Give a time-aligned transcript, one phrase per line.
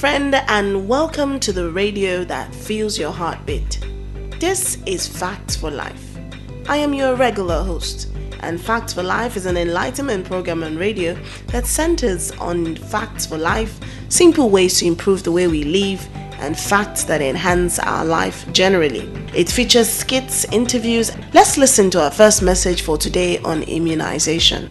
[0.00, 3.86] friend, and welcome to the radio that feels your heartbeat.
[4.40, 6.16] This is Facts for Life.
[6.70, 8.08] I am your regular host,
[8.40, 11.18] and Facts for Life is an enlightenment program on radio
[11.48, 13.78] that centers on facts for life,
[14.08, 19.00] simple ways to improve the way we live, and facts that enhance our life generally.
[19.34, 21.14] It features skits, interviews.
[21.34, 24.70] Let's listen to our first message for today on immunization.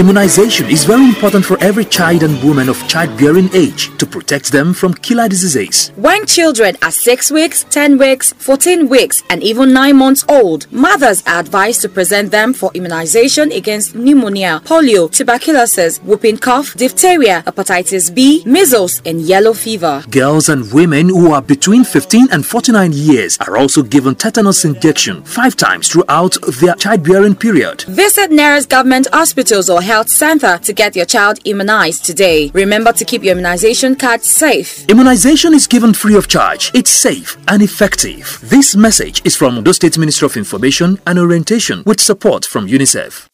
[0.00, 4.72] Immunization is very important for every child and woman of childbearing age to protect them
[4.72, 5.92] from killer diseases.
[5.94, 11.22] When children are 6 weeks, 10 weeks, 14 weeks, and even 9 months old, mothers
[11.26, 18.08] are advised to present them for immunization against pneumonia, polio, tuberculosis, whooping cough, diphtheria, hepatitis
[18.14, 20.02] B, measles, and yellow fever.
[20.10, 25.22] Girls and women who are between 15 and 49 years are also given tetanus injection
[25.24, 27.82] 5 times throughout their childbearing period.
[27.82, 32.48] Visit nearest government hospitals or health center to get your child immunized today.
[32.54, 34.88] Remember to keep your immunization card safe.
[34.88, 36.70] Immunization is given free of charge.
[36.74, 38.38] It's safe and effective.
[38.44, 43.26] This message is from the State Ministry of Information and Orientation with support from UNICEF.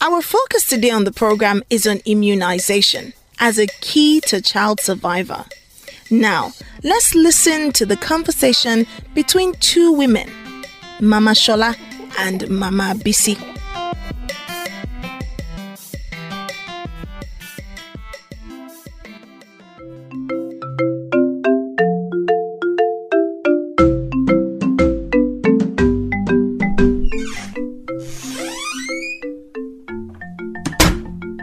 [0.00, 5.44] Our focus today on the program is on immunization as a key to child survivor.
[6.10, 10.28] Now, let's listen to the conversation between two women,
[11.00, 11.76] Mama Shola
[12.18, 13.36] and Mama Bisi.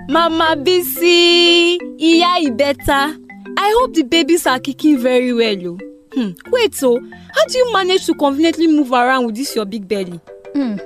[0.09, 3.17] Mama Bisi, Iya Ibeta.
[3.57, 5.57] I hope the babies are kicking very well.
[5.67, 5.77] Oh.
[6.13, 6.31] Hmm.
[6.51, 10.19] Wait, so how do you manage to conveniently move around with this your big belly?
[10.53, 10.77] Hmm.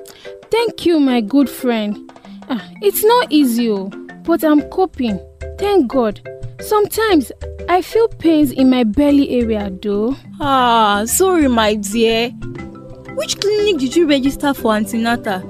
[0.49, 2.11] Thank you, my good friend.
[2.49, 3.89] Ah, it's not easy, oh,
[4.23, 5.19] but I'm coping.
[5.57, 6.21] Thank God.
[6.61, 7.31] Sometimes
[7.69, 10.15] I feel pains in my belly area, though.
[10.39, 12.29] Ah, sorry, my dear.
[13.15, 15.41] Which clinic did you register for antenatal?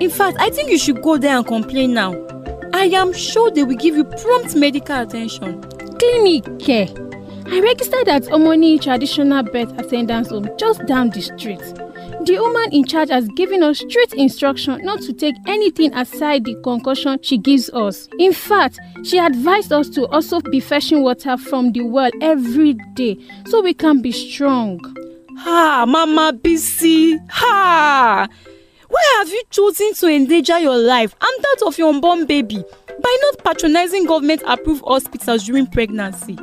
[0.00, 2.12] In fact, I think you should go there and complain now.
[2.72, 5.62] I am sure they will give you prompt medical attention.
[5.98, 6.88] Clinic care.
[7.46, 11.62] I registered at Omoni Traditional Birth Attendance Home just down the street.
[12.26, 16.54] The woman in charge has given us strict instruction not to take anything aside the
[16.62, 18.08] concussion she gives us.
[18.18, 23.18] In fact, she advised us to also be fetching water from the well every day
[23.46, 24.80] so we can be strong.
[25.36, 27.18] Ha, Mama Bisi.
[27.28, 28.26] Ha!
[28.88, 32.62] Why have you chosen to endanger your life and that of your unborn baby
[33.02, 36.38] by not patronizing government approved hospitals during pregnancy?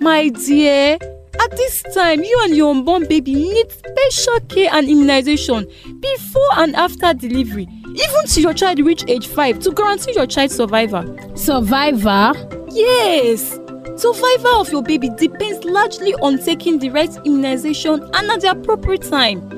[0.00, 0.98] My dear,
[1.38, 5.66] at this time, you and your unborn baby need special care and immunization
[6.00, 10.56] before and after delivery, even till your child reach age 5 to guarantee your child's
[10.56, 11.04] survival.
[11.36, 12.32] Survivor?
[12.70, 13.58] Yes!
[13.96, 19.02] Survival of your baby depends largely on taking the right immunization and at the appropriate
[19.02, 19.48] time.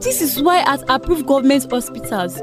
[0.00, 2.38] This is why at approved government hospitals,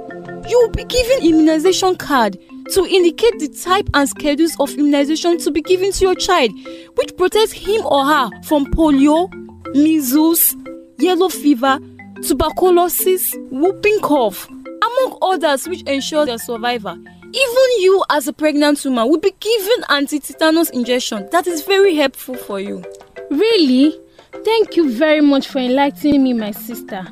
[0.50, 2.38] you will be given immunization card
[2.72, 6.52] to indicate the type and schedules of immunization to be given to your child,
[6.96, 9.30] which protects him or her from polio,
[9.76, 10.56] measles,
[10.98, 11.80] yellow fever,
[12.22, 16.98] tuberculosis, whooping cough, among others which ensure their survival.
[17.36, 22.36] Even you as a pregnant woman will be given anti-tetanus injection that is very helpful
[22.36, 22.84] for you.
[23.32, 24.00] Really?
[24.44, 27.06] Thank you very much for enlightening me, my sister.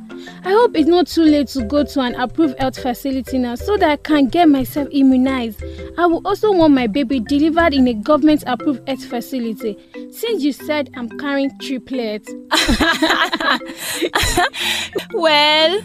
[0.43, 3.77] I hope it's not too late to go to an approved health facility now so
[3.77, 5.63] that I can get myself immunized.
[5.97, 9.77] I will also want my baby delivered in a government approved health facility
[10.11, 12.27] since you said I'm carrying triplets.
[15.13, 15.79] well,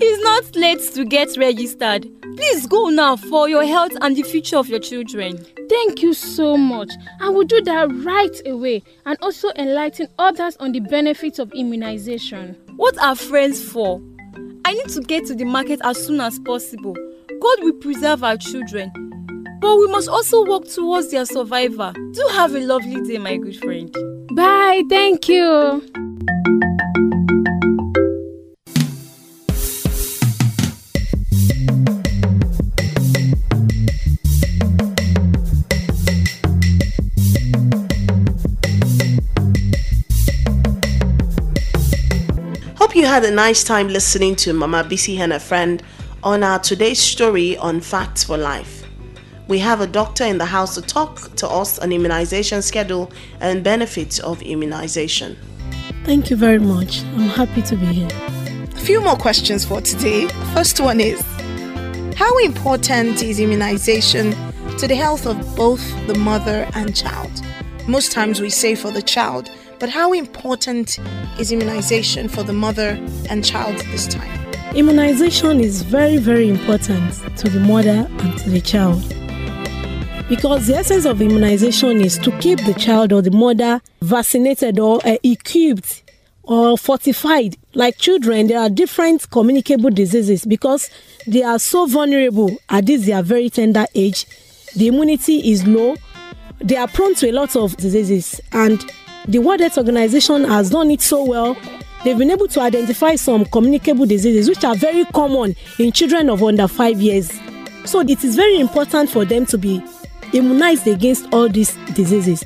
[0.00, 2.06] it's not late to get registered.
[2.36, 5.38] Please go now for your health and the future of your children.
[5.68, 6.90] Thank you so much.
[7.20, 12.56] I will do that right away and also enlighten others on the benefits of immunization.
[12.74, 14.02] What are friends for?
[14.64, 16.94] I need to get to the market as soon as possible.
[16.94, 18.90] God will preserve our children.
[19.60, 21.92] But we must also work towards their survival.
[21.92, 23.94] Do have a lovely day, my good friend.
[24.34, 24.82] Bye.
[24.90, 25.80] Thank you.
[43.04, 45.82] You had a nice time listening to Mama Bisi and her friend
[46.22, 48.82] on our today's story on Facts for Life.
[49.46, 53.62] We have a doctor in the house to talk to us on immunization schedule and
[53.62, 55.36] benefits of immunization.
[56.04, 57.02] Thank you very much.
[57.02, 58.08] I'm happy to be here.
[58.74, 60.28] A few more questions for today.
[60.54, 61.20] First one is
[62.16, 64.30] How important is immunization
[64.78, 67.30] to the health of both the mother and child?
[67.86, 70.98] Most times we say for the child, but how important
[71.38, 72.98] is immunization for the mother
[73.28, 74.30] and child this time?
[74.74, 79.02] Immunization is very, very important to the mother and to the child.
[80.28, 85.00] Because the essence of immunization is to keep the child or the mother vaccinated or
[85.06, 86.02] uh, equipped
[86.42, 87.56] or fortified.
[87.74, 90.90] Like children, there are different communicable diseases because
[91.26, 94.26] they are so vulnerable at this their very tender age.
[94.74, 95.96] The immunity is low.
[96.60, 98.84] They are prone to a lot of diseases, and
[99.26, 101.56] the World Health Organization has done it so well.
[102.04, 106.42] They've been able to identify some communicable diseases which are very common in children of
[106.42, 107.32] under five years.
[107.86, 109.82] So it is very important for them to be
[110.34, 112.44] immunized against all these diseases.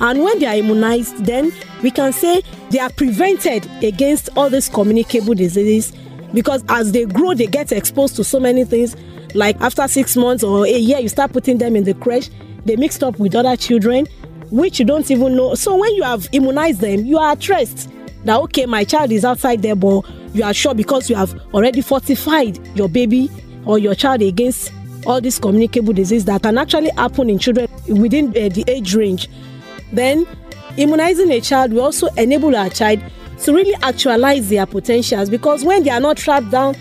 [0.00, 4.68] And when they are immunized, then we can say they are prevented against all these
[4.68, 5.92] communicable diseases
[6.32, 8.96] because as they grow, they get exposed to so many things.
[9.34, 12.30] Like after six months or a year, you start putting them in the crèche,
[12.64, 14.06] they mixed up with other children,
[14.54, 15.54] which you don't even know.
[15.56, 17.90] So when you have immunized them, you are at rest
[18.24, 20.02] that okay, my child is outside there, but
[20.32, 23.28] you are sure because you have already fortified your baby
[23.66, 24.72] or your child against
[25.06, 29.28] all these communicable diseases that can actually happen in children within uh, the age range.
[29.92, 30.24] Then,
[30.76, 33.02] immunizing a child will also enable our child
[33.42, 36.76] to really actualize their potentials because when they are not trapped down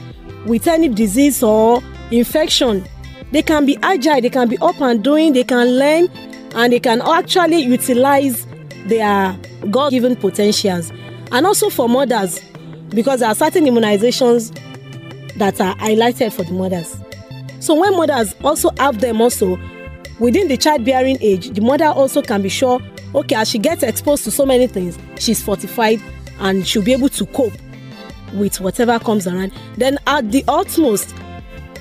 [0.46, 1.82] with any disease or
[2.12, 2.88] infection,
[3.32, 6.08] they can be agile, they can be up and doing, they can learn,
[6.56, 8.46] and they can actually utilize
[8.86, 9.38] their
[9.72, 10.92] God given potentials.
[11.32, 12.40] And also for mothers,
[12.90, 14.54] because there are certain immunizations
[15.38, 16.98] that are highlighted for the mothers.
[17.60, 19.58] So when mothers also have them also
[20.20, 22.82] within the childbearing age, the mother also can be sure,
[23.16, 26.02] okay, as she gets exposed to so many things, she's fortified
[26.40, 27.54] and she'll be able to cope
[28.34, 29.54] with whatever comes around.
[29.78, 31.16] Then at the utmost,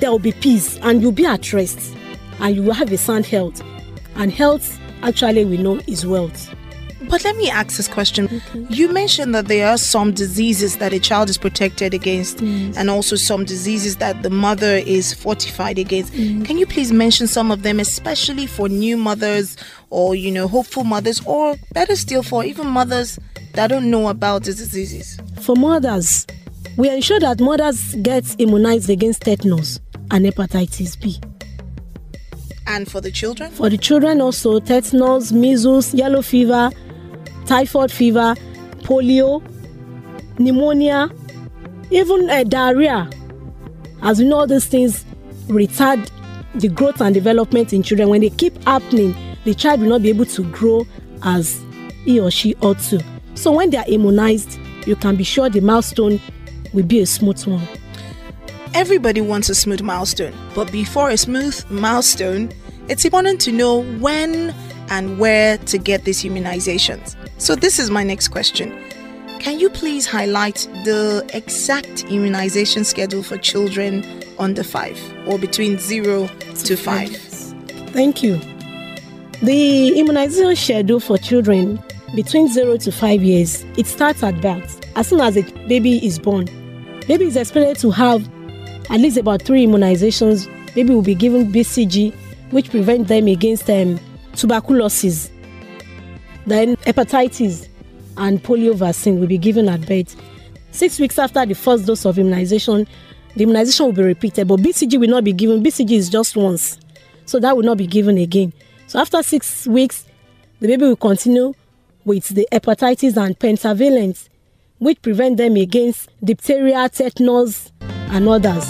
[0.01, 1.95] there will be peace and you'll be at rest
[2.41, 3.63] and you will have a sound health.
[4.17, 6.55] And health actually we know is wealth.
[7.11, 8.27] But let me ask this question.
[8.27, 8.67] Okay.
[8.71, 13.17] You mentioned that there are some diseases that a child is protected against, and also
[13.17, 16.13] some diseases that the mother is fortified against.
[16.13, 16.45] Mm.
[16.45, 19.57] Can you please mention some of them, especially for new mothers
[19.91, 23.19] or, you know, hopeful mothers, or better still, for even mothers
[23.55, 25.19] that don't know about the diseases?
[25.41, 26.27] For mothers,
[26.77, 29.81] we ensure that mothers get immunized against tetanus
[30.13, 31.21] and hepatitis B.
[32.67, 33.51] And for the children?
[33.51, 36.71] For the children also, tetanus, measles, yellow fever,
[37.47, 38.35] typhoid fever,
[38.83, 39.43] polio,
[40.39, 41.11] pneumonia,
[41.91, 43.11] even uh, diarrhea.
[44.03, 45.05] As we know, these things
[45.49, 46.09] retard
[46.55, 48.09] the growth and development in children.
[48.09, 49.15] When they keep happening,
[49.45, 50.87] the child will not be able to grow
[51.23, 51.61] as
[52.05, 53.03] he or she ought to.
[53.35, 56.21] So when they are immunized, you can be sure the milestone
[56.73, 57.67] will be a smooth one.
[58.75, 62.51] Everybody wants a smooth milestone, but before a smooth milestone,
[62.89, 64.55] it's important to know when
[64.89, 67.15] and where to get these immunizations.
[67.37, 68.73] So, this is my next question.
[69.41, 74.07] Can you please highlight the exact immunization schedule for children
[74.39, 77.17] under 5 or between 0 to 5?
[77.91, 78.39] Thank you.
[79.43, 81.79] The immunization schedule for children
[82.15, 84.81] between 0 to 5 years, it starts at birth.
[84.97, 86.47] As soon as a baby is born,
[87.07, 88.27] baby is expected to have
[88.91, 90.49] at least about 3 immunizations.
[90.75, 92.15] Baby will be given BCG,
[92.51, 93.99] which prevent them against um,
[94.35, 95.31] tuberculosis,
[96.47, 97.69] then hepatitis
[98.17, 100.17] and polio vaccine will be given at birth.
[100.71, 102.87] Six weeks after the first dose of immunization,
[103.37, 105.63] the immunization will be repeated, but BCG will not be given.
[105.63, 106.79] BCG is just once,
[107.25, 108.53] so that will not be given again.
[108.87, 110.07] So after six weeks,
[110.61, 111.55] the baby will continue
[112.05, 114.29] with the hepatitis and pentavalent,
[114.79, 117.72] which prevent them against diphtheria, tetanus,
[118.13, 118.67] and others.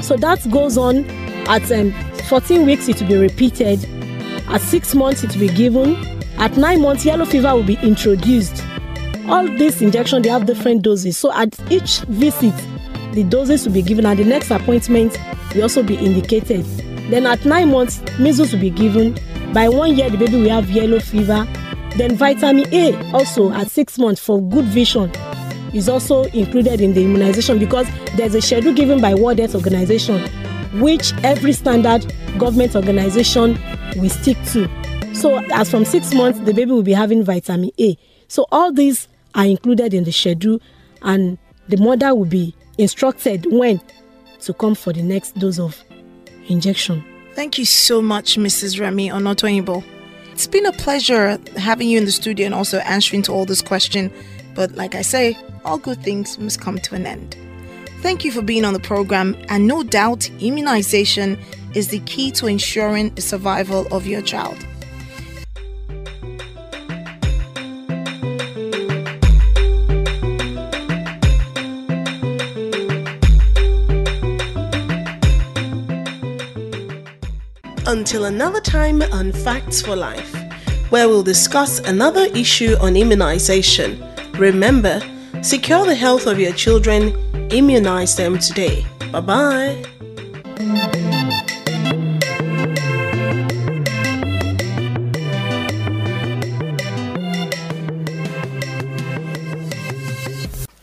[0.00, 1.04] So that goes on
[1.48, 1.92] at um,
[2.28, 3.84] 14 weeks, it will be repeated
[4.48, 5.94] at six months, it will be given.
[6.38, 8.62] At nine months, yellow fever will be introduced.
[9.28, 11.16] All these injections, they have different doses.
[11.16, 12.54] So at each visit,
[13.12, 15.18] the doses will be given, and the next appointment
[15.54, 16.64] will also be indicated.
[17.10, 19.18] Then at nine months, measles will be given.
[19.52, 21.46] By one year, the baby will have yellow fever.
[21.96, 25.12] Then vitamin A also at six months for good vision
[25.74, 30.22] is also included in the immunization because there's a schedule given by World Health Organization
[30.80, 33.58] which every standard government organization
[33.96, 34.68] will stick to.
[35.14, 37.96] So, as from six months, the baby will be having vitamin A.
[38.28, 40.60] So, all these are included in the schedule,
[41.02, 41.38] and
[41.68, 43.80] the mother will be instructed when
[44.40, 45.82] to come for the next dose of
[46.48, 47.04] injection.
[47.34, 48.80] Thank you so much, Mrs.
[48.80, 49.84] Remy Onotoyinbo.
[50.32, 53.62] It's been a pleasure having you in the studio and also answering to all this
[53.62, 54.12] question.
[54.54, 57.36] But like I say, all good things must come to an end.
[58.02, 61.38] Thank you for being on the program, and no doubt immunization
[61.74, 64.56] is the key to ensuring the survival of your child.
[77.86, 80.34] Until another time on Facts for Life,
[80.90, 84.02] where we'll discuss another issue on immunization.
[84.38, 85.00] Remember,
[85.42, 87.14] secure the health of your children,
[87.50, 88.84] immunize them today.
[89.12, 89.84] Bye bye.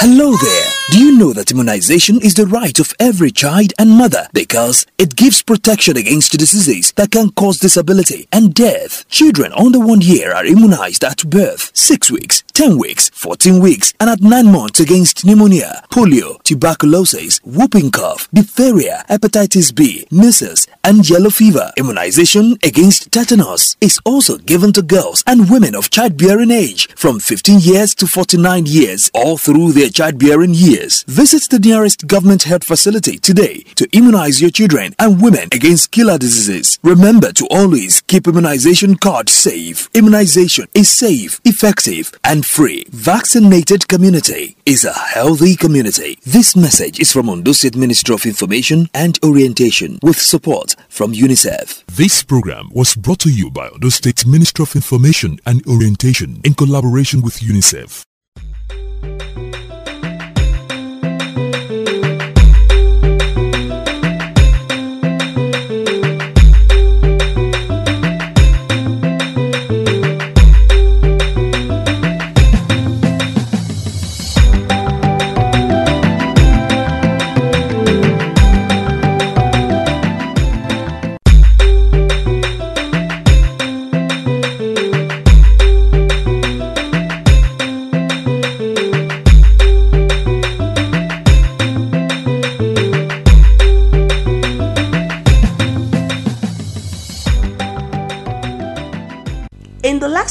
[0.04, 0.68] Hello there.
[0.90, 5.14] Do you know that immunization is the right of every child and mother because it
[5.14, 9.09] gives protection against diseases that can cause disability and death?
[9.09, 14.11] Children under one year are immunized at birth, 6 weeks, 10 weeks, 14 weeks, and
[14.11, 21.30] at 9 months against pneumonia, polio, tuberculosis, whooping cough, diphtheria, hepatitis B, measles, and yellow
[21.30, 21.72] fever.
[21.76, 27.60] Immunization against tetanus is also given to girls and women of childbearing age from 15
[27.60, 31.04] years to 49 years all through their childbearing years.
[31.04, 36.18] Visit the nearest government health facility today to immunize your children and women against killer
[36.18, 36.78] diseases.
[36.82, 39.88] Remember to always keep immunization cards safe.
[39.94, 42.86] Immunization is safe, effective, and free.
[42.90, 46.18] Vaccinated community is a healthy community.
[46.24, 51.85] This message is from Ondo State Ministry of Information and Orientation with support from UNICEF.
[51.87, 56.55] This program was brought to you by the State Ministry of Information and Orientation in
[56.55, 58.05] collaboration with UNICEF.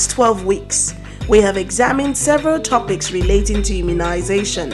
[0.01, 0.95] Last 12 weeks,
[1.29, 4.73] we have examined several topics relating to immunization.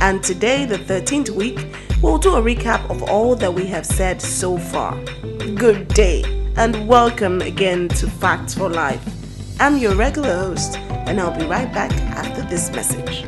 [0.00, 1.66] And today, the 13th week,
[2.00, 4.96] we'll do a recap of all that we have said so far.
[5.56, 6.22] Good day,
[6.56, 9.04] and welcome again to Facts for Life.
[9.58, 13.26] I'm your regular host, and I'll be right back after this message.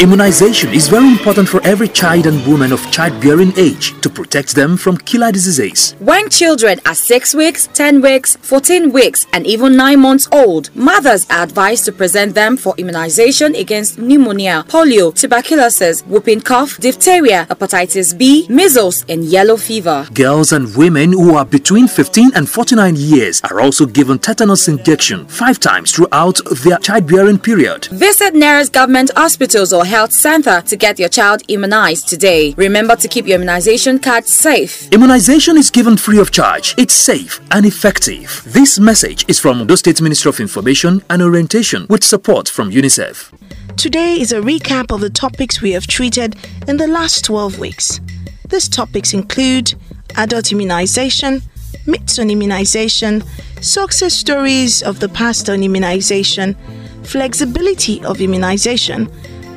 [0.00, 4.78] Immunization is very important for every child and woman of childbearing age to protect them
[4.78, 5.94] from killer diseases.
[5.98, 11.26] When children are 6 weeks, 10 weeks, 14 weeks, and even 9 months old, mothers
[11.28, 18.16] are advised to present them for immunization against pneumonia, polio, tuberculosis, whooping cough, diphtheria, hepatitis
[18.16, 20.06] B, measles, and yellow fever.
[20.14, 25.26] Girls and women who are between 15 and 49 years are also given tetanus injection
[25.26, 27.84] 5 times throughout their childbearing period.
[27.92, 32.54] Visit nearest government hospitals or health center to get your child immunized today.
[32.56, 34.88] Remember to keep your immunization card safe.
[34.92, 36.76] Immunization is given free of charge.
[36.78, 38.44] It's safe and effective.
[38.46, 43.32] This message is from the State Ministry of Information and Orientation with support from UNICEF.
[43.76, 46.36] Today is a recap of the topics we have treated
[46.68, 48.00] in the last 12 weeks.
[48.48, 49.74] These topics include
[50.14, 51.42] adult immunization,
[51.86, 53.24] myths on immunization,
[53.60, 56.54] success stories of the past on immunization,
[57.02, 59.10] flexibility of immunization,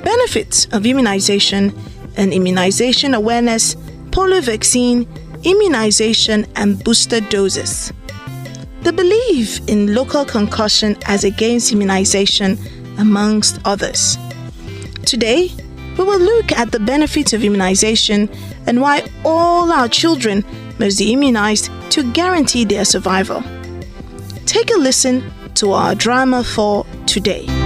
[0.03, 1.73] benefits of immunization,
[2.15, 3.75] and immunization awareness,
[4.11, 5.07] polio vaccine,
[5.43, 7.91] immunization, and booster doses.
[8.83, 12.59] The belief in local concussion as against immunization,
[12.97, 14.17] amongst others.
[15.05, 15.49] Today,
[15.97, 18.29] we will look at the benefits of immunization
[18.67, 20.43] and why all our children
[20.79, 23.43] must be immunized to guarantee their survival.
[24.45, 25.23] Take a listen
[25.55, 27.62] to our drama for today.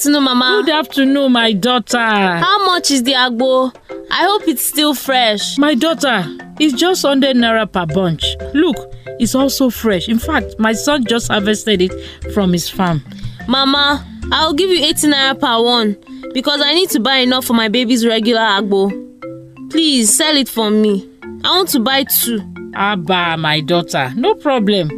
[0.00, 0.62] Afternoon, Mama.
[0.64, 1.98] Good afternoon, my daughter.
[1.98, 3.70] How much is the agbo?
[4.10, 5.58] I hope it's still fresh.
[5.58, 6.24] My daughter,
[6.58, 8.24] it's just 100 naira per bunch.
[8.54, 8.76] Look,
[9.18, 10.08] it's also fresh.
[10.08, 11.92] In fact, my son just harvested it
[12.32, 13.02] from his farm.
[13.46, 14.02] Mama,
[14.32, 15.98] I'll give you 80 naira per one
[16.32, 18.90] because I need to buy enough for my baby's regular agbo.
[19.70, 21.06] Please sell it for me.
[21.44, 22.40] I want to buy two.
[22.74, 24.88] Abba, my daughter, no problem.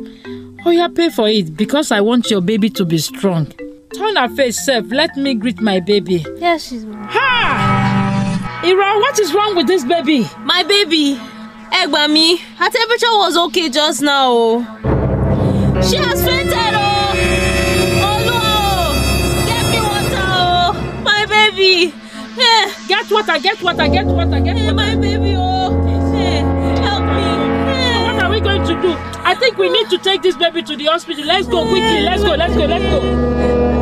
[0.64, 3.52] Yeah, pay for it because I want your baby to be strong.
[3.94, 4.90] Turn her face safe.
[4.90, 6.24] Let me greet my baby.
[6.36, 8.60] Yes, she's Ha!
[8.64, 10.26] Ira, what is wrong with this baby?
[10.40, 11.20] My baby.
[11.72, 14.28] Egbami, her temperature was okay just now.
[14.30, 15.80] Oh.
[15.82, 16.54] She has fainted.
[16.54, 17.12] Oh.
[18.06, 19.46] Oh no!
[19.46, 20.24] Get me water.
[20.24, 21.02] Oh.
[21.04, 21.92] My baby.
[22.36, 22.72] Yeah.
[22.88, 24.74] Get water, get water, get water, get water.
[24.74, 25.34] My baby.
[25.36, 25.70] Oh.
[26.14, 26.44] Yeah.
[26.82, 27.22] Help me.
[27.22, 28.12] Yeah.
[28.12, 28.94] What are we going to do?
[29.24, 31.24] I think we need to take this baby to the hospital.
[31.24, 32.00] Let's go quickly.
[32.02, 33.00] Let's go, let's go, let's go.
[33.02, 33.81] God help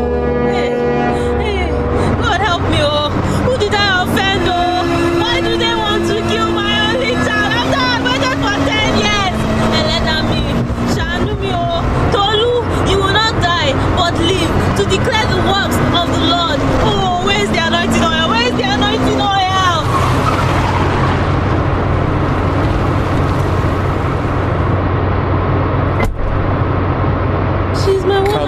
[14.91, 16.59] declare the works of the Lord.
[16.83, 17.80] Oh, where's the anointing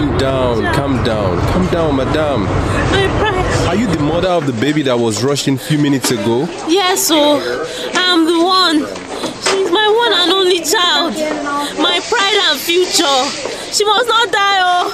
[0.03, 2.43] She's my one Calm and down, come down, come down, madam.
[2.43, 3.69] My pride.
[3.69, 6.47] Are you the mother of the baby that was rushed in a few minutes ago?
[6.67, 7.39] Yes, oh,
[7.95, 8.79] I'm the one.
[9.47, 11.15] She's my one and only child.
[11.79, 13.23] My pride and future.
[13.73, 14.91] She must not die, oh.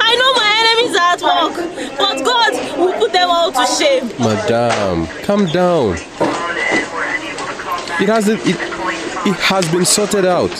[0.00, 1.54] I know my enemies are at work,
[1.96, 4.08] but God will put them all to shame.
[4.18, 5.94] Madam, calm down.
[8.00, 10.50] It has it, it has been sorted out.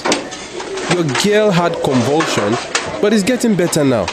[0.94, 2.54] Your girl had convulsion,
[3.02, 4.06] but it's getting better now.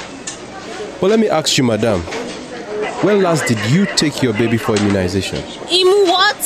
[1.00, 2.02] But let me ask you, madam,
[3.06, 5.38] when last did you take your baby for immunization?
[5.38, 6.40] Imu what?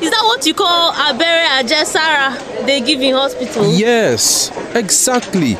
[0.00, 3.66] Is that what you call abere ajesara they give in hospital?
[3.74, 5.56] Yes, exactly.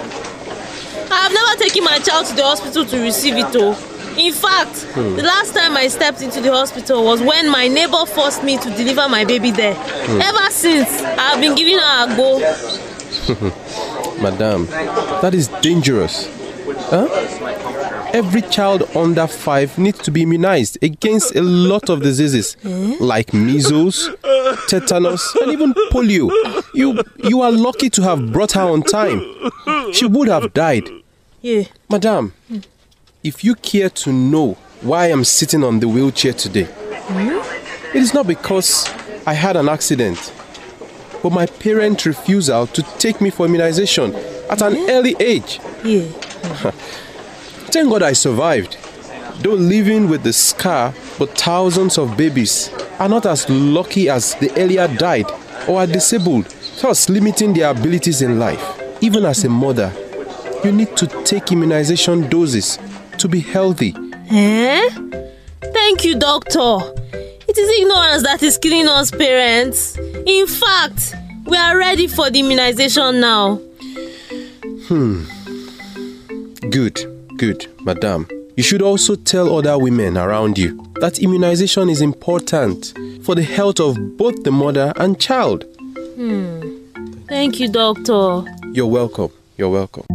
[1.12, 3.72] I have never taken my child to the hospital to receive it oh.
[4.16, 5.16] In fact, Hmm.
[5.16, 8.70] the last time I stepped into the hospital was when my neighbor forced me to
[8.70, 9.74] deliver my baby there.
[9.74, 10.20] Hmm.
[10.22, 12.38] Ever since, I have been giving her a go.
[14.20, 14.66] Madam,
[15.22, 16.28] that is dangerous.
[16.90, 17.08] Huh?
[18.12, 22.56] Every child under five needs to be immunized against a lot of diseases
[23.00, 24.10] like measles,
[24.68, 26.30] tetanus, and even polio.
[26.74, 29.22] You you are lucky to have brought her on time.
[29.92, 30.88] She would have died.
[31.40, 31.64] Yeah.
[31.88, 32.34] Madam,
[33.22, 37.96] if you care to know why I'm sitting on the wheelchair today, mm-hmm.
[37.96, 38.90] it is not because
[39.26, 40.18] I had an accident,
[41.22, 44.14] but my parents' refusal to take me for immunization
[44.48, 45.60] at an early age.
[45.84, 46.02] Yeah.
[47.72, 48.76] Thank God I survived.
[49.40, 54.50] Though living with the scar, but thousands of babies are not as lucky as the
[54.60, 55.26] earlier died
[55.68, 56.46] or are disabled,
[56.80, 58.62] thus limiting their abilities in life.
[59.00, 59.92] Even as a mother,
[60.64, 62.78] you need to take immunization doses
[63.18, 63.94] to be healthy.
[64.30, 64.88] Eh?
[65.62, 66.78] Thank you, doctor.
[67.50, 69.98] It is ignorance that is killing us parents.
[69.98, 73.56] In fact, we are ready for the immunization now.
[74.86, 75.24] Hmm.
[76.70, 77.00] Good,
[77.38, 78.28] good, madam.
[78.56, 83.80] You should also tell other women around you that immunization is important for the health
[83.80, 85.64] of both the mother and child.
[86.14, 86.76] Hmm.
[87.26, 88.44] Thank you, doctor.
[88.72, 89.32] You're welcome.
[89.56, 90.06] You're welcome.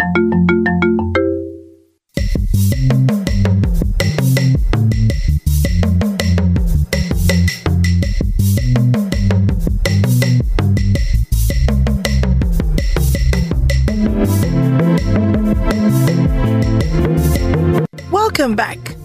[18.37, 18.97] Welcome back.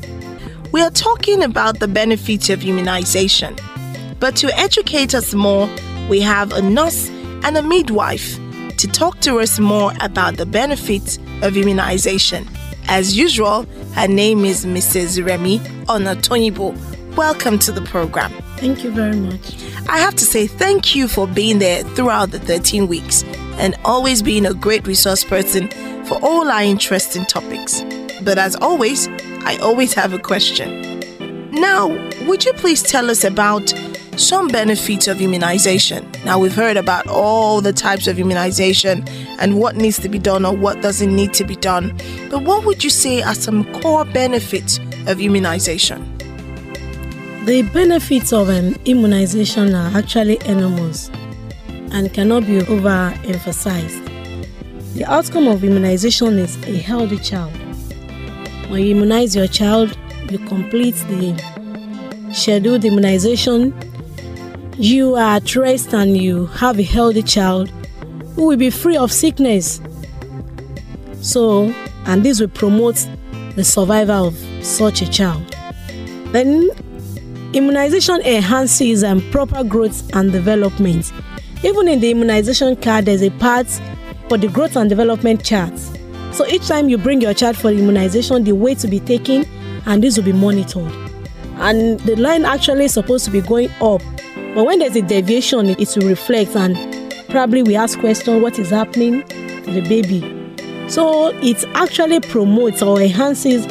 [0.73, 3.55] We are talking about the benefits of immunization.
[4.19, 5.71] But to educate us more,
[6.09, 7.09] we have a nurse
[7.45, 8.41] and a midwife
[8.79, 12.49] to talk to us more about the benefits of immunization.
[12.89, 15.25] As usual, her name is Mrs.
[15.25, 16.77] Remy Onatonibo.
[17.15, 18.33] Welcome to the program.
[18.57, 19.55] Thank you very much.
[19.89, 23.23] I have to say thank you for being there throughout the 13 weeks
[23.59, 25.69] and always being a great resource person
[26.07, 27.85] for all our interesting topics.
[28.23, 29.09] But as always,
[29.45, 31.01] I always have a question.
[31.53, 31.89] Now,
[32.27, 33.75] would you please tell us about
[34.17, 36.09] some benefits of immunization?
[36.25, 39.05] Now, we've heard about all the types of immunization
[39.39, 41.97] and what needs to be done or what doesn't need to be done.
[42.31, 46.17] But what would you say are some core benefits of immunization?
[47.47, 51.11] The benefits of um, immunization are actually enormous
[51.91, 54.07] and cannot be overemphasized.
[54.95, 57.60] The outcome of immunization is a healthy child.
[58.71, 59.99] When you immunize your child,
[60.31, 61.35] you complete the
[62.33, 63.75] scheduled immunization,
[64.77, 67.69] you are at rest and you have a healthy child
[68.37, 69.81] who will be free of sickness.
[71.21, 71.75] So,
[72.07, 73.05] and this will promote
[73.57, 75.45] the survival of such a child.
[76.27, 76.71] Then,
[77.53, 81.13] immunization enhances um, proper growth and development.
[81.65, 83.67] Even in the immunization card, there's a part
[84.29, 85.91] for the growth and development charts.
[86.33, 89.45] So each time you bring your child for immunization, the weight to be taken,
[89.87, 90.93] and this will be monitored.
[91.57, 94.01] And the line actually is supposed to be going up,
[94.55, 96.77] but when there's a deviation, it will reflect, and
[97.29, 100.21] probably we ask question what is happening to the baby.
[100.89, 103.67] So it actually promotes or enhances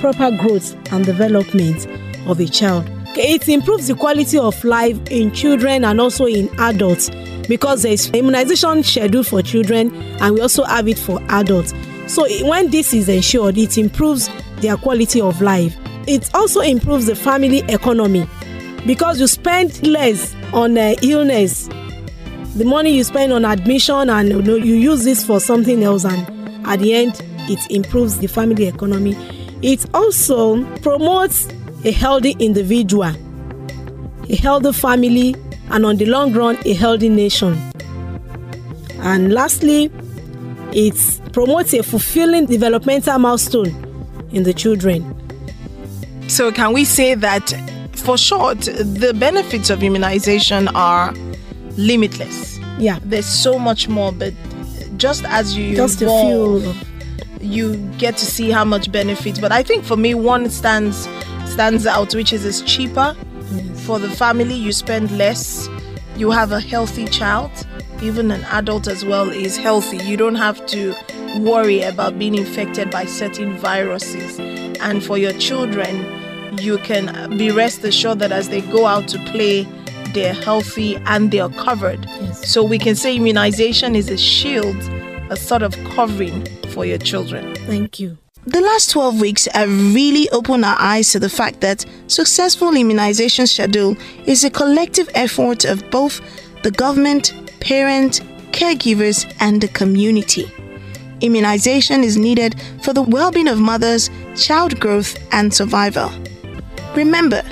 [0.00, 1.86] proper growth and development
[2.26, 2.90] of a child.
[3.16, 7.10] It improves the quality of life in children and also in adults
[7.48, 11.72] because there is immunization schedule for children and we also have it for adults.
[12.10, 15.76] So when this is ensured, it improves their quality of life.
[16.08, 18.26] It also improves the family economy
[18.84, 21.68] because you spend less on uh, illness.
[22.56, 26.04] The money you spend on admission and you, know, you use this for something else,
[26.04, 29.14] and at the end, it improves the family economy.
[29.62, 31.46] It also promotes
[31.84, 33.14] a healthy individual,
[34.28, 35.36] a healthy family,
[35.70, 37.56] and on the long run, a healthy nation.
[38.98, 39.92] And lastly,
[40.72, 43.68] it promotes a fulfilling developmental milestone
[44.32, 45.16] in the children.
[46.28, 47.52] So, can we say that,
[47.96, 51.12] for short, the benefits of immunization are
[51.76, 52.58] limitless?
[52.78, 52.98] Yeah.
[53.02, 54.32] There's so much more, but
[54.96, 56.72] just as you just evolve, a
[57.40, 57.48] few.
[57.48, 59.38] you get to see how much benefits.
[59.40, 61.08] But I think for me, one stands
[61.46, 63.16] stands out, which is it's cheaper
[63.52, 63.84] Yes.
[63.84, 64.54] for the family.
[64.54, 65.68] You spend less.
[66.16, 67.50] You have a healthy child.
[68.02, 69.98] Even an adult as well is healthy.
[69.98, 70.94] You don't have to
[71.38, 74.38] worry about being infected by certain viruses.
[74.80, 79.18] And for your children, you can be rest assured that as they go out to
[79.26, 79.68] play,
[80.14, 82.04] they're healthy and they are covered.
[82.04, 82.50] Yes.
[82.50, 84.76] So we can say immunization is a shield,
[85.30, 87.54] a sort of covering for your children.
[87.66, 88.16] Thank you.
[88.46, 93.46] The last 12 weeks have really opened our eyes to the fact that successful immunization
[93.46, 96.20] schedule is a collective effort of both
[96.62, 98.20] the government, parents,
[98.52, 100.50] caregivers, and the community.
[101.20, 106.10] Immunization is needed for the well-being of mothers, child growth, and survival.
[106.96, 107.42] Remember,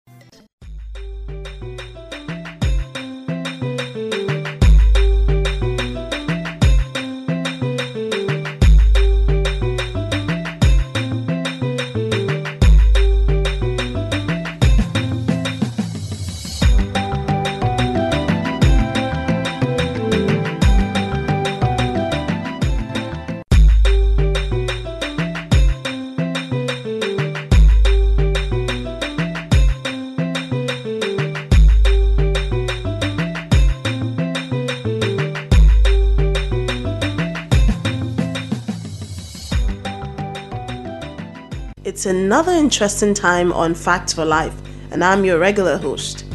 [41.98, 44.54] It's another interesting time on Facts for Life,
[44.92, 46.26] and I'm your regular host.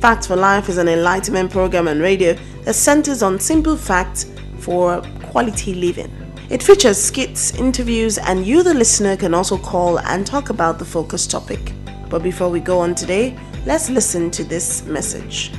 [0.00, 4.24] Facts for Life is an enlightenment program on radio that centers on simple facts
[4.60, 6.10] for quality living.
[6.48, 10.86] It features skits, interviews, and you, the listener, can also call and talk about the
[10.86, 11.74] focus topic.
[12.08, 15.52] But before we go on today, let's listen to this message.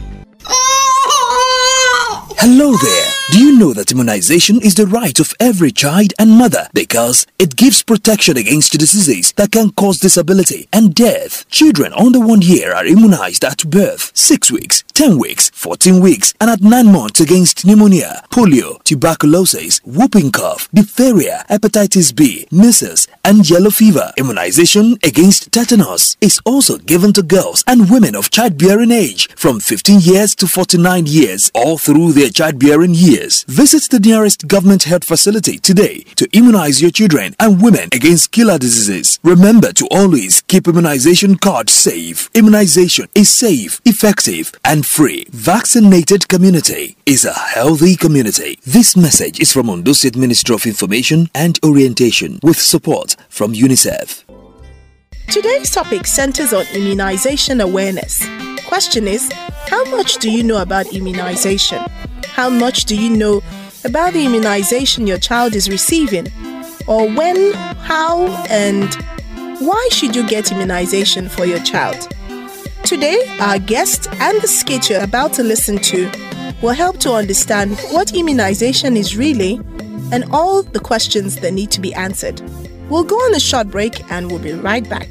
[2.40, 3.21] Hello there.
[3.30, 7.56] Do you know that immunization is the right of every child and mother because it
[7.56, 11.48] gives protection against diseases that can cause disability and death?
[11.48, 16.50] Children under one year are immunized at birth, 6 weeks, 10 weeks, 14 weeks, and
[16.50, 23.70] at 9 months against pneumonia, polio, tuberculosis, whooping cough, diphtheria, hepatitis B, measles, and yellow
[23.70, 24.12] fever.
[24.18, 30.02] Immunization against tetanus is also given to girls and women of childbearing age from 15
[30.02, 33.21] years to 49 years all through their childbearing years.
[33.22, 38.58] Visit the nearest government health facility today to immunize your children and women against killer
[38.58, 39.20] diseases.
[39.24, 42.30] Remember to always keep immunization cards safe.
[42.34, 45.26] Immunization is safe, effective, and free.
[45.30, 48.60] Vaccinated community is a healthy community.
[48.66, 54.31] This message is from Ondo State Ministry of Information and Orientation with support from UNICEF.
[55.32, 58.22] Today's topic centers on immunization awareness.
[58.66, 59.32] Question is,
[59.70, 61.80] how much do you know about immunization?
[62.26, 63.42] How much do you know
[63.86, 66.28] about the immunization your child is receiving?
[66.86, 68.94] Or when, how, and
[69.62, 72.10] why should you get immunization for your child?
[72.84, 76.12] Today, our guest and the sketch you're about to listen to
[76.62, 79.62] will help to understand what immunization is really
[80.12, 82.42] and all the questions that need to be answered.
[82.92, 85.08] We'll go on a short break and we'll be right back.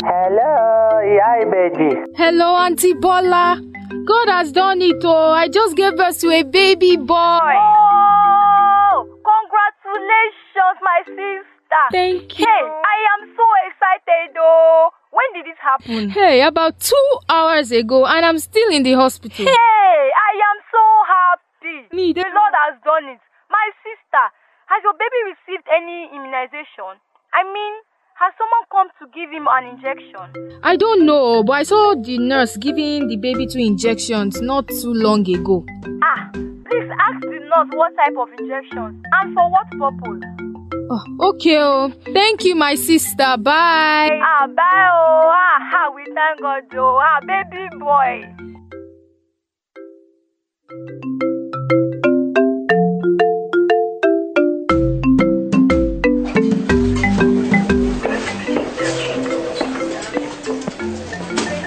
[0.00, 2.00] Hello, yeah, baby.
[2.16, 3.60] Hello, Auntie Bola.
[4.06, 5.32] God has done it, oh.
[5.32, 7.14] I just gave birth to a baby boy.
[7.14, 11.84] Oh, congratulations, my sister.
[11.92, 12.46] Thank you.
[12.46, 14.88] Hey, I am so excited, oh.
[15.14, 16.10] When did this happen?
[16.10, 19.46] Hey, about two hours ago, and I'm still in the hospital.
[19.46, 21.94] Hey, I am so happy.
[21.94, 23.20] Me The Lord has done it.
[23.48, 24.24] My sister,
[24.66, 26.98] has your baby received any immunization?
[27.32, 27.74] I mean,
[28.18, 30.58] has someone come to give him an injection?
[30.64, 34.94] I don't know, but I saw the nurse giving the baby two injections not too
[34.94, 35.64] long ago.
[36.02, 40.43] Ah, please ask the nurse what type of injection and for what purpose.
[40.90, 41.90] Oh, okay, oh.
[42.12, 43.36] Thank you, my sister.
[43.38, 44.20] Bye.
[44.22, 45.32] Ah, bye, oh.
[45.32, 47.00] Ah, ah, we thank God, oh.
[47.02, 49.34] Ah, baby boy.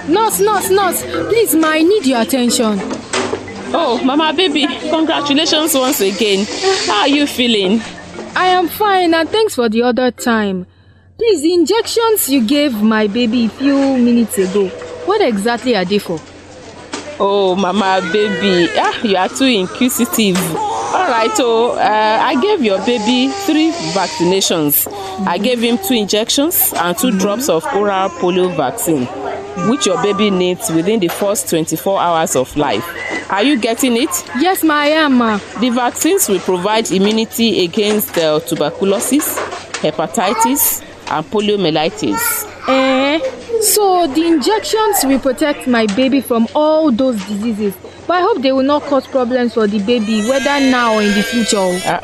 [0.08, 1.02] Nurse, nurse, nurse.
[1.28, 2.78] Please, ma, I need your attention.
[3.70, 6.46] Oh, Mama baby, congratulations once again.
[6.86, 7.80] How are you feeling?
[8.38, 10.64] I am fine, and thanks for the other time.
[11.18, 14.68] Please, the injections you gave my baby a few minutes ago,
[15.06, 16.20] what exactly are they for?
[17.18, 20.36] Oh, Mama baby, ah, you are too inquisitive.
[20.54, 24.86] All right, oh, uh, I gave your baby three vaccinations.
[25.26, 29.06] I gave him two injections and two drops of oral polio vaccine,
[29.68, 32.84] which your baby needs within the first 24 hours of life.
[33.30, 34.10] Are you getting it?
[34.38, 35.38] Yes, ma, I am, ma.
[35.60, 39.38] The vaccines will provide immunity against uh, tuberculosis,
[39.82, 42.46] hepatitis, and poliomyelitis.
[42.68, 43.18] Eh?
[43.62, 47.74] So the injections will protect my baby from all those diseases.
[48.06, 51.12] But I hope they will not cause problems for the baby, whether now or in
[51.14, 51.58] the future.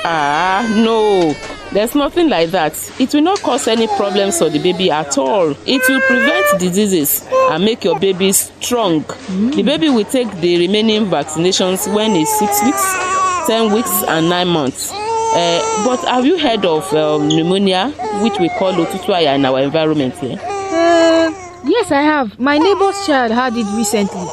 [0.04, 1.34] Ah, uh-uh, no.
[1.74, 2.72] There's nothing like that.
[3.00, 5.56] It will not cause any problems for the baby at all.
[5.66, 9.02] It will prevent diseases and make your baby strong.
[9.02, 9.56] Mm.
[9.56, 14.46] The baby will take the remaining vaccinations when he's six weeks, ten weeks, and nine
[14.46, 14.92] months.
[14.92, 17.88] Uh, but have you heard of um, pneumonia,
[18.22, 20.38] which we call otutuaya in our environment here?
[20.40, 21.28] Uh,
[21.64, 22.38] yes, I have.
[22.38, 24.28] My neighbor's child had it recently.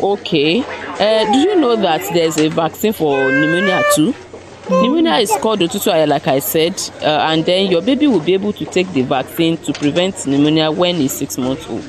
[0.00, 0.64] Okay.
[0.98, 4.12] Uh, do you know that there's a vaccine for pneumonia too?
[4.80, 8.52] Pneumonia is called otutuaya, like I said, uh, and then your baby will be able
[8.54, 11.84] to take the vaccine to prevent pneumonia when he's six months old.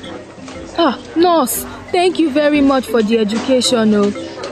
[0.76, 3.94] Ah, nurse, thank you very much for the education.
[3.94, 4.10] Oh.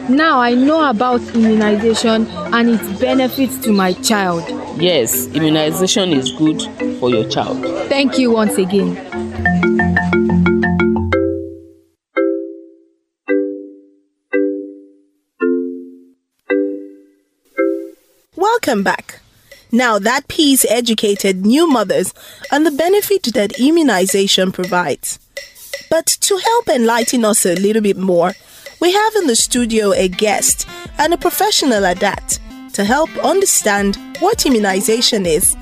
[0.08, 4.42] Now I know about immunization and its benefits to my child.
[4.80, 6.62] Yes, immunization is good
[6.98, 7.62] for your child.
[7.88, 9.71] Thank you once again.
[18.64, 19.18] Welcome back.
[19.72, 22.14] Now that piece educated new mothers
[22.52, 25.18] on the benefit that immunization provides.
[25.90, 28.34] But to help enlighten us a little bit more,
[28.80, 32.38] we have in the studio a guest and a professional at that
[32.74, 35.56] to help understand what immunization is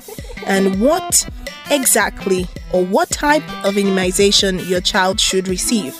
[0.45, 1.27] and what
[1.71, 5.99] exactly or what type of immunization your child should receive.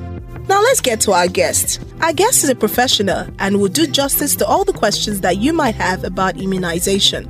[0.49, 1.81] Now let's get to our guest.
[2.01, 5.53] Our guest is a professional and will do justice to all the questions that you
[5.53, 7.29] might have about immunization.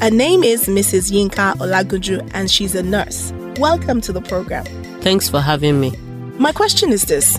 [0.00, 1.10] Her name is Mrs.
[1.10, 3.32] Yinka Olagunju and she's a nurse.
[3.58, 4.64] Welcome to the program.
[5.00, 5.92] Thanks for having me.
[6.38, 7.38] My question is this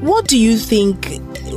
[0.00, 1.06] What do you think?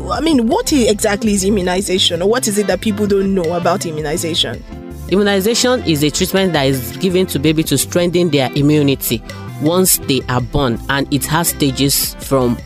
[0.09, 3.85] I mean, what exactly is immunization, or what is it that people don't know about
[3.85, 4.63] immunization?
[5.09, 9.21] Immunization is a treatment that is given to baby to strengthen their immunity
[9.61, 12.57] once they are born, and it has stages from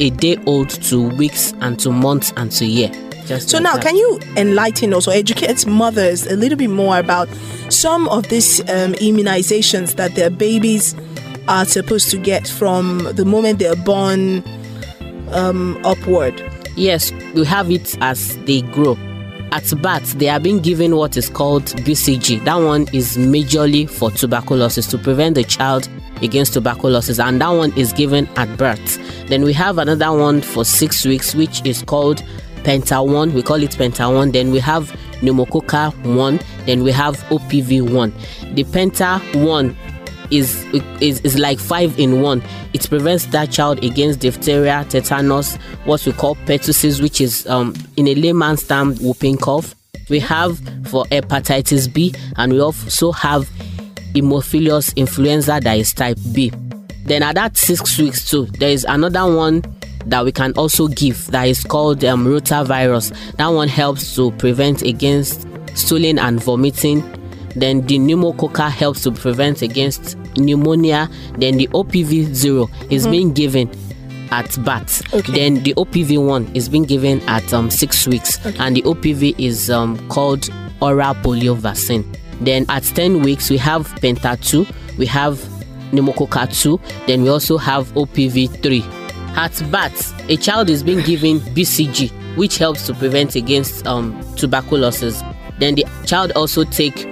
[0.00, 2.90] a day old to weeks and to months and to year.
[3.26, 3.82] Just so like now, that.
[3.82, 7.28] can you enlighten us or educate mothers a little bit more about
[7.68, 10.94] some of these um, immunizations that their babies
[11.46, 14.42] are supposed to get from the moment they're born
[15.32, 16.40] um, upward?
[16.78, 18.96] Yes, we have it as they grow.
[19.50, 22.44] At birth, they are being given what is called BCG.
[22.44, 25.88] That one is majorly for tuberculosis to prevent the child
[26.22, 29.26] against tuberculosis, and that one is given at birth.
[29.26, 32.22] Then we have another one for six weeks, which is called
[32.62, 33.34] Penta 1.
[33.34, 34.30] We call it Penta 1.
[34.30, 36.40] Then we have pneumococcal 1.
[36.64, 38.14] Then we have OPV 1.
[38.54, 39.76] The Penta 1
[40.30, 40.64] is,
[41.00, 42.42] is is like five in one.
[42.72, 48.08] It prevents that child against diphtheria, tetanus, what we call pertussis, which is um, in
[48.08, 49.74] a layman's term whooping cough.
[50.08, 53.48] We have for hepatitis B, and we also have
[54.14, 56.52] Haemophilus influenza that is type B.
[57.04, 59.62] Then at that six weeks too, there is another one
[60.06, 63.12] that we can also give that is called um, rotavirus.
[63.36, 67.02] That one helps to prevent against stooling and vomiting.
[67.58, 71.10] Then the pneumococcal helps to prevent against pneumonia.
[71.34, 73.10] Then the OPV zero is mm.
[73.10, 73.70] being given
[74.30, 75.02] at birth.
[75.14, 75.32] Okay.
[75.32, 78.56] Then the OPV one is being given at um, six weeks, okay.
[78.58, 80.48] and the OPV is um, called
[80.80, 82.04] oral polio vaccine.
[82.40, 84.66] Then at 10 weeks, we have Penta 2,
[84.96, 85.38] we have
[85.90, 88.82] pneumococcal 2, then we also have OPV 3.
[89.36, 95.22] At birth, a child is being given BCG, which helps to prevent against um, tuberculosis.
[95.58, 97.06] Then the child also take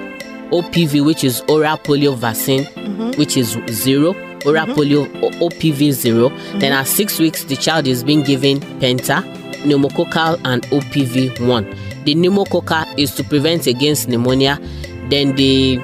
[0.51, 3.19] OPV, which is oral polio vaccine, mm-hmm.
[3.19, 4.15] which is zero.
[4.45, 4.73] Oral mm-hmm.
[4.73, 5.07] polio
[5.41, 6.59] OPV 0 mm-hmm.
[6.59, 9.23] Then at six weeks, the child is being given Penta,
[9.65, 11.65] pneumococcal, and OPV one.
[12.05, 14.59] The pneumococcal is to prevent against pneumonia.
[15.09, 15.79] Then the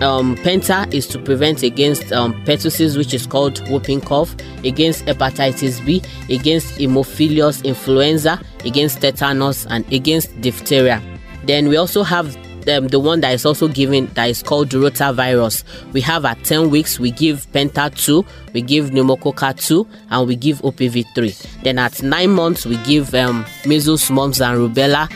[0.00, 5.84] um, Penta is to prevent against um, pertussis, which is called whooping cough, against hepatitis
[5.84, 11.02] B, against Haemophilus influenza, against tetanus, and against diphtheria.
[11.44, 12.36] Then we also have
[12.68, 15.64] um, the one that is also given that is called rotavirus.
[15.92, 20.36] We have at 10 weeks, we give Penta 2, we give pneumococcal 2, and we
[20.36, 21.34] give OPV 3.
[21.62, 25.10] Then at 9 months, we give um, measles, mumps, and rubella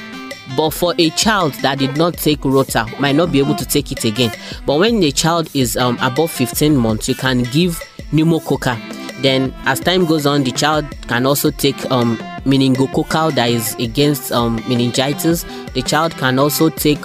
[0.56, 3.92] but for a child that did not take rota might not be able to take
[3.92, 4.32] it again
[4.66, 7.80] but when the child is um, above 15 months you can give
[8.12, 8.76] pneumococcal
[9.22, 14.32] then as time goes on the child can also take um, meningococcal that is against
[14.32, 17.00] um, meningitis the child can also take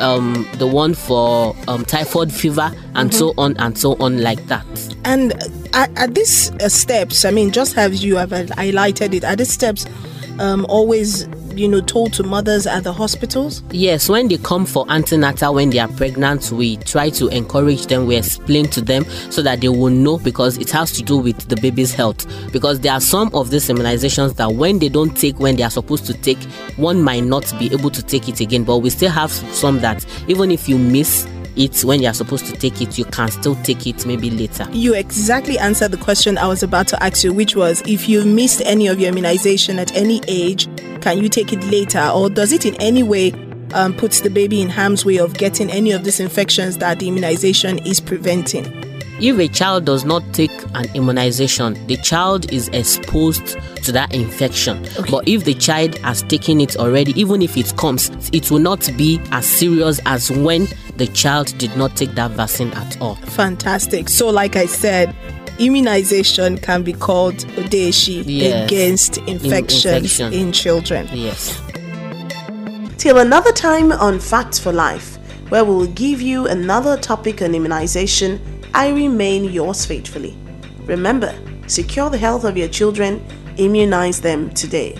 [0.00, 3.18] um, the one for um, typhoid fever and mm-hmm.
[3.18, 4.66] so on and so on like that
[5.04, 5.32] and
[5.74, 9.50] at, at these uh, steps i mean just as you have highlighted it at these
[9.50, 9.86] steps
[10.38, 11.26] um, always
[11.58, 13.62] you know, told to mothers at the hospitals?
[13.70, 18.06] Yes, when they come for antenatal when they are pregnant, we try to encourage them,
[18.06, 21.48] we explain to them so that they will know because it has to do with
[21.48, 22.26] the baby's health.
[22.52, 25.70] Because there are some of these immunizations that when they don't take when they are
[25.70, 26.42] supposed to take,
[26.76, 28.64] one might not be able to take it again.
[28.64, 31.26] But we still have some that even if you miss
[31.58, 34.66] it when you're supposed to take it, you can still take it maybe later.
[34.70, 38.24] You exactly answered the question I was about to ask you, which was if you
[38.24, 40.68] missed any of your immunization at any age,
[41.00, 42.06] can you take it later?
[42.14, 43.32] Or does it in any way
[43.74, 47.08] um, puts the baby in harm's way of getting any of these infections that the
[47.08, 48.77] immunization is preventing?
[49.20, 54.86] If a child does not take an immunization, the child is exposed to that infection.
[54.96, 55.10] Okay.
[55.10, 58.88] But if the child has taken it already, even if it comes, it will not
[58.96, 63.16] be as serious as when the child did not take that vaccine at all.
[63.16, 64.08] Fantastic.
[64.08, 65.16] So, like I said,
[65.58, 68.66] immunization can be called Odeshi yes.
[68.66, 71.08] against infections in, in children.
[71.12, 71.60] Yes.
[72.98, 75.16] Till another time on Facts for Life,
[75.48, 78.40] where we'll give you another topic on immunization
[78.74, 80.36] I remain yours faithfully.
[80.84, 81.34] Remember,
[81.66, 83.20] secure the health of your children,
[83.56, 84.96] immunize them today.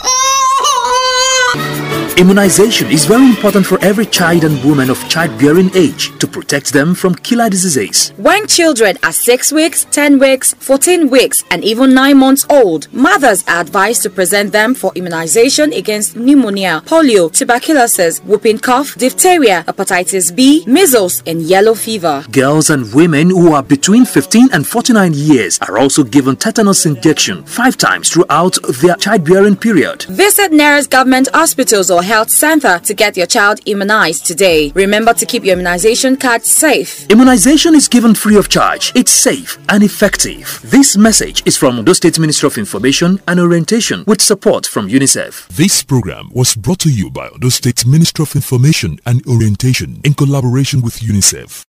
[2.18, 6.94] Immunization is very important for every child and woman of childbearing age to protect them
[6.94, 8.10] from killer diseases.
[8.18, 13.42] When children are 6 weeks, 10 weeks, 14 weeks, and even 9 months old, mothers
[13.48, 20.36] are advised to present them for immunization against pneumonia, polio, tuberculosis, whooping cough, diphtheria, hepatitis
[20.36, 22.26] B, measles, and yellow fever.
[22.30, 27.42] Girls and women who are between 15 and 49 years are also given tetanus injection
[27.44, 30.02] five times throughout their childbearing period.
[30.10, 34.70] Visit nearest government hospitals or health center to get your child immunized today.
[34.74, 37.06] Remember to keep your immunization card safe.
[37.10, 38.92] Immunization is given free of charge.
[38.94, 40.60] It's safe and effective.
[40.64, 45.48] This message is from the State Ministry of Information and Orientation with support from UNICEF.
[45.48, 50.14] This program was brought to you by the State Ministry of Information and Orientation in
[50.14, 51.64] collaboration with UNICEF.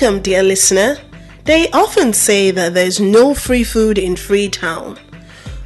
[0.00, 0.96] Welcome, dear listener.
[1.42, 4.96] They often say that there's no free food in Freetown.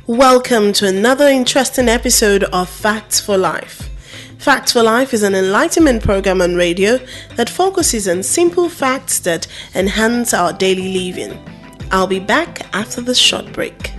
[0.06, 3.90] Welcome to another interesting episode of Facts for Life.
[4.38, 6.98] Facts for Life is an enlightenment program on radio
[7.36, 11.38] that focuses on simple facts that enhance our daily living.
[11.90, 13.92] I'll be back after this short break.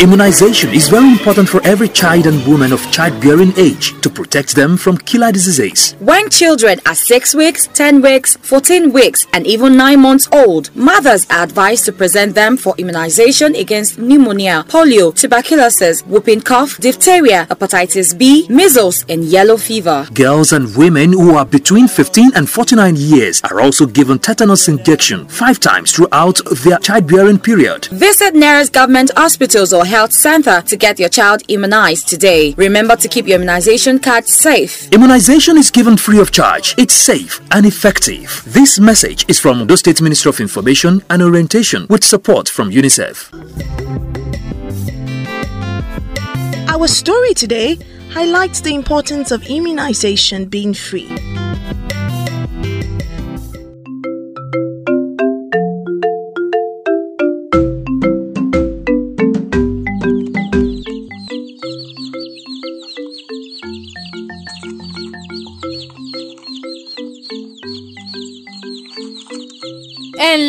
[0.00, 4.76] Immunization is very important for every child and woman of childbearing age to protect them
[4.76, 5.92] from killer diseases.
[6.00, 11.26] When children are 6 weeks, 10 weeks, 14 weeks, and even 9 months old, mothers
[11.30, 18.18] are advised to present them for immunization against pneumonia, polio, tuberculosis, whooping cough, diphtheria, hepatitis
[18.18, 20.08] B, measles, and yellow fever.
[20.12, 25.26] Girls and women who are between 15 and 49 years are also given tetanus injection
[25.28, 27.86] five times throughout their childbearing period.
[27.86, 32.54] Visit nearest government hospitals or health center to get your child immunized today.
[32.56, 34.90] Remember to keep your immunization card safe.
[34.92, 36.74] Immunization is given free of charge.
[36.78, 38.42] It's safe and effective.
[38.46, 43.30] This message is from the State Ministry of Information and Orientation with support from UNICEF.
[46.68, 47.78] Our story today
[48.10, 51.08] highlights the importance of immunization being free.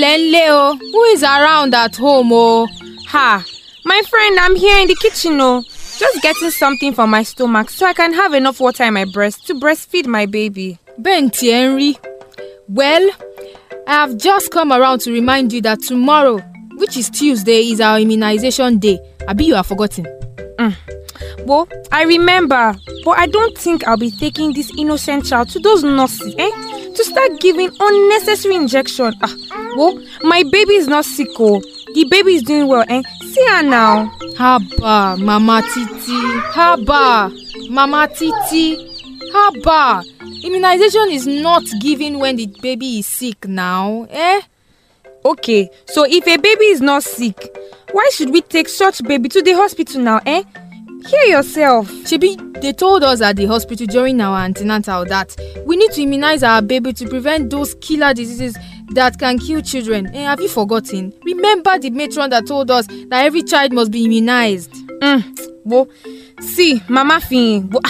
[0.10, 2.68] Ẹ ǹlẹ́ ńlẹ́ o who is around at home oh?
[3.14, 3.44] Ha!
[3.92, 5.62] My friend, I'm here in the kitchen, oh.
[6.02, 9.48] Just getting something for my stomach so I can have enough water in my breast
[9.48, 10.78] to breastfeed my baby.
[11.00, 11.30] ń
[11.78, 11.98] rí.
[12.68, 13.10] well
[13.88, 16.38] i have just come around to remind you that tomorrow
[16.78, 18.98] which is tuesday is our immunization day
[19.28, 20.06] abi you have forgotten.
[20.58, 20.74] Mm.
[21.46, 25.84] Well, I remember, but I don't think I'll be taking this innocent child to those
[25.84, 26.50] nurses, eh?
[26.94, 29.14] To start giving unnecessary injection.
[29.22, 29.36] Ah,
[29.78, 31.62] well, my baby is not sick, oh.
[31.94, 33.04] The baby is doing well, eh?
[33.24, 34.12] See her now.
[34.38, 36.20] haba mama titi
[36.52, 37.32] haba
[37.70, 38.76] mama titi
[39.34, 40.04] haba
[40.44, 44.42] immunization is not given when the baby is sick now eh.
[45.24, 47.58] Okay, so if a baby is not sick,
[47.92, 50.44] why should we take such baby to the hospital now, eh?
[51.08, 51.88] Hear yourself.
[52.06, 55.36] shebi they told us at the hospital during our antenatal that
[55.66, 58.58] we need to immunize our baby to prevent those killer diseases
[58.90, 63.26] that can kill children eh have you forgotten remember the matron that told us that
[63.26, 64.72] every child must be immunized.
[65.02, 65.24] Mm,
[65.64, 65.88] well,
[66.42, 67.82] see, Mama well,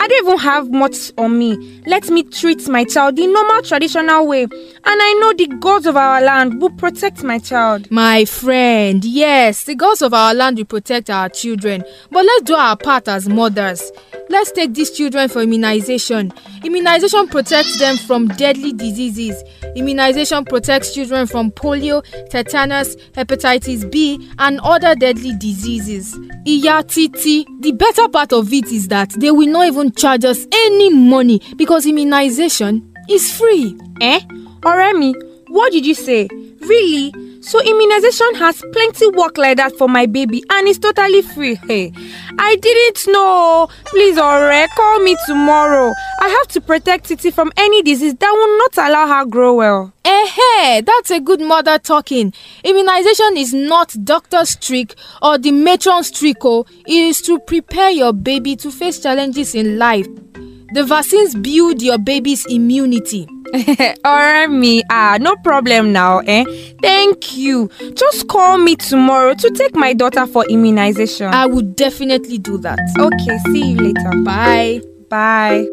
[0.00, 1.82] I don't even have much on me.
[1.86, 4.42] Let me treat my child the normal traditional way.
[4.42, 4.52] And
[4.84, 7.90] I know the gods of our land will protect my child.
[7.90, 12.54] My friend, yes, the gods of our land will protect our children, but let's do
[12.54, 13.90] our part as mothers.
[14.30, 16.32] Let's take these children for immunization.
[16.64, 19.42] Immunization protects them from deadly diseases.
[19.74, 26.16] Immunization protects children from polio, tetanus, hepatitis B, and other deadly diseases.
[26.46, 30.46] Iya Titi, the better part of it is that they will not even charge us
[30.52, 33.76] any money because immunization is free.
[34.00, 34.20] Eh?
[34.62, 35.14] Ọ̀rẹ́ mi,
[35.48, 36.28] What did you say?
[36.60, 37.12] Really?
[37.40, 41.54] So immunization has plenty work like that for my baby and it's totally free.
[41.54, 41.92] Hey,
[42.38, 43.68] I didn't know.
[43.84, 45.92] Please, Ore, call me tomorrow.
[46.20, 49.92] I have to protect Titi from any disease that will not allow her grow well.
[50.04, 52.32] Eh, hey, that's a good mother talking.
[52.64, 56.38] Immunization is not doctor's trick or the matron's trick.
[56.42, 60.06] Oh, it is to prepare your baby to face challenges in life.
[60.74, 63.28] The vaccines build your baby's immunity.
[64.06, 64.82] Alright, me.
[64.90, 66.44] Ah, no problem now, eh?
[66.82, 67.70] Thank you.
[67.94, 71.32] Just call me tomorrow to take my daughter for immunization.
[71.32, 72.78] I would definitely do that.
[72.98, 74.22] Okay, see you later.
[74.22, 74.82] Bye.
[75.08, 75.66] Bye.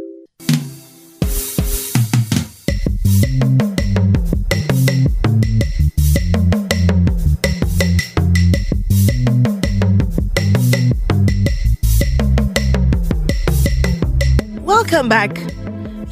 [14.61, 15.64] Welcome back.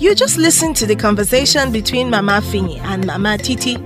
[0.03, 3.77] You just listened to the conversation between Mama Fini and Mama Titi.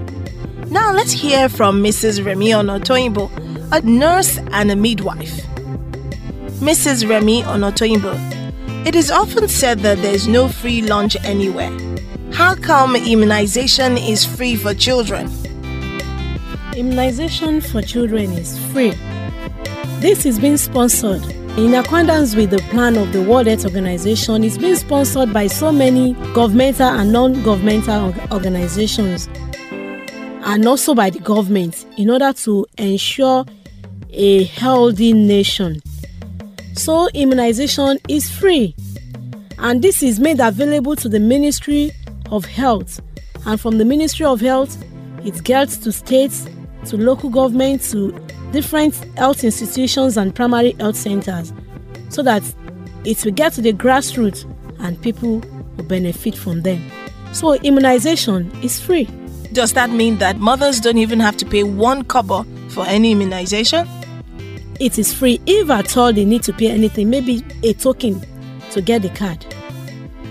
[0.66, 2.26] Now let's hear from Mrs.
[2.26, 3.30] Remy Onotoyinbo,
[3.72, 5.46] a nurse and a midwife.
[6.60, 7.08] Mrs.
[7.08, 11.72] Remy Onotoyinbo, it is often said that there is no free lunch anywhere.
[12.34, 15.32] How come immunization is free for children?
[16.76, 18.96] Immunization for children is free.
[20.00, 24.44] This is being sponsored in accordance with the plan of the World Health Organization.
[24.44, 29.28] It's being sponsored by so many governmental and non-governmental organizations
[30.44, 33.44] and also by the government in order to ensure
[34.12, 35.82] a healthy nation.
[36.74, 38.76] So immunization is free
[39.58, 41.92] and this is made available to the Ministry
[42.32, 43.02] of Health
[43.48, 44.78] and from the Ministry of Health
[45.26, 46.48] it gets to states
[46.88, 48.12] to local government to
[48.52, 51.54] different health institutions and primary health centers
[52.10, 52.44] so that
[53.04, 54.46] it will get to the grassroots
[54.80, 55.40] and people
[55.76, 56.82] will benefit from them.
[57.34, 59.10] So immunization is free.
[59.54, 63.88] Does that mean that mothers don't even have to pay one kobo for any immunization?
[64.80, 68.22] It is free if at all they need to pay anything, maybe a token
[68.72, 69.46] to get the card.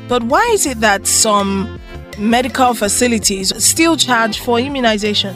[0.09, 1.81] But why is it that some
[2.19, 5.35] medical facilities still charge for immunization?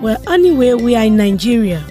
[0.00, 1.84] Well, anyway, we are in Nigeria.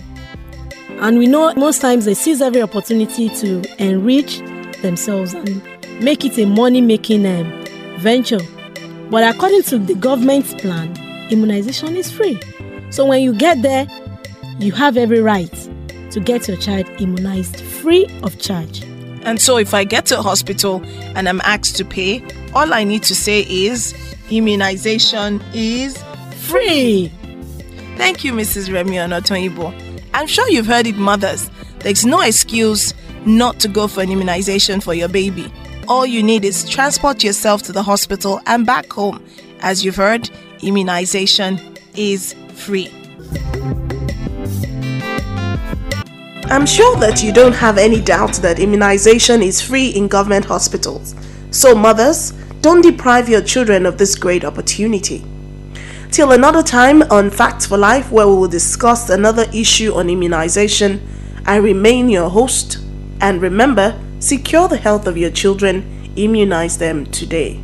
[0.99, 4.39] And we know most times they seize every opportunity to enrich
[4.81, 5.61] themselves and
[6.01, 7.65] make it a money making um,
[7.99, 8.39] venture.
[9.11, 10.97] But according to the government's plan,
[11.29, 12.39] immunization is free.
[12.89, 13.87] So when you get there,
[14.57, 15.53] you have every right
[16.09, 18.81] to get your child immunized free of charge.
[19.21, 20.81] And so if I get to a hospital
[21.15, 22.23] and I'm asked to pay,
[22.55, 23.93] all I need to say is
[24.31, 26.03] immunization is
[26.37, 27.11] free.
[27.99, 28.73] Thank you, Mrs.
[28.73, 29.73] Remy Onotoyinbo.
[30.13, 31.51] I'm sure you've heard it, mothers.
[31.79, 32.93] There's no excuse
[33.25, 35.51] not to go for an immunization for your baby.
[35.85, 39.21] All you need is transport yourself to the hospital and back home.
[39.59, 40.29] As you've heard,
[40.63, 41.59] immunization
[41.93, 42.89] is free.
[46.45, 51.15] I'm sure that you don't have any doubt that immunization is free in government hospitals.
[51.51, 52.31] So, mothers,
[52.61, 55.21] don't deprive your children of this great opportunity.
[56.11, 61.07] Till another time on Facts for Life, where we will discuss another issue on immunization,
[61.45, 62.79] I remain your host.
[63.21, 67.59] And remember, secure the health of your children, immunize them today.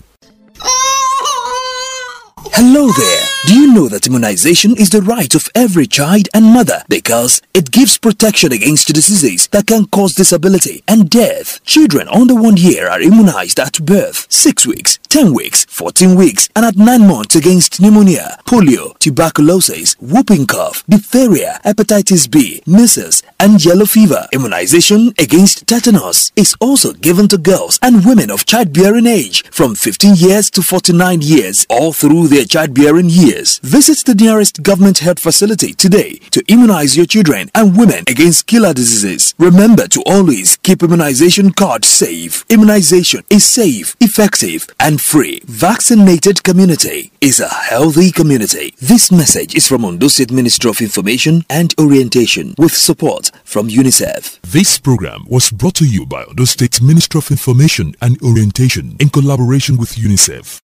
[2.53, 3.36] Hello there.
[3.47, 7.71] Do you know that immunization is the right of every child and mother because it
[7.71, 11.63] gives protection against diseases that can cause disability and death?
[11.63, 16.67] Children under one year are immunized at birth, 6 weeks, 10 weeks, 14 weeks, and
[16.67, 23.87] at 9 months against pneumonia, polio, tuberculosis, whooping cough, diphtheria, hepatitis B, measles, and yellow
[23.87, 24.27] fever.
[24.33, 30.17] Immunization against tetanus is also given to girls and women of childbearing age from 15
[30.17, 33.36] years to 49 years all through their childbearing years.
[33.37, 38.73] Visit the nearest government health facility today to immunize your children and women against killer
[38.73, 39.35] diseases.
[39.39, 42.45] Remember to always keep immunization cards safe.
[42.49, 45.41] Immunization is safe, effective, and free.
[45.45, 48.75] Vaccinated community is a healthy community.
[48.81, 54.41] This message is from Ondo State Ministry of Information and Orientation with support from UNICEF.
[54.43, 59.11] This program was brought to you by Ondo State Ministry of Information and Orientation in
[59.11, 60.61] collaboration with UNICEF.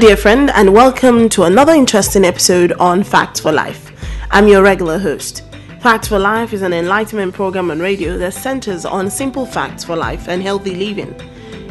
[0.00, 3.90] Dear friend, and welcome to another interesting episode on Facts for Life.
[4.30, 5.42] I'm your regular host.
[5.80, 9.96] Facts for Life is an enlightenment program on radio that centers on simple facts for
[9.96, 11.16] life and healthy living.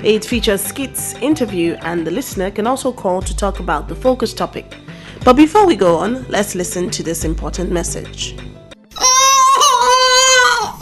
[0.04, 4.34] It features skits, interview, and the listener can also call to talk about the focus
[4.34, 4.76] topic.
[5.24, 8.36] But before we go on, let's listen to this important message.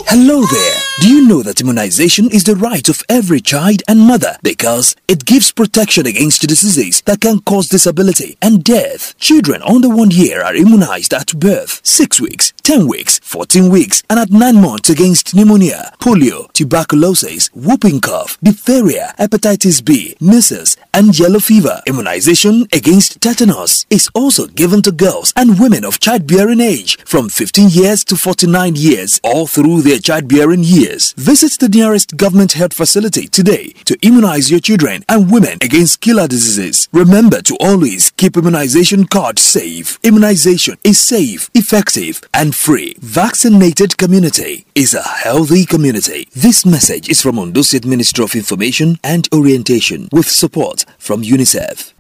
[0.08, 0.82] Hello there.
[1.02, 5.26] Do you know that immunization is the right of every child and mother because it
[5.26, 9.18] gives protection against diseases that can cause disability and death?
[9.20, 14.18] Children under one year are immunized at birth, 6 weeks, 10 weeks, 14 weeks, and
[14.20, 21.40] at 9 months against pneumonia, polio, tuberculosis, whooping cough, diphtheria, hepatitis B, measles, and yellow
[21.40, 21.82] fever.
[21.88, 27.70] Immunization against tetanus is also given to girls and women of childbearing age from 15
[27.70, 31.14] years to 49 years all through their childbearing years.
[31.14, 36.28] Visit the nearest government health facility today to immunize your children and women against killer
[36.28, 36.90] diseases.
[36.92, 40.00] Remember to always keep immunization cards safe.
[40.04, 42.96] Immunization is safe, effective, and free.
[43.00, 46.28] Vaccinated community is a healthy community.
[46.34, 51.94] This message is from Ondo State Ministry of Information and Orientation with support from UNICEF.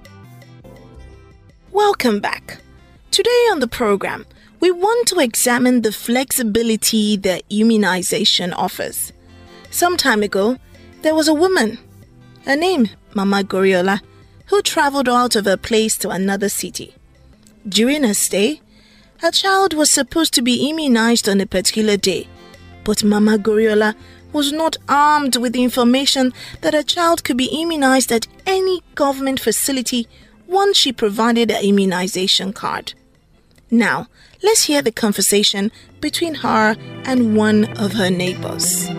[1.71, 2.59] Welcome back.
[3.11, 4.25] Today on the program,
[4.59, 9.11] we want to examine the flexibility that immunization offers.
[9.69, 10.57] Some time ago,
[11.01, 11.77] there was a woman,
[12.45, 14.01] her name Mama Goriola,
[14.47, 16.95] who traveled out of her place to another city.
[17.67, 18.61] During her stay,
[19.19, 22.27] her child was supposed to be immunized on a particular day,
[22.83, 23.95] but Mama Goriola
[24.33, 29.39] was not armed with the information that her child could be immunized at any government
[29.39, 30.07] facility
[30.45, 32.93] once she provided her immunization card.
[33.71, 34.07] Now,
[34.43, 38.89] let's hear the conversation between her and one of her neighbors.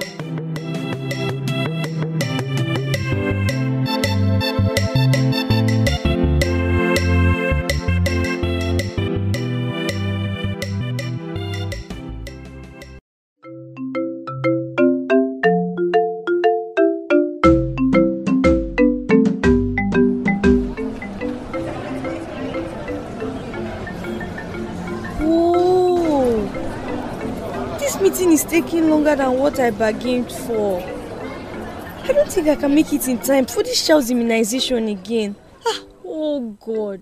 [28.37, 30.83] Is taking longer than what I bargained for.
[30.83, 35.35] I don't think I can make it in time for this child's immunization again.
[35.67, 37.01] Ah, oh God.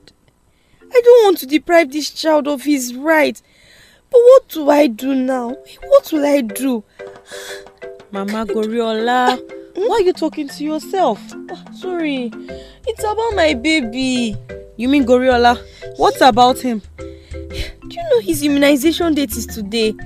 [0.80, 3.42] I don't want to deprive this child of his right.
[4.10, 5.56] But what do I do now?
[5.82, 6.84] What will I do?
[8.12, 9.36] Mama Goriola,
[9.74, 11.20] why are you talking to yourself?
[11.50, 12.30] Oh, sorry.
[12.86, 14.36] It's about my baby.
[14.76, 15.58] You mean Goriola?
[15.96, 16.80] What about him?
[16.96, 19.96] Do you know his immunization date is today?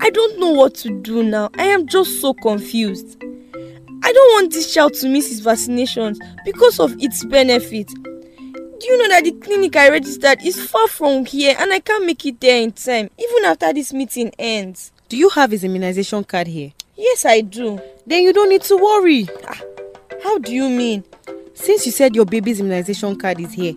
[0.00, 1.50] I don't know what to do now.
[1.54, 3.22] I am just so confused.
[4.02, 7.88] I don't want this child to miss his vaccinations because of its benefit.
[7.88, 12.04] Do you know that the clinic I registered is far from here and I can't
[12.04, 14.92] make it there in time, even after this meeting ends?
[15.08, 16.72] Do you have his immunization card here?
[16.96, 17.80] Yes, I do.
[18.06, 19.28] Then you don't need to worry.
[19.48, 19.60] Ah,
[20.22, 21.04] how do you mean?
[21.54, 23.74] Since you said your baby's immunization card is here,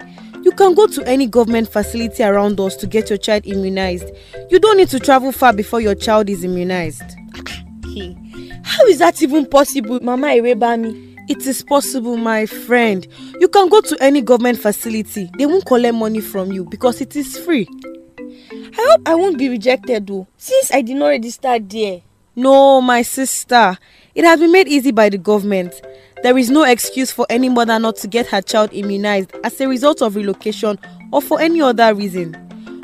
[0.50, 4.12] you can go to any government facility around us to get your child immunized.
[4.50, 7.04] You don't need to travel far before your child is immunized.
[8.64, 11.18] How is that even possible, Mama Irebami?
[11.30, 13.08] It is possible, my friend.
[13.40, 15.30] You can go to any government facility.
[15.38, 17.68] They won't collect money from you because it is free.
[18.52, 22.02] I hope I won't be rejected though, since I did not register there.
[22.36, 23.78] No, my sister.
[24.16, 25.80] It has been made easy by the government.
[26.22, 29.68] There is no excuse for any mother not to get her child immunized as a
[29.68, 30.78] result of relocation
[31.14, 32.36] or for any other reason.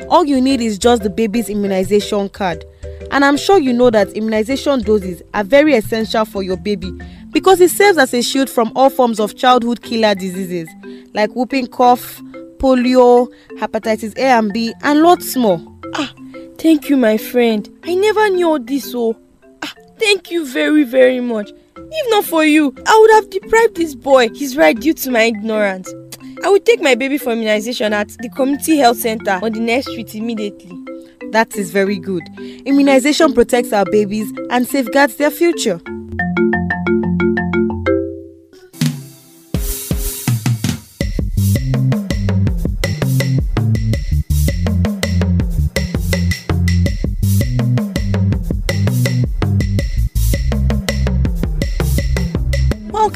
[0.08, 2.64] All you need is just the baby's immunization card.
[3.10, 6.90] And I'm sure you know that immunization doses are very essential for your baby
[7.30, 10.68] because it serves as a shield from all forms of childhood killer diseases
[11.12, 12.20] like whooping cough,
[12.58, 13.28] polio,
[13.58, 15.60] hepatitis A and B, and lots more.
[15.94, 16.12] Ah,
[16.58, 17.68] thank you, my friend.
[17.84, 19.16] I never knew all this, oh.
[19.62, 21.50] Ah, thank you very, very much.
[21.78, 25.22] If not for you, I would have deprived this boy his right due to my
[25.22, 25.92] ignorance.
[26.44, 29.90] I will take my baby for immunization at the community health center on the next
[29.90, 30.72] street immediately.
[31.32, 32.22] That is very good.
[32.64, 35.80] Immunization protects our babies and safeguards their future.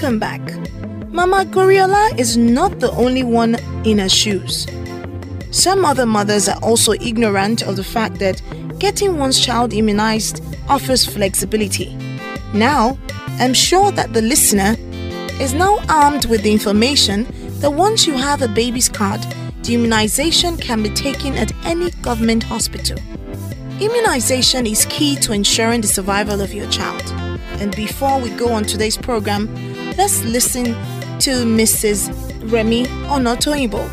[0.00, 0.40] Welcome back.
[1.12, 4.66] Mama Goriola is not the only one in her shoes.
[5.50, 8.40] Some other mothers are also ignorant of the fact that
[8.78, 11.94] getting one's child immunized offers flexibility.
[12.54, 12.98] Now,
[13.38, 14.74] I'm sure that the listener
[15.38, 17.26] is now armed with the information
[17.60, 19.20] that once you have a baby's card,
[19.64, 22.98] the immunization can be taken at any government hospital.
[23.80, 27.04] Immunization is key to ensuring the survival of your child.
[27.60, 29.69] And before we go on today's program,
[30.00, 30.64] let's listen
[31.18, 32.08] to Mrs.
[32.50, 33.84] Remy Onotoyinbo,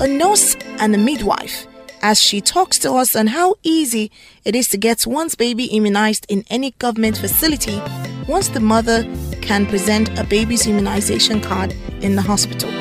[0.00, 1.64] a nurse and a midwife,
[2.02, 4.10] as she talks to us on how easy
[4.44, 7.80] it is to get one's baby immunized in any government facility
[8.26, 9.04] once the mother
[9.40, 12.72] can present a baby's immunization card in the hospital.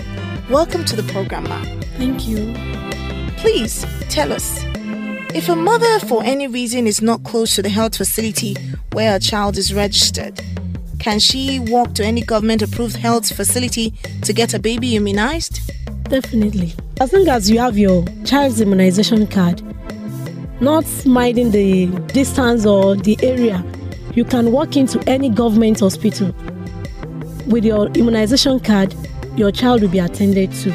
[0.49, 1.81] Welcome to the program, ma'am.
[1.99, 2.55] Thank you.
[3.37, 4.63] Please tell us
[5.35, 8.55] if a mother, for any reason, is not close to the health facility
[8.93, 10.41] where a child is registered,
[10.99, 13.91] can she walk to any government approved health facility
[14.23, 15.59] to get a baby immunized?
[16.03, 16.73] Definitely.
[16.99, 19.61] As long as you have your child's immunization card,
[20.61, 23.63] not minding the distance or the area
[24.15, 26.33] you can walk into any government hospital
[27.45, 28.95] with your immunization card,
[29.35, 30.71] your child will be attended to.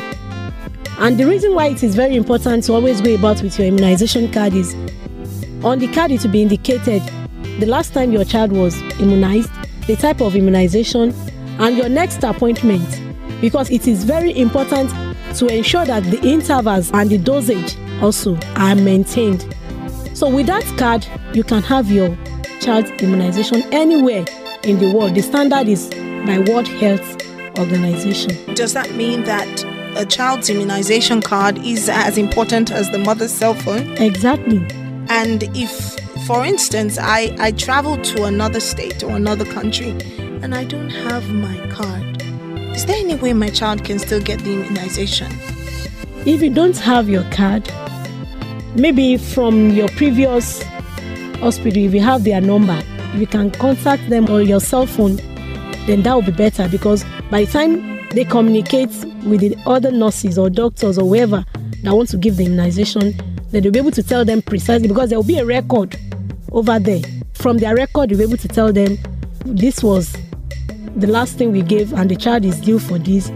[0.99, 4.31] And the reason why it is very important to always go about with your immunization
[4.31, 4.75] card is
[5.65, 7.03] on the card it will be indicated
[7.59, 9.51] the last time your child was immunized,
[9.87, 11.15] the type of immunization,
[11.59, 13.01] and your next appointment
[13.43, 14.89] because it is very important
[15.37, 19.55] to ensure that the intervals and the dosage also are maintained.
[20.15, 22.17] So with that card, you can have your
[22.61, 24.25] child's immunization anywhere
[24.63, 25.17] in the world.
[25.17, 25.89] The standard is
[26.25, 27.21] by World Health
[27.59, 28.55] Organization.
[28.55, 29.65] Does that mean that
[29.97, 33.91] a child's immunization card is as important as the mother's cell phone?
[33.97, 34.59] Exactly.
[35.09, 35.97] And if,
[36.27, 39.91] for instance, I, I travel to another state or another country
[40.43, 42.23] and I don't have my card,
[42.75, 45.33] is there any way my child can still get the immunization?
[46.25, 47.69] If you don't have your card,
[48.77, 50.63] maybe from your previous
[51.41, 52.81] hospital, if you have their number,
[53.15, 55.17] you can contact them on your cell phone,
[55.87, 58.91] then that will be better because by the time they communicate
[59.25, 61.45] with the other nurses or doctors or whoever
[61.83, 63.13] that want to give the immunization,
[63.51, 65.97] then they'll be able to tell them precisely because there will be a record
[66.53, 67.03] over there.
[67.35, 68.99] From their record, be able to tell them
[69.45, 70.17] this was
[70.97, 73.33] the last thing we gave and the child is due for this.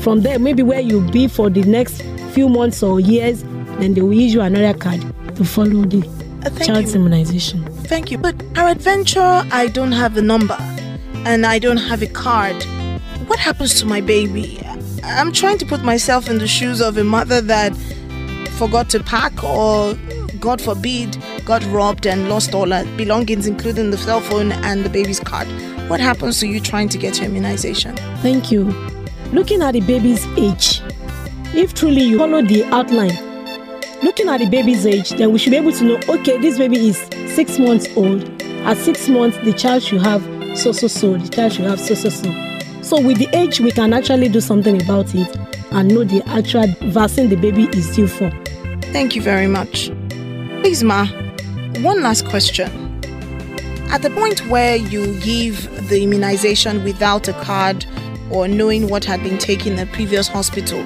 [0.00, 2.02] From there, maybe where you'll be for the next
[2.32, 3.42] few months or years,
[3.78, 5.00] then they will issue another card
[5.36, 6.02] to follow the
[6.46, 7.00] Uh, child's you.
[7.00, 7.64] immunization.
[7.84, 8.16] Thank you.
[8.16, 10.56] But our adventure, I don't have the number
[11.26, 12.56] and I don't have a card.
[13.26, 14.58] What happens to my baby?
[15.04, 17.76] I'm trying to put myself in the shoes of a mother that
[18.58, 19.94] forgot to pack or,
[20.40, 24.88] God forbid, got robbed and lost all her belongings, including the cell phone and the
[24.88, 25.48] baby's card.
[25.88, 27.96] What happens to you trying to get your immunization?
[28.22, 28.64] Thank you.
[29.32, 30.82] Looking at the baby's age,
[31.54, 33.16] if truly you follow the outline,
[34.02, 36.88] looking at the baby's age, then we should be able to know okay, this baby
[36.88, 36.98] is
[37.34, 38.22] six months old.
[38.64, 40.22] At six months, the child should have
[40.58, 42.82] so so so, the child should have so so so.
[42.82, 45.36] So, with the age, we can actually do something about it
[45.70, 48.30] and know the actual vaccine the baby is due for.
[48.92, 49.90] Thank you very much.
[50.62, 51.06] Please, Ma,
[51.82, 52.70] one last question.
[53.90, 57.86] At the point where you give the immunization without a card
[58.30, 60.84] or knowing what had been taken in the previous hospital,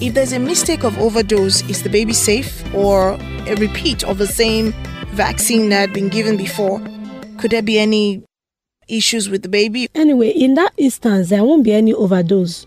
[0.00, 3.12] if there's a mistake of overdose, is the baby safe or
[3.46, 4.72] a repeat of the same
[5.12, 6.80] vaccine that had been given before?
[7.36, 8.22] Could there be any
[8.88, 9.88] issues with the baby?
[9.94, 12.66] Anyway, in that instance, there won't be any overdose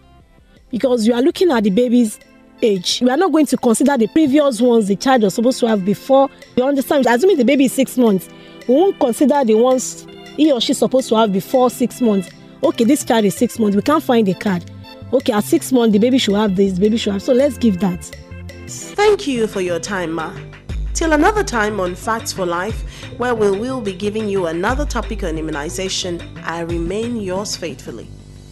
[0.70, 2.20] because you are looking at the baby's
[2.62, 3.02] age.
[3.02, 5.84] We are not going to consider the previous ones the child was supposed to have
[5.86, 6.30] before.
[6.56, 7.06] You understand?
[7.08, 8.30] Assuming the baby is six months,
[8.68, 10.06] we won't consider the ones
[10.36, 12.30] he or she supposed to have before six months.
[12.64, 13.76] Okay, this child is six months.
[13.76, 14.70] We can't find a card.
[15.14, 17.22] Okay, at six months, the baby should have this, baby should have.
[17.22, 18.04] So let's give that.
[18.68, 20.32] Thank you for your time, Ma.
[20.94, 22.84] Till another time on Facts for Life,
[23.18, 28.08] where we will be giving you another topic on immunization, I remain yours faithfully.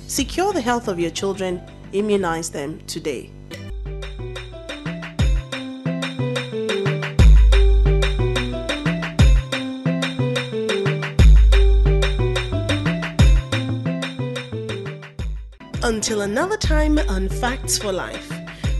[0.08, 1.62] Secure the health of your children,
[1.94, 3.30] immunize them today.
[15.90, 18.32] Until another time on Facts for Life,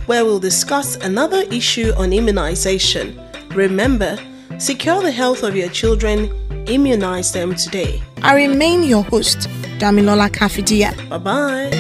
[0.06, 3.20] where we'll discuss another issue on immunization.
[3.50, 4.16] Remember,
[4.60, 6.30] secure the health of your children,
[6.68, 8.04] immunize them today.
[8.22, 9.50] I remain your host,
[9.80, 10.94] Damilola Kafidia.
[11.10, 11.72] Bye bye.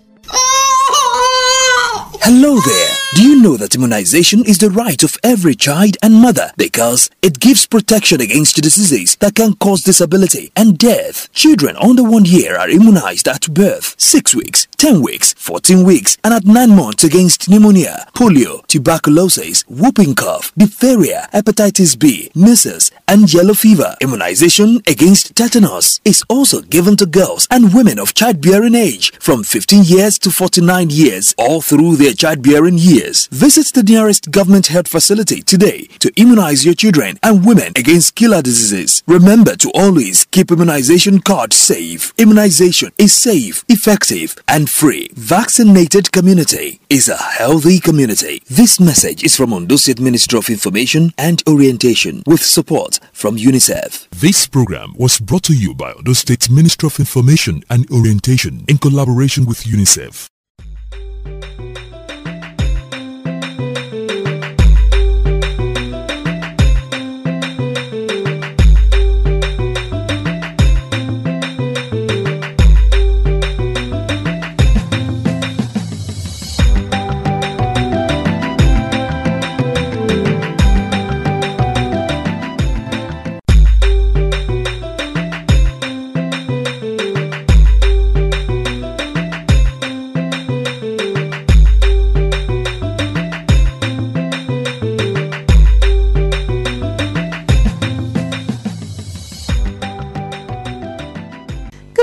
[2.22, 2.99] Hello there.
[3.12, 7.40] Do you know that immunization is the right of every child and mother because it
[7.40, 11.28] gives protection against diseases that can cause disability and death?
[11.34, 16.36] Children under one year are immunized at birth, 6 weeks, 10 weeks, 14 weeks, and
[16.36, 23.56] at 9 months against pneumonia, polio, tuberculosis, whooping cough, diphtheria, hepatitis B, measles, and yellow
[23.56, 23.96] fever.
[24.02, 29.84] Immunization against tetanus is also given to girls and women of childbearing age from 15
[29.84, 32.99] years to 49 years all through their childbearing years.
[33.00, 38.42] Visit the nearest government health facility today to immunize your children and women against killer
[38.42, 39.04] diseases.
[39.08, 42.14] Remember to always keep immunization card safe.
[42.18, 45.10] Immunization is safe, effective, and free.
[45.14, 48.42] Vaccinated community is a healthy community.
[48.50, 54.10] This message is from Ondo State Ministry of Information and Orientation with support from UNICEF.
[54.10, 58.78] This program was brought to you by the State Ministry of Information and Orientation in
[58.78, 60.28] collaboration with UNICEF.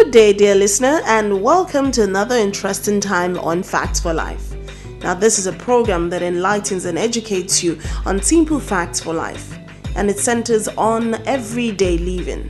[0.06, 4.54] Good day, dear listener, and welcome to another interesting time on Facts for Life.
[5.00, 9.58] Now, this is a program that enlightens and educates you on simple facts for life,
[9.96, 12.48] and it centers on everyday living.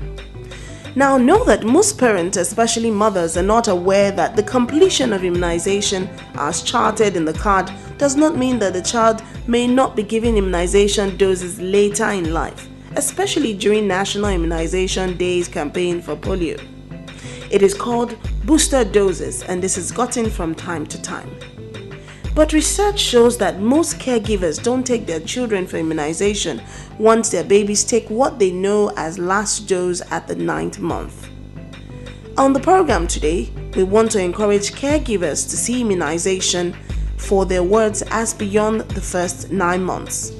[0.96, 6.10] Now, know that most parents, especially mothers, are not aware that the completion of immunization,
[6.34, 10.36] as charted in the card, does not mean that the child may not be given
[10.36, 16.60] immunization doses later in life, especially during National Immunization Days campaign for polio.
[17.50, 21.30] It is called booster doses, and this is gotten from time to time.
[22.34, 26.60] But research shows that most caregivers don't take their children for immunization
[26.98, 31.30] once their babies take what they know as last dose at the ninth month.
[32.36, 36.76] On the program today, we want to encourage caregivers to see immunization
[37.16, 40.32] for their words as beyond the first nine months.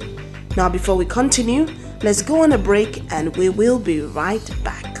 [0.55, 1.67] Now, before we continue,
[2.03, 4.97] let's go on a break and we will be right back.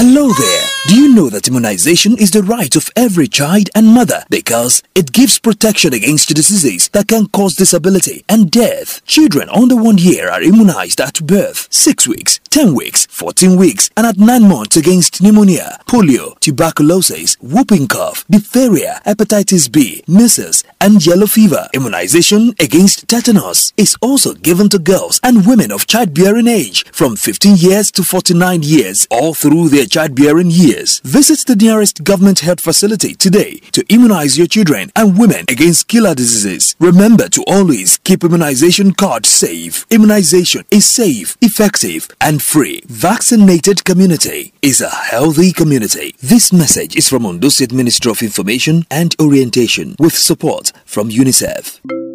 [0.00, 0.64] Hello there.
[0.86, 5.10] Do you know that immunization is the right of every child and mother because it
[5.10, 9.04] gives protection against diseases that can cause disability and death?
[9.06, 14.06] Children under one year are immunized at birth, 6 weeks, 10 weeks, 14 weeks, and
[14.06, 21.26] at 9 months against pneumonia, polio, tuberculosis, whooping cough, diphtheria, hepatitis B, measles, and yellow
[21.26, 21.68] fever.
[21.74, 27.56] Immunization against tetanus is also given to girls and women of childbearing age from 15
[27.56, 31.00] years to 49 years all through their childbearing years.
[31.00, 36.14] Visit the nearest government health facility today to immunize your children and women against killer
[36.14, 36.76] diseases.
[36.78, 39.86] Remember to always keep immunization cards safe.
[39.90, 42.82] Immunization is safe, effective, and free.
[42.86, 46.14] Vaccinated community is a healthy community.
[46.22, 52.07] This message is from Ondo State Ministry of Information and Orientation with support from UNICEF.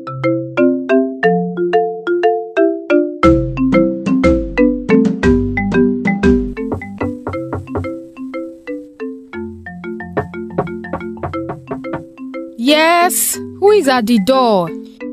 [12.73, 14.67] Yes, who is at the door?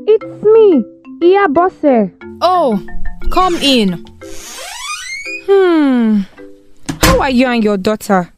[0.07, 0.83] It's me,
[1.21, 2.09] Iya Bose.
[2.41, 2.83] Oh,
[3.29, 4.03] come in.
[5.45, 6.21] Hmm.
[7.01, 8.33] How are you and your daughter?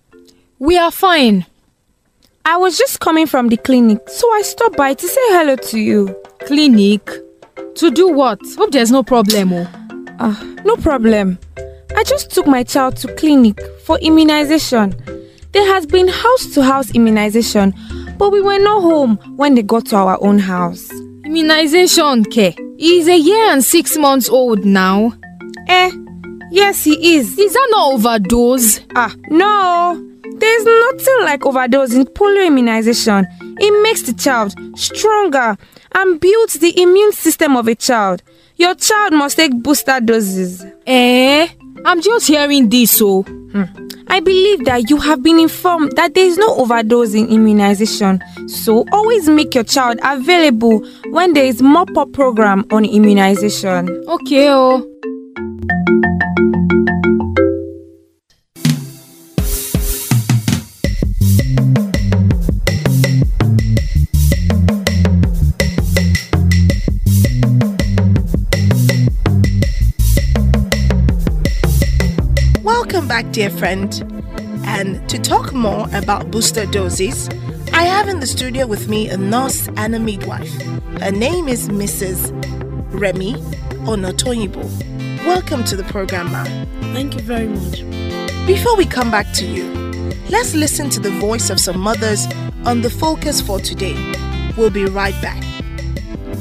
[0.60, 1.46] We are fine.
[2.44, 5.80] I was just coming from the clinic, so I stopped by to say hello to
[5.80, 6.14] you.
[6.40, 7.10] Clinic?
[7.76, 8.40] To do what?
[8.58, 9.54] Hope there's no problem.
[9.54, 9.68] Oh.
[10.20, 11.40] Ah, no problem.
[11.96, 14.94] I just took my child to clinic for immunization.
[15.54, 17.76] There has been house-to-house immunization,
[18.18, 20.90] but we were not home when they got to our own house.
[21.26, 22.58] Immunization, Ke.
[22.78, 25.14] He is a year and six months old now.
[25.68, 25.92] Eh,
[26.52, 27.38] yes he is.
[27.38, 28.82] Is that not overdose?
[28.96, 30.10] Ah, no.
[30.38, 33.28] There's nothing like overdose in polio immunization.
[33.60, 35.56] It makes the child stronger
[35.94, 38.24] and builds the immune system of a child.
[38.56, 40.66] Your child must take booster doses.
[40.88, 41.48] Eh?
[41.86, 43.24] I'm just hearing this, so.
[43.24, 43.64] Hmm.
[44.08, 48.22] I believe that you have been informed that there is no overdose in immunization.
[48.48, 54.04] So always make your child available when there is mop-up program on immunization.
[54.08, 54.88] Okay, oh.
[73.24, 74.24] Back, dear friend.
[74.66, 77.30] And to talk more about booster doses,
[77.72, 80.52] I have in the studio with me a nurse and a midwife.
[81.00, 82.32] Her name is Mrs.
[82.92, 83.34] Remy
[83.86, 85.26] Onotoyinbo.
[85.26, 86.68] Welcome to the program, ma'am.
[86.94, 87.84] Thank you very much.
[88.46, 89.72] Before we come back to you,
[90.30, 92.28] let's listen to the voice of some mothers
[92.66, 93.96] on the focus for today.
[94.58, 95.42] We'll be right back.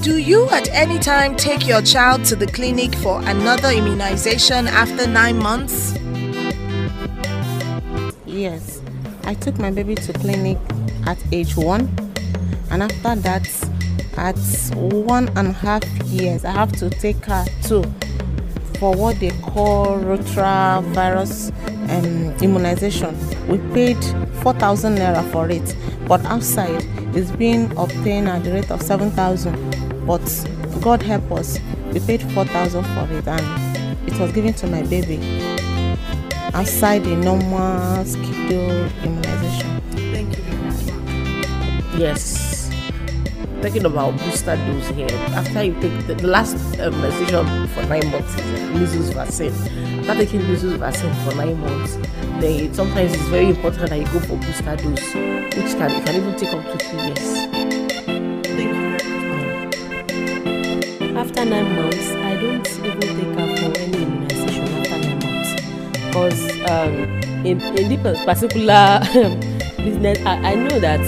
[0.00, 5.06] Do you at any time take your child to the clinic for another immunization after
[5.06, 5.96] nine months?
[8.42, 8.82] Yes,
[9.22, 10.58] I took my baby to clinic
[11.06, 11.82] at age one,
[12.72, 13.46] and after that,
[14.16, 14.36] at
[14.74, 17.84] one and a half years, I have to take her to
[18.80, 21.52] for what they call rotavirus
[21.88, 23.16] um, immunization.
[23.46, 24.02] We paid
[24.42, 25.76] 4,000 naira for it,
[26.08, 26.84] but outside
[27.14, 30.04] it's being obtained at the rate of 7,000.
[30.04, 30.48] But
[30.80, 31.60] God help us,
[31.92, 35.41] we paid 4,000 for it, and it was given to my baby
[36.54, 39.80] outside the normal schedule immunization.
[40.12, 40.44] Thank you.
[41.98, 42.70] Yes.
[43.62, 45.08] Talking about booster dose here.
[45.34, 49.54] After you take the, the last um, immunization for nine months is measles vaccine.
[50.00, 51.94] After taking measles vaccine for nine months,
[52.40, 55.14] then it, sometimes it's very important that you go for booster dose,
[55.56, 57.36] which can it can even take up to two years.
[61.16, 64.31] After nine months, I don't even take her for any immunization nine months.
[66.12, 66.92] Because um,
[67.46, 69.00] in, in this particular
[69.78, 71.00] business, I, I know that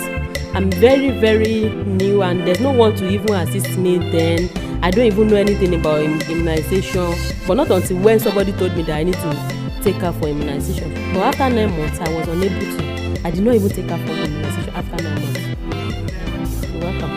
[0.55, 4.49] I'm very, very new and there's no one to even assist me then.
[4.83, 7.15] I don't even know anything about im- immunization.
[7.47, 10.95] But not until when somebody told me that I need to take her for immunization.
[11.13, 13.21] But after nine months, I was unable to.
[13.27, 16.67] I did not even take her for immunization after nine months.
[16.73, 17.17] You're welcome.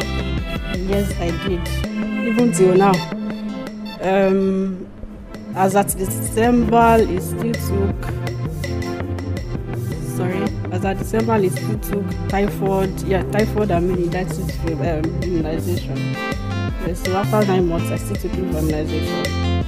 [0.90, 2.28] Yes, I did.
[2.28, 2.92] Even till now.
[4.02, 4.87] Um,
[5.58, 8.06] as at December, it still took.
[10.16, 13.02] Sorry, as at December, it still took typhoid.
[13.02, 15.98] Yeah, typhoid and meningitis um, immunization.
[16.86, 19.66] Yes, so after nine months, I still took immunization.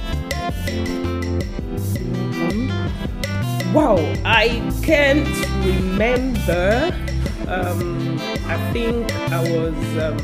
[3.74, 5.26] Wow, I can't
[5.64, 6.96] remember.
[7.48, 8.16] Um,
[8.46, 9.74] I think I was.
[9.98, 10.18] Um,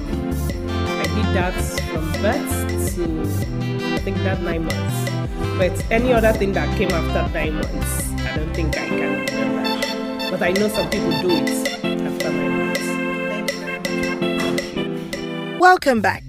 [0.70, 1.54] I did that
[1.90, 5.05] from birth to I think that nine months.
[5.58, 10.30] But any other thing that came after nine months, I don't think I can remember.
[10.30, 11.48] But I know some people do it
[12.02, 12.66] after nine
[15.46, 15.58] months.
[15.58, 16.22] Welcome back.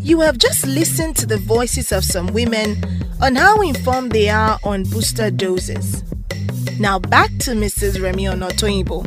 [0.00, 2.82] You have just listened to the voices of some women
[3.22, 6.02] on how informed they are on booster doses.
[6.80, 8.02] Now back to Mrs.
[8.02, 9.06] Remy Onotoyinbo.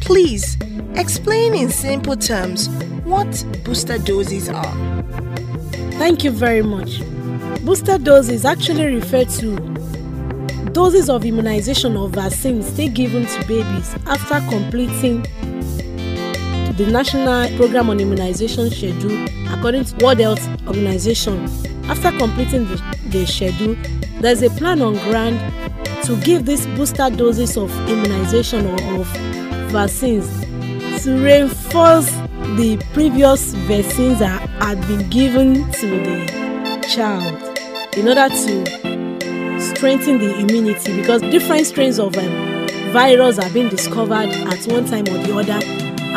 [0.00, 0.56] Please
[0.94, 2.68] explain in simple terms
[3.02, 5.02] what booster doses are.
[5.98, 7.00] Thank you very much.
[7.66, 9.56] Booster doses actually referred to
[10.70, 15.22] doses of immunization or vaccines they given to babies after completing
[16.76, 21.44] the National Program on Immunization schedule according to World Health Organization.
[21.86, 23.74] After completing the, the schedule,
[24.20, 25.40] there's a plan on ground
[26.04, 29.08] to give these booster doses of immunization or of
[29.72, 30.28] vaccines
[31.02, 32.12] to reinforce
[32.54, 37.45] the previous vaccines that had been given to the child
[37.96, 44.28] in order to strengthen the immunity because different strains of um, virus are being discovered
[44.28, 45.64] at one time or the other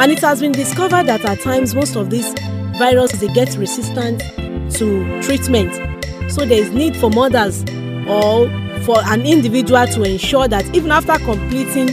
[0.01, 2.33] and it has been discovered that at times most of these
[2.77, 4.19] viruses they get resistant
[4.73, 5.73] to treatment
[6.31, 7.63] so there is need for mothers
[8.07, 8.49] or
[8.83, 11.87] for an individual to ensure that even after completing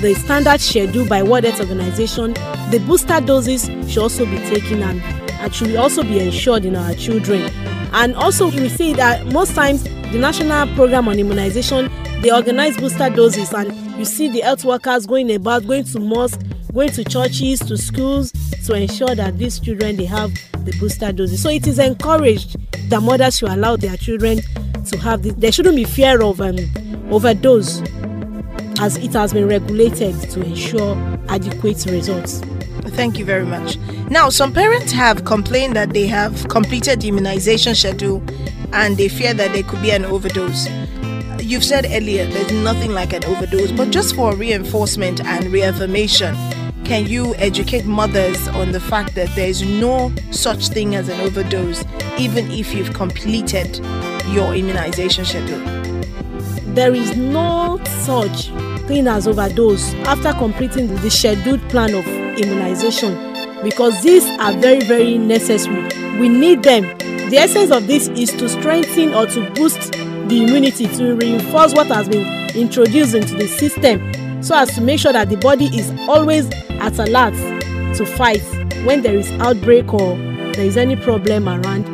[0.00, 2.34] the standard schedule by World Health Organization,
[2.70, 5.00] the booster doses should also be taken and
[5.40, 7.50] actually also be ensured in our children.
[7.94, 11.90] And also we see that most times the National Program on Immunization
[12.20, 16.42] they organize booster doses and you see the health workers going about going to mosques,
[16.72, 18.32] going to churches to schools
[18.66, 20.32] to ensure that these children they have
[20.64, 22.56] the booster doses so it is encouraged
[22.88, 24.38] that mothers should allow their children
[24.86, 26.56] to have this there shouldn't be fear of um,
[27.10, 27.82] overdose
[28.80, 30.96] as it has been regulated to ensure
[31.28, 32.40] adequate results.
[32.96, 33.76] Thank you very much.
[34.10, 38.22] Now, some parents have complained that they have completed the immunization schedule
[38.72, 40.68] and they fear that there could be an overdose.
[41.40, 46.36] You've said earlier there's nothing like an overdose, but just for reinforcement and reaffirmation,
[46.84, 51.18] can you educate mothers on the fact that there is no such thing as an
[51.20, 51.82] overdose,
[52.18, 53.78] even if you've completed
[54.28, 55.60] your immunization schedule?
[56.74, 58.50] There is no such
[58.86, 62.06] thing as overdose after completing the scheduled plan of
[62.38, 63.33] immunization
[63.64, 65.82] because these are very very necessary
[66.20, 66.82] we need them
[67.30, 71.86] the essence of this is to strengthen or to boost the immunity to reinforce what
[71.88, 74.00] has been introduced into the system
[74.42, 77.34] so as to make sure that the body is always at alert
[77.96, 78.42] to fight
[78.84, 80.16] when there is outbreak or
[80.52, 81.84] there is any problem around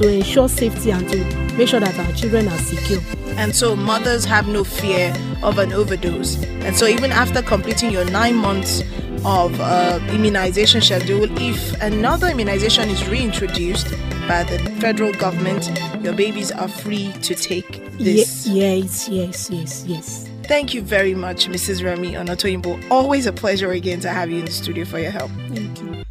[0.00, 1.18] to ensure safety and to
[1.56, 3.00] make sure that our children are secure.
[3.36, 6.42] And so mothers have no fear of an overdose.
[6.44, 8.82] And so even after completing your nine months
[9.24, 13.90] of uh, immunization schedule, if another immunization is reintroduced
[14.26, 15.70] by the federal government,
[16.02, 18.46] your babies are free to take this.
[18.46, 20.28] Ye- yes, yes, yes, yes.
[20.44, 21.84] Thank you very much, Mrs.
[21.84, 22.90] Remy Onotoyinbo.
[22.90, 25.30] Always a pleasure again to have you in the studio for your help.
[25.54, 26.02] Thank you.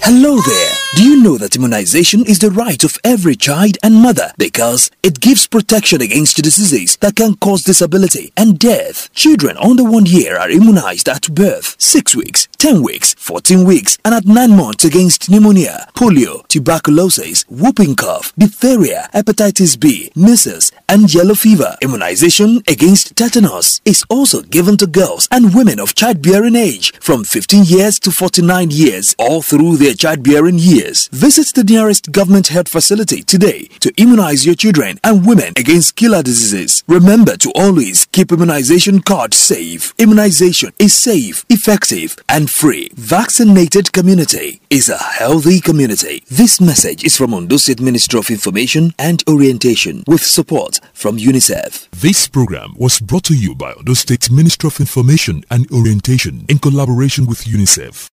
[0.03, 0.86] Hello there.
[0.97, 5.19] Do you know that immunization is the right of every child and mother because it
[5.19, 9.13] gives protection against diseases that can cause disability and death?
[9.13, 14.15] Children under one year are immunized at birth, 6 weeks, 10 weeks, 14 weeks, and
[14.15, 21.35] at 9 months against pneumonia, polio, tuberculosis, whooping cough, diphtheria, hepatitis B, measles, and yellow
[21.35, 21.77] fever.
[21.79, 27.65] Immunization against tetanus is also given to girls and women of childbearing age from 15
[27.65, 30.86] years to 49 years all through their childbearing years.
[30.87, 36.23] Visit the nearest government health facility today to immunize your children and women against killer
[36.23, 36.83] diseases.
[36.87, 39.93] Remember to always keep immunization cards safe.
[39.97, 42.89] Immunization is safe, effective, and free.
[42.95, 46.23] Vaccinated community is a healthy community.
[46.29, 51.89] This message is from Ondo State Ministry of Information and Orientation with support from UNICEF.
[51.91, 56.59] This program was brought to you by Ondo State Ministry of Information and Orientation in
[56.59, 58.07] collaboration with UNICEF.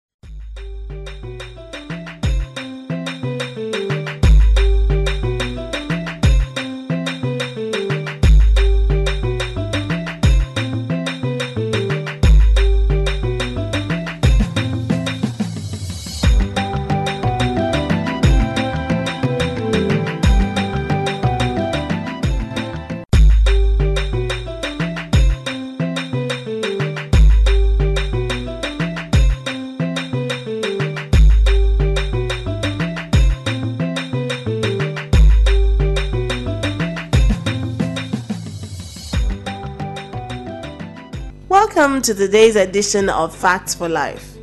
[42.05, 44.39] To today's edition of Facts for Life.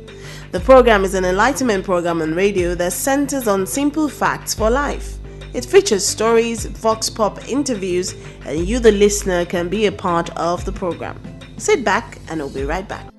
[0.52, 5.18] The program is an enlightenment program on radio that centers on simple facts for life.
[5.54, 8.14] It features stories, vox pop interviews,
[8.46, 11.20] and you, the listener, can be a part of the program.
[11.56, 13.12] Sit back and we'll be right back.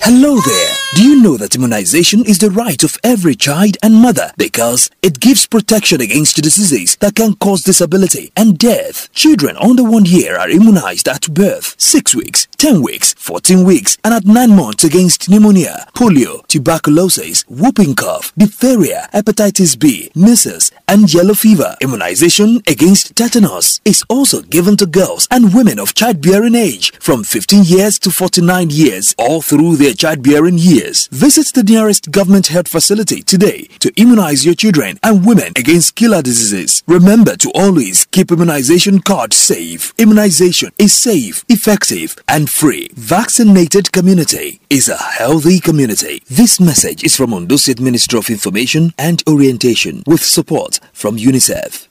[0.00, 0.76] Hello there.
[0.94, 5.20] Do you know that immunization is the right of every child and mother because it
[5.20, 9.12] gives protection against diseases that can cause disability and death?
[9.12, 14.12] Children under one year are immunized at birth, 6 weeks, 10 weeks, 14 weeks, and
[14.12, 21.34] at 9 months against pneumonia, polio, tuberculosis, whooping cough, diphtheria, hepatitis B, measles, and yellow
[21.34, 21.76] fever.
[21.80, 27.64] Immunization against tetanus is also given to girls and women of childbearing age from 15
[27.64, 31.08] years to 49 years all through their childbearing years.
[31.08, 36.22] Visit the nearest government health facility today to immunize your children and women against killer
[36.22, 36.84] diseases.
[36.86, 39.92] Remember to always keep immunization cards safe.
[39.98, 42.90] Immunization is safe, effective, and free.
[42.94, 46.22] Vaccinated community is a healthy community.
[46.30, 51.88] This message is from Ondo Ministry of Information and Orientation with support from UNICEF.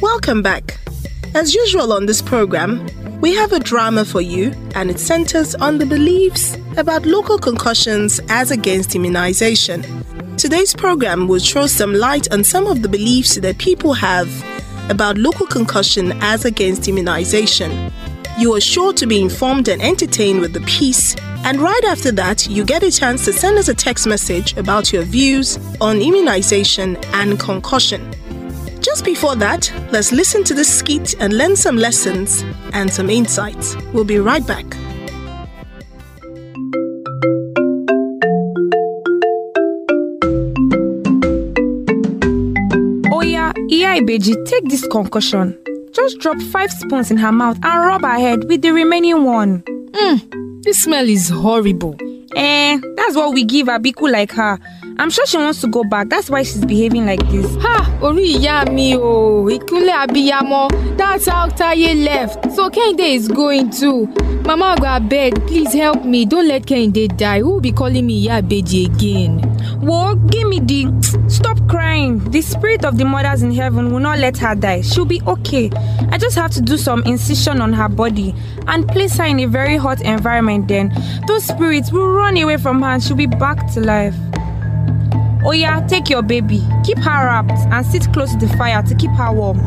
[0.00, 0.80] Welcome back.
[1.34, 2.86] As usual on this program,
[3.22, 8.20] we have a drama for you, and it centers on the beliefs about local concussions
[8.28, 9.82] as against immunization.
[10.36, 14.28] Today's program will throw some light on some of the beliefs that people have
[14.90, 17.90] about local concussion as against immunization.
[18.38, 22.46] You are sure to be informed and entertained with the piece, and right after that,
[22.46, 26.96] you get a chance to send us a text message about your views on immunization
[27.14, 28.14] and concussion
[28.92, 32.44] just before that, let's listen to the skit and learn some lessons
[32.74, 33.74] and some insights.
[33.94, 34.66] We'll be right back.
[43.14, 45.56] Oya, Iya Ibeji, take this concussion.
[45.92, 49.62] Just drop five spoons in her mouth and rub her head with the remaining one.
[49.92, 51.96] Mmm, this smell is horrible.
[52.36, 54.58] Eh, that's what we give a biku like her.
[55.02, 56.08] I'm sure she wants to go back.
[56.10, 57.46] That's why she's behaving like this.
[57.60, 57.98] Ha!
[58.02, 60.68] Orí ìyá mi o, ìkúnlẹ̀ abiyamọ.
[60.96, 62.52] That's how Taye left.
[62.54, 64.06] So Kehinde is going too.
[64.46, 66.24] Mama Agba beg, please help me.
[66.24, 67.40] Don't let Kehinde die.
[67.40, 69.32] Who will be calling me Ìyá Ìbejì again?
[69.82, 70.86] Wo, give me the.
[71.26, 72.20] Stop crying.
[72.30, 74.82] The spirit of the mothers in heaven will not let her die.
[74.82, 75.68] She'll be okay.
[76.12, 78.34] I just have to do some incision on her body
[78.68, 80.68] and place her in a very hot environment.
[80.68, 80.92] Then
[81.26, 84.14] those spirits will run away from her and she'll be back to life.
[85.44, 88.94] Oh yeah, take your baby, keep her wrapped and sit close to the fire to
[88.94, 89.58] keep her warm.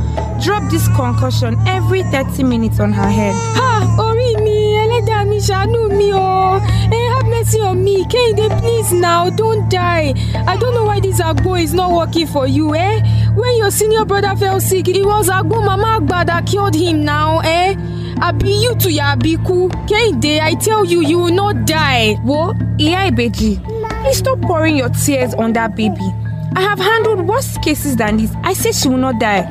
[0.41, 3.35] Drop this concussion every 30 minutes on her head.
[3.55, 3.71] Ha!
[3.99, 6.59] Orí mi, ẹlẹ́dàá mi ṣàánú mi o.
[6.91, 8.05] Hey, have mercy on me.
[8.05, 10.13] Kehinde, please now, don't die.
[10.47, 13.01] I don't know why this agbo is not working for you, eh?
[13.35, 17.39] When your senior brother fell sick, it was agbo Mama Agba that cured him now,
[17.39, 17.75] eh?
[18.21, 19.69] Abi you to ya Abiku.
[19.87, 22.15] Kehinde, I tell you, you will not die.
[22.23, 23.59] Wo, Iya Ibeji,
[24.05, 26.13] please stop pouring your tears on that baby.
[26.55, 28.31] I have handled worse cases than this.
[28.43, 29.43] I said she will not die.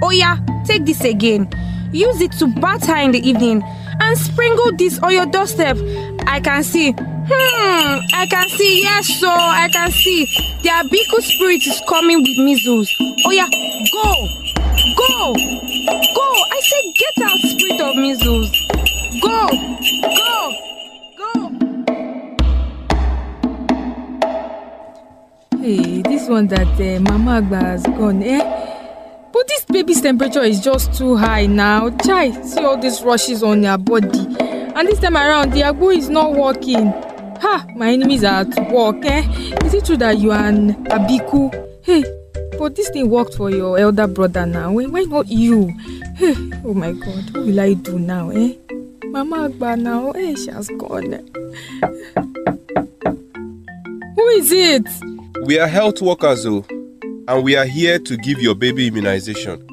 [0.00, 1.48] Oh yeah, take this again.
[1.92, 3.62] Use it to bath her in the evening
[4.00, 5.76] and sprinkle this on your doorstep.
[6.26, 6.92] I can see.
[6.96, 8.82] Hmm, I can see.
[8.82, 10.24] Yes, so I can see.
[10.62, 12.90] The Abiku spirit is coming with measles.
[13.26, 13.48] Oh yeah,
[13.92, 14.14] go,
[14.96, 16.26] go, go.
[16.50, 18.50] I said get out, spirit of measles.
[19.20, 19.48] Go,
[20.16, 20.73] go.
[25.64, 29.30] Hey, this one that uh, Mama Agba has gone, eh?
[29.32, 31.88] But this baby's temperature is just too high now.
[32.04, 34.26] Chai, see all these rushes on her body.
[34.38, 36.88] And this time around, the agbo is not working.
[37.40, 39.24] Ha, my enemies are at work, eh?
[39.64, 41.48] Is it true that you are an Abiku?
[41.82, 42.04] Hey,
[42.58, 44.70] but this thing worked for your elder brother now.
[44.70, 45.72] Why, not you?
[46.16, 48.52] Hey, oh my God, what will I do now, eh?
[49.04, 51.26] Mama Agba now, eh, she has gone.
[54.14, 55.13] Who is it?
[55.42, 56.64] We are health workers, though,
[57.28, 59.66] and we are here to give your baby immunization.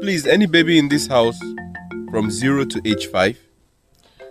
[0.00, 1.38] Please, any baby in this house
[2.10, 3.38] from 0 to age 5?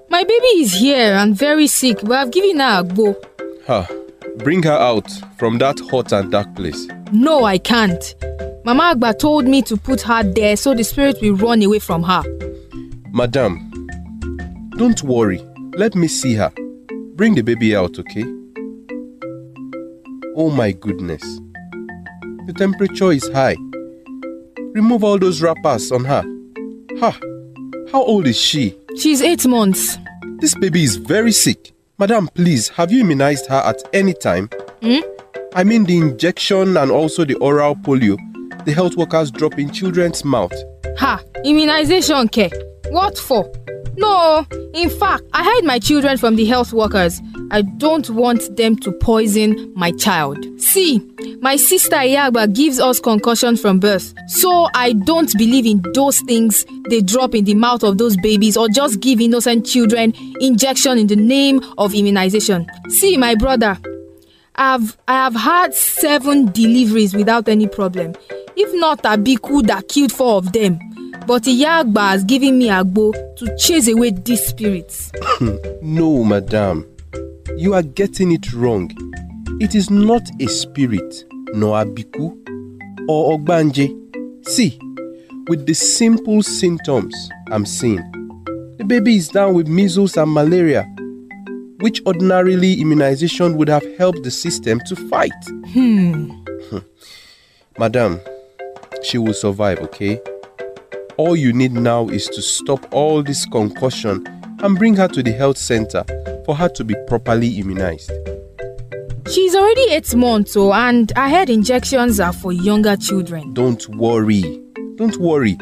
[0.09, 3.15] My baby is here and very sick, but I've given her agbo.
[3.67, 3.87] Ha,
[4.37, 6.87] bring her out from that hot and dark place.
[7.11, 8.15] No, I can't.
[8.65, 12.03] Mama Agba told me to put her there so the spirit will run away from
[12.03, 12.23] her.
[13.11, 13.71] Madam,
[14.77, 15.39] don't worry.
[15.73, 16.51] Let me see her.
[17.15, 18.25] Bring the baby out, okay?
[20.41, 21.21] Oh my goodness.
[22.45, 23.57] The temperature is high.
[24.73, 26.23] Remove all those wrappers on her.
[27.01, 27.11] Ha!
[27.91, 28.79] How old is she?
[28.97, 29.97] She's eight months.
[30.39, 31.73] This baby is very sick.
[31.97, 34.49] Madam, please, have you immunized her at any time?
[34.81, 34.99] Hmm?
[35.53, 38.15] I mean the injection and also the oral polio
[38.65, 40.53] the health workers drop in children's mouth.
[40.97, 41.21] Ha!
[41.45, 42.49] Immunization care.
[42.89, 43.51] What for?
[43.97, 47.19] No, in fact, I hide my children from the health workers.
[47.51, 50.37] I don't want them to poison my child.
[50.61, 50.99] See,
[51.41, 56.65] my sister Iyagba gives us concussion from birth, so I don't believe in those things
[56.89, 61.07] they drop in the mouth of those babies or just give innocent children injection in
[61.07, 62.67] the name of immunization.
[62.89, 63.77] See, my brother,
[64.55, 68.13] I've I have had seven deliveries without any problem.
[68.61, 70.79] If not Abiku that killed four of them.
[71.25, 75.13] But Iyagba has given me Agbo to chase away these spirits.
[75.81, 76.85] no, madam.
[77.55, 78.91] You are getting it wrong.
[79.61, 81.23] It is not a spirit,
[81.53, 82.35] nor Abiku,
[83.07, 83.95] or Ogbanje.
[84.45, 84.77] See,
[85.47, 88.03] with the simple symptoms I'm seeing,
[88.77, 90.83] the baby is down with measles and malaria,
[91.79, 95.31] which ordinarily immunization would have helped the system to fight.
[95.71, 96.31] Hmm.
[97.79, 98.19] Madam,
[99.03, 100.21] she will survive, okay?
[101.17, 104.25] All you need now is to stop all this concussion
[104.59, 106.03] and bring her to the health center
[106.45, 108.11] for her to be properly immunized.
[109.29, 113.53] She's already eight months, oh, and I heard injections are for younger children.
[113.53, 114.41] Don't worry.
[114.95, 115.57] Don't worry.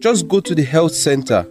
[0.00, 1.42] Just go to the health center.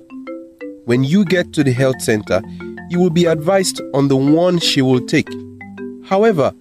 [0.86, 2.42] When you get to the health center,
[2.90, 5.30] you will be advised on the one she will take.
[6.06, 6.54] However,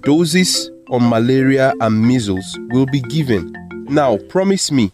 [0.00, 3.54] doses on malaria and measles will be given.
[3.88, 4.92] Now, promise me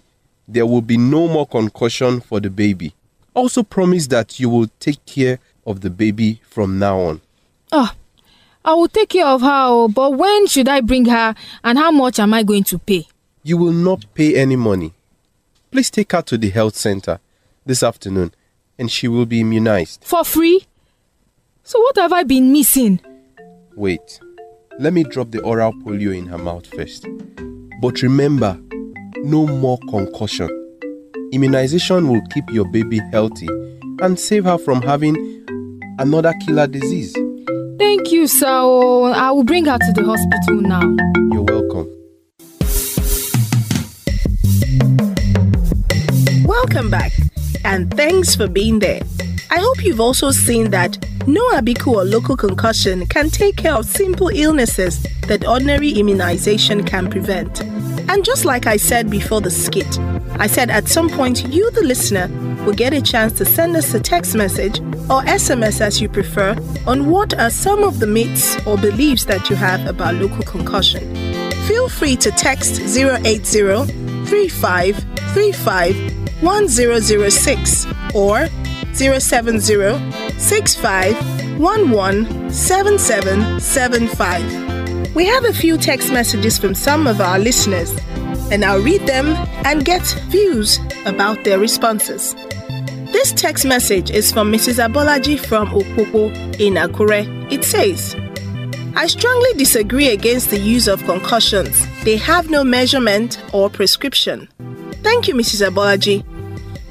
[0.48, 2.94] there will be no more concussion for the baby.
[3.34, 7.20] Also, promise that you will take care of the baby from now on.
[7.70, 7.94] Ah,
[8.64, 11.90] I will take care of her, oh, but when should I bring her and how
[11.90, 13.06] much am I going to pay?
[13.42, 14.92] You will not pay any money.
[15.70, 17.20] Please take her to the health center
[17.64, 18.34] this afternoon
[18.78, 20.02] and she will be immunized.
[20.04, 20.66] For free?
[21.62, 23.00] So, what have I been missing?
[23.76, 24.20] Wait,
[24.78, 27.06] let me drop the oral polio in her mouth first.
[27.80, 28.60] But remember,
[29.18, 30.48] no more concussion.
[31.32, 33.48] Immunization will keep your baby healthy
[34.00, 35.16] and save her from having
[35.98, 37.12] another killer disease.
[37.78, 38.46] Thank you, sir.
[38.48, 40.82] I will bring her to the hospital now.
[41.32, 41.88] You're welcome.
[46.44, 47.12] Welcome back,
[47.64, 49.02] and thanks for being there.
[49.52, 50.96] I hope you've also seen that
[51.26, 57.10] no abiku or local concussion can take care of simple illnesses that ordinary immunization can
[57.10, 57.60] prevent.
[58.08, 59.98] And just like I said before the skit,
[60.38, 62.28] I said at some point you, the listener,
[62.64, 64.78] will get a chance to send us a text message
[65.10, 66.56] or SMS as you prefer
[66.86, 71.12] on what are some of the myths or beliefs that you have about local concussion.
[71.66, 73.86] Feel free to text 080
[74.26, 74.96] 35
[75.34, 78.48] 35 1006 or
[78.92, 79.76] 070
[85.14, 87.96] We have a few text messages from some of our listeners,
[88.50, 89.28] and I'll read them
[89.64, 92.34] and get views about their responses.
[93.12, 94.78] This text message is from Mrs.
[94.84, 96.30] Abolaji from Opopo
[96.60, 97.26] in Akure.
[97.52, 98.14] It says,
[98.96, 101.86] I strongly disagree against the use of concussions.
[102.04, 104.48] They have no measurement or prescription.
[105.02, 105.68] Thank you, Mrs.
[105.68, 106.24] Abolaji.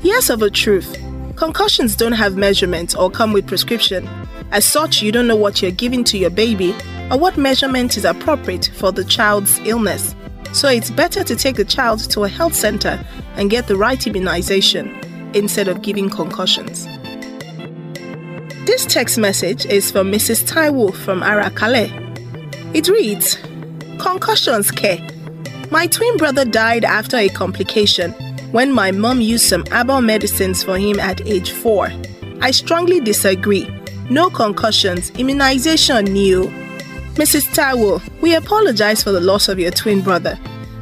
[0.02, 0.98] Yes, of a truth.
[1.40, 4.06] Concussions don't have measurements or come with prescription.
[4.52, 6.76] As such, you don't know what you're giving to your baby
[7.10, 10.14] or what measurement is appropriate for the child's illness.
[10.52, 13.02] So it's better to take the child to a health center
[13.38, 14.90] and get the right immunization
[15.34, 16.84] instead of giving concussions.
[18.66, 20.44] This text message is from Mrs.
[20.46, 21.88] Taiwo from Arakale.
[22.76, 23.38] It reads
[23.98, 25.00] Concussions care.
[25.72, 28.14] My twin brother died after a complication
[28.52, 31.92] when my mom used some herbal medicines for him at age 4.
[32.42, 33.70] I strongly disagree.
[34.10, 36.46] No concussions, immunization new.
[37.14, 37.54] Mrs.
[37.54, 40.40] Taiwo, we apologize for the loss of your twin brother.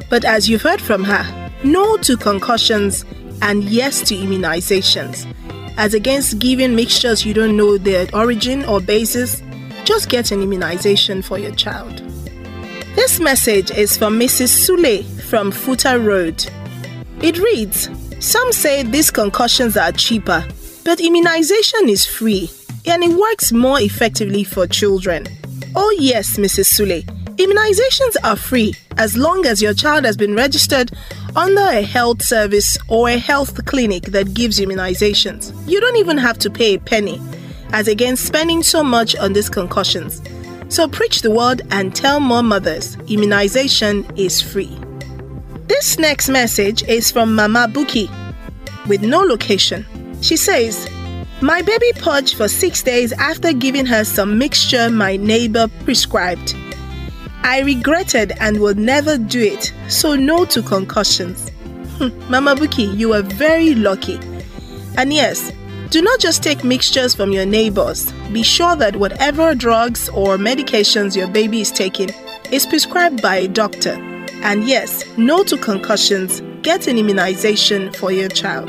[0.08, 3.04] But as you've heard from her, no to concussions
[3.42, 5.26] and yes to immunizations.
[5.76, 9.42] As against giving mixtures you don't know their origin or basis,
[9.84, 11.98] just get an immunization for your child.
[12.94, 14.48] This message is from Mrs.
[14.48, 16.50] Sule from Futa Road.
[17.20, 17.88] It reads
[18.24, 20.46] Some say these concussions are cheaper,
[20.84, 22.48] but immunization is free
[22.86, 25.26] and it works more effectively for children.
[25.74, 26.72] Oh, yes, Mrs.
[26.72, 27.02] Sule,
[27.36, 30.92] immunizations are free as long as your child has been registered
[31.34, 35.52] under a health service or a health clinic that gives immunizations.
[35.68, 37.20] You don't even have to pay a penny,
[37.72, 40.22] as against spending so much on these concussions.
[40.68, 44.76] So preach the word and tell more mothers immunization is free.
[45.68, 48.08] This next message is from Mama Buki
[48.86, 49.84] with no location.
[50.22, 50.88] She says,
[51.42, 56.56] My baby purged for six days after giving her some mixture my neighbor prescribed.
[57.42, 61.50] I regretted and will never do it, so no to concussions.
[61.98, 64.18] Hmm, Mama Buki, you are very lucky.
[64.96, 65.52] And yes,
[65.90, 68.10] do not just take mixtures from your neighbors.
[68.32, 72.08] Be sure that whatever drugs or medications your baby is taking
[72.50, 74.17] is prescribed by a doctor.
[74.42, 78.68] And yes, no to concussions, get an immunization for your child.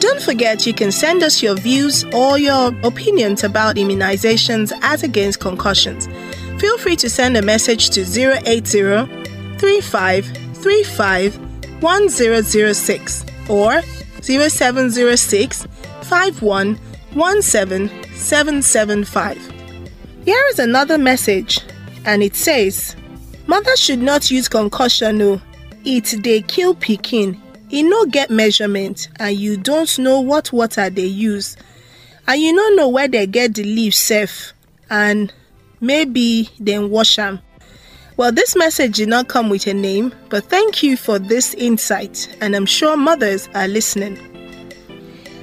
[0.00, 5.40] Don't forget you can send us your views or your opinions about immunizations as against
[5.40, 6.08] concussions.
[6.60, 9.06] Feel free to send a message to 080
[9.58, 13.82] 3535 1006 or
[14.22, 15.66] 0706
[16.02, 16.78] 51
[17.42, 19.52] 775.
[20.24, 21.60] Here is another message,
[22.04, 22.94] and it says,
[23.46, 25.40] Mother should not use concussion o.
[25.84, 27.38] It dey kill pikin.
[27.70, 31.56] E no get measurement and you don't know what water they use.
[32.28, 34.52] And you no know where they get the leaf sef
[34.90, 35.32] and
[35.80, 37.40] maybe dem wash am.
[38.18, 42.28] Well, this message did not come with a name, but thank you for this insight,
[42.42, 44.18] and I'm sure mothers are listening.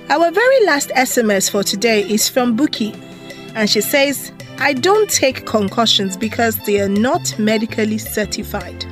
[0.09, 2.95] Our very last SMS for today is from Buki,
[3.55, 4.31] and she says,
[4.61, 8.86] I don't take concussions because they are not medically certified.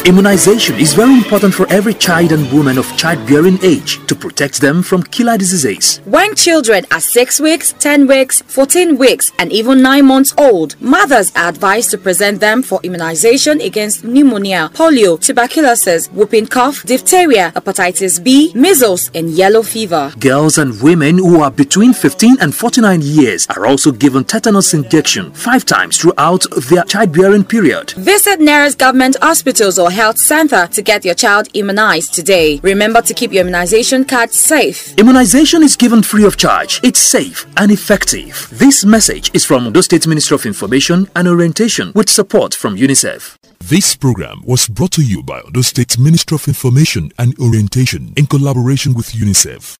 [0.09, 4.82] Immunization is very important for every child and woman of childbearing age to protect them
[4.82, 5.98] from killer diseases.
[6.06, 11.30] When children are 6 weeks, 10 weeks, 14 weeks, and even 9 months old, mothers
[11.36, 18.18] are advised to present them for immunization against pneumonia, polio, tuberculosis, whooping cough, diphtheria, hepatitis
[18.24, 20.10] B, measles, and yellow fever.
[20.18, 25.30] Girls and women who are between 15 and 49 years are also given tetanus injection
[25.35, 27.90] five times throughout their childbearing period.
[27.90, 32.60] Visit nearest government hospitals or health center to get your child immunized today.
[32.62, 34.94] Remember to keep your immunization card safe.
[34.96, 36.80] Immunization is given free of charge.
[36.84, 38.48] It's safe and effective.
[38.52, 43.34] This message is from the State Ministry of Information and Orientation with support from UNICEF.
[43.58, 48.26] This program was brought to you by the State Ministry of Information and Orientation in
[48.26, 49.76] collaboration with UNICEF.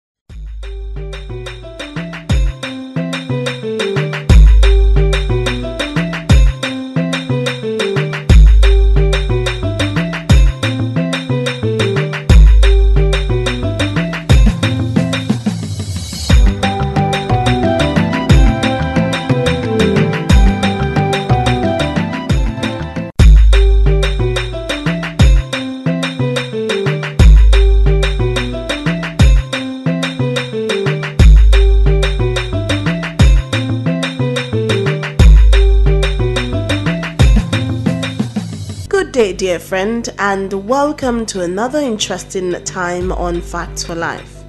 [39.19, 44.45] Day, dear friend, and welcome to another interesting time on Facts for Life.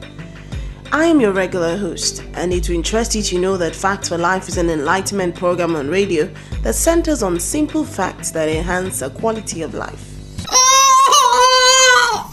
[0.91, 4.19] I am your regular host, and it will interest you to know that Facts for
[4.19, 6.31] Life is an enlightenment program on radio
[6.61, 10.08] that centers on simple facts that enhance the quality of life.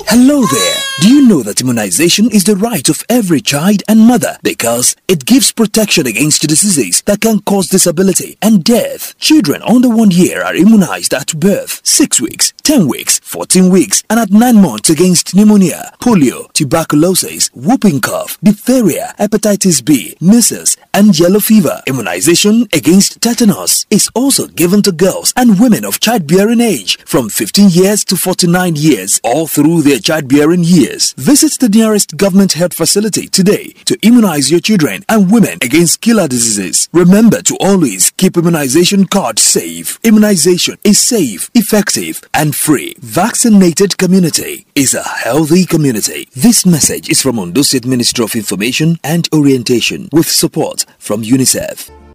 [0.09, 0.75] Hello there.
[1.03, 5.27] Do you know that immunization is the right of every child and mother because it
[5.27, 9.19] gives protection against diseases that can cause disability and death?
[9.19, 14.19] Children under one year are immunized at birth, 6 weeks, 10 weeks, 14 weeks, and
[14.19, 21.41] at 9 months against pneumonia, polio, tuberculosis, whooping cough, diphtheria, hepatitis B, measles, and yellow
[21.41, 21.83] fever.
[21.87, 27.69] Immunization against tetanus is also given to girls and women of childbearing age from 15
[27.69, 31.13] years to 49 years all through their childbearing years.
[31.15, 36.29] Visit the nearest government health facility today to immunize your children and women against killer
[36.29, 36.89] diseases.
[36.93, 39.99] Remember to always keep immunization cards safe.
[40.03, 42.95] Immunization is safe, effective, and free.
[42.99, 46.29] Vaccinated community is a healthy community.
[46.35, 52.06] This message is from Ondo State Ministry of Information and Orientation with support from UNICEF.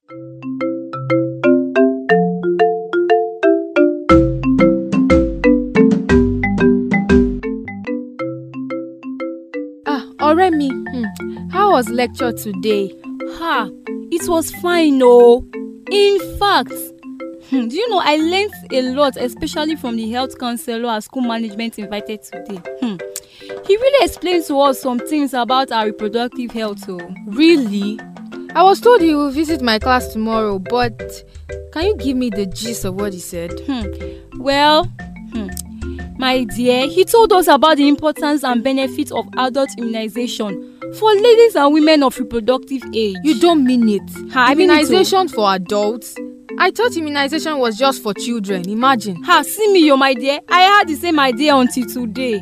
[10.32, 10.50] Ọ̀rẹ́
[10.92, 12.96] hmm, how was lecture today?
[13.38, 13.70] Ha,
[14.12, 15.44] it was fine oh.
[15.92, 16.72] In fact,
[17.50, 21.24] hmm, do you know I learnt a lot especially from the health counselor our school
[21.24, 22.62] management invited today.
[22.80, 22.96] Hmm.
[23.68, 27.02] He really explained to us some things about our reproductive health oh.
[27.28, 28.00] Really?
[28.56, 30.98] I was told he will visit my class tomorrow, but
[31.74, 33.52] can you give me the gist of what he said?
[33.66, 33.84] Hmm.
[34.40, 34.86] Well,
[35.34, 35.50] hmm,
[36.22, 41.56] my dear, he told us about the importance and benefits of adult immunization for ladies
[41.56, 43.18] and women of reproductive age.
[43.24, 44.32] You don't mean it.
[44.32, 46.16] Ha, I mean it immunization for adults?
[46.60, 48.70] I thought immunization was just for children.
[48.70, 49.24] Imagine.
[49.24, 50.42] Ha, see me, yo, my dear.
[50.48, 52.40] I had the same idea until today.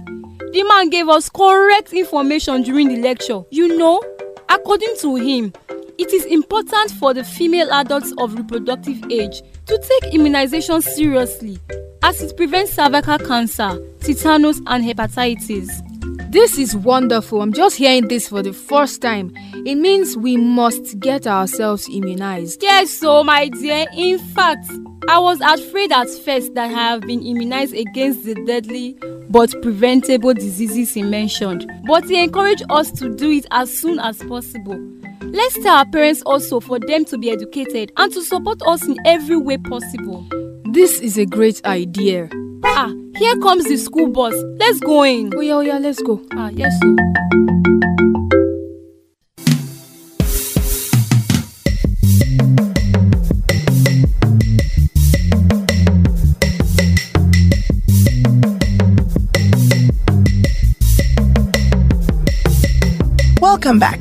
[0.51, 3.43] The man gave us correct information during the lecture.
[3.49, 4.03] You know,
[4.49, 5.53] according to him,
[5.99, 11.59] it is important for the female adults of reproductive age to take immunization seriously
[12.03, 15.88] as it prevents cervical cancer, tetanus, and hepatitis.
[16.31, 17.41] This is wonderful.
[17.41, 19.33] I'm just hearing this for the first time.
[19.65, 22.61] It means we must get ourselves immunized.
[22.61, 24.69] Yes, so my dear, in fact,
[25.09, 28.95] I was afraid at first that I have been immunized against the deadly
[29.31, 31.65] but preventable diseases he mentioned.
[31.87, 34.79] But he encouraged us to do it as soon as possible.
[35.21, 38.97] Let's tell our parents also for them to be educated and to support us in
[39.03, 40.27] every way possible.
[40.71, 42.29] This is a great idea.
[42.63, 44.35] Ah, here comes the school bus.
[44.59, 45.33] Let's go in.
[45.35, 46.21] Oh yeah, oh yeah, let's go.
[46.33, 46.79] Ah, yes.
[46.79, 46.95] So.
[63.41, 63.99] Welcome back.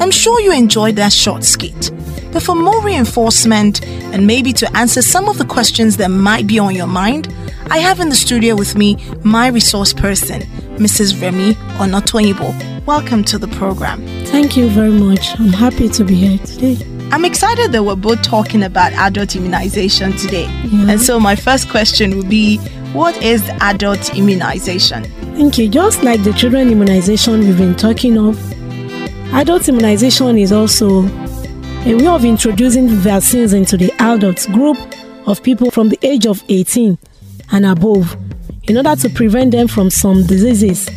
[0.00, 1.92] I'm sure you enjoyed that short skit.
[2.32, 6.58] But for more reinforcement and maybe to answer some of the questions that might be
[6.58, 7.32] on your mind,
[7.70, 10.40] I have in the studio with me my resource person,
[10.76, 11.20] Mrs.
[11.20, 12.86] Remy Onotoyinbo.
[12.86, 14.00] Welcome to the program.
[14.26, 15.38] Thank you very much.
[15.38, 16.78] I'm happy to be here today.
[17.12, 20.46] I'm excited that we're both talking about adult immunization today.
[20.88, 22.56] And so, my first question would be
[22.94, 25.04] what is adult immunization?
[25.36, 25.68] Thank you.
[25.68, 28.38] Just like the children immunization we've been talking of,
[29.34, 31.06] adult immunization is also
[31.84, 34.78] a way of introducing vaccines into the adult group
[35.26, 36.96] of people from the age of 18
[37.50, 38.16] and above
[38.64, 40.88] in order to prevent them from some diseases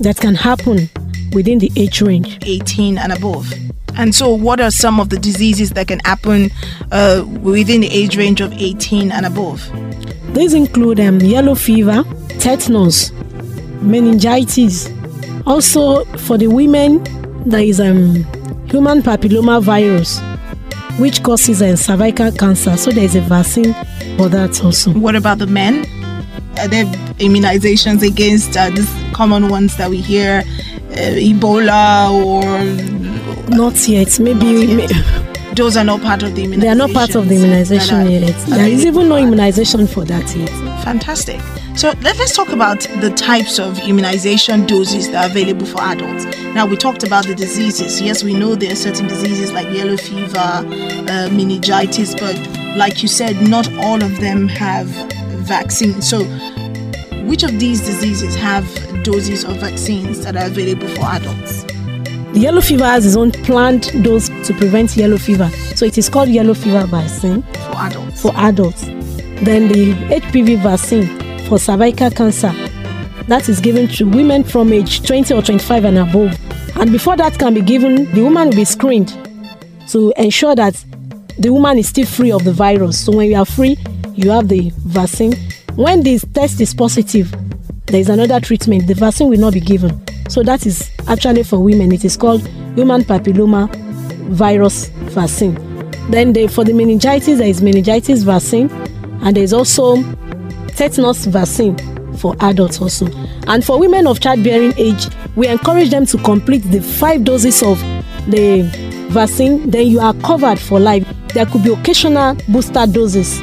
[0.00, 0.90] that can happen
[1.32, 3.50] within the age range 18 and above.
[3.96, 6.50] And so, what are some of the diseases that can happen
[6.92, 9.66] uh, within the age range of 18 and above?
[10.34, 12.04] These include um, yellow fever,
[12.38, 13.12] tetanus,
[13.80, 14.90] meningitis.
[15.46, 17.02] Also, for the women,
[17.46, 18.24] there is um,
[18.68, 20.20] human papilloma virus,
[20.98, 22.76] which causes um, cervical cancer.
[22.76, 23.74] So, there is a vaccine
[24.16, 24.92] for that also.
[24.92, 25.84] What about the men?
[26.58, 26.84] Are there
[27.18, 30.42] immunizations against uh, these common ones that we hear,
[30.92, 32.44] uh, Ebola or
[33.48, 34.18] Not yet.
[34.20, 34.86] Maybe.
[35.54, 36.60] those are not part of the immunization?
[36.60, 38.36] They are not part of the immunization yet.
[38.46, 40.48] There is even no immunization for that yet.
[40.84, 41.40] Fantastic.
[41.76, 46.24] So let, us talk about the types of immunization doses that are available for adults.
[46.54, 48.00] Now, we talked about the diseases.
[48.00, 52.36] Yes, we know there are certain diseases like yellow fever, uh, meningitis, but
[52.76, 54.86] like you said, not all of them have
[55.46, 56.08] vaccines.
[56.08, 56.22] So,
[57.26, 58.64] which of these diseases have
[59.02, 61.64] doses of vaccines that are available for adults?
[62.34, 65.50] The yellow fever has its own planned dose to prevent yellow fever.
[65.74, 68.22] So it is called yellow fever vaccine for adults.
[68.22, 68.86] For adults.
[69.42, 72.52] Then the HPV vaccine for cervical cancer.
[73.28, 76.38] That is given to women from age 20 or 25 and above.
[76.76, 79.08] And before that can be given, the woman will be screened
[79.88, 80.82] to ensure that
[81.38, 83.04] the woman is still free of the virus.
[83.04, 83.76] So when you are free,
[84.14, 85.34] you have the vaccine.
[85.74, 87.34] When this test is positive,
[87.86, 88.86] there is another treatment.
[88.86, 90.02] The vaccine will not be given.
[90.28, 91.92] So that is actually for women.
[91.92, 93.74] It is called human papilloma
[94.30, 95.54] virus vaccine.
[96.10, 98.70] Then the, for the meningitis, there is meningitis vaccine,
[99.22, 99.96] and there is also
[100.76, 101.76] tetanus vaccine
[102.16, 103.06] for adults also.
[103.46, 107.78] And for women of childbearing age, we encourage them to complete the five doses of
[108.28, 108.62] the
[109.10, 109.68] vaccine.
[109.70, 111.06] Then you are covered for life.
[111.28, 113.40] There could be occasional booster doses,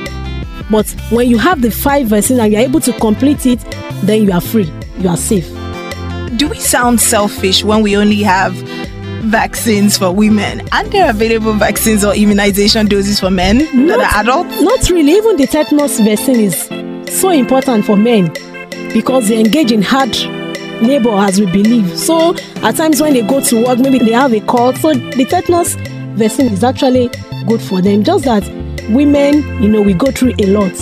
[0.70, 3.60] but when you have the five vaccine and you are able to complete it,
[4.04, 4.72] then you are free.
[5.00, 5.48] You are safe.
[6.38, 8.54] Do we sound selfish when we only have
[9.24, 10.62] vaccines for women?
[10.72, 14.62] And there available vaccines or immunization doses for men that are adults?
[14.62, 15.12] Not really.
[15.12, 16.70] Even the tetanus vaccine is
[17.12, 18.34] so important for men
[18.94, 20.16] because they engage in hard
[20.82, 21.98] labor as we believe.
[21.98, 24.78] So at times when they go to work, maybe they have a cold.
[24.78, 25.76] So the tetanus
[26.16, 27.10] vaccine is actually
[27.48, 28.04] good for them.
[28.04, 28.44] Just that
[28.90, 30.76] women, you know, we go through a lot.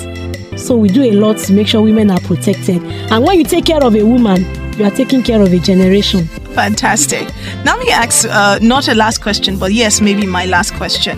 [0.58, 2.84] So we do a lot to make sure women are protected.
[2.84, 4.46] And when you take care of a woman,
[4.78, 6.26] you are taking care of a generation.
[6.54, 7.28] Fantastic.
[7.64, 11.18] Now let me ask, uh, not a last question, but yes, maybe my last question.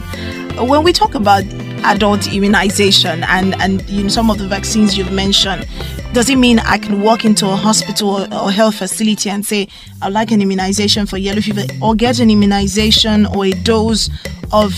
[0.57, 1.43] When we talk about
[1.83, 5.67] adult immunization and and you know some of the vaccines you've mentioned,
[6.13, 9.67] does it mean I can walk into a hospital or, or health facility and say
[10.01, 14.09] I'd like an immunization for yellow fever, or get an immunization or a dose
[14.51, 14.73] of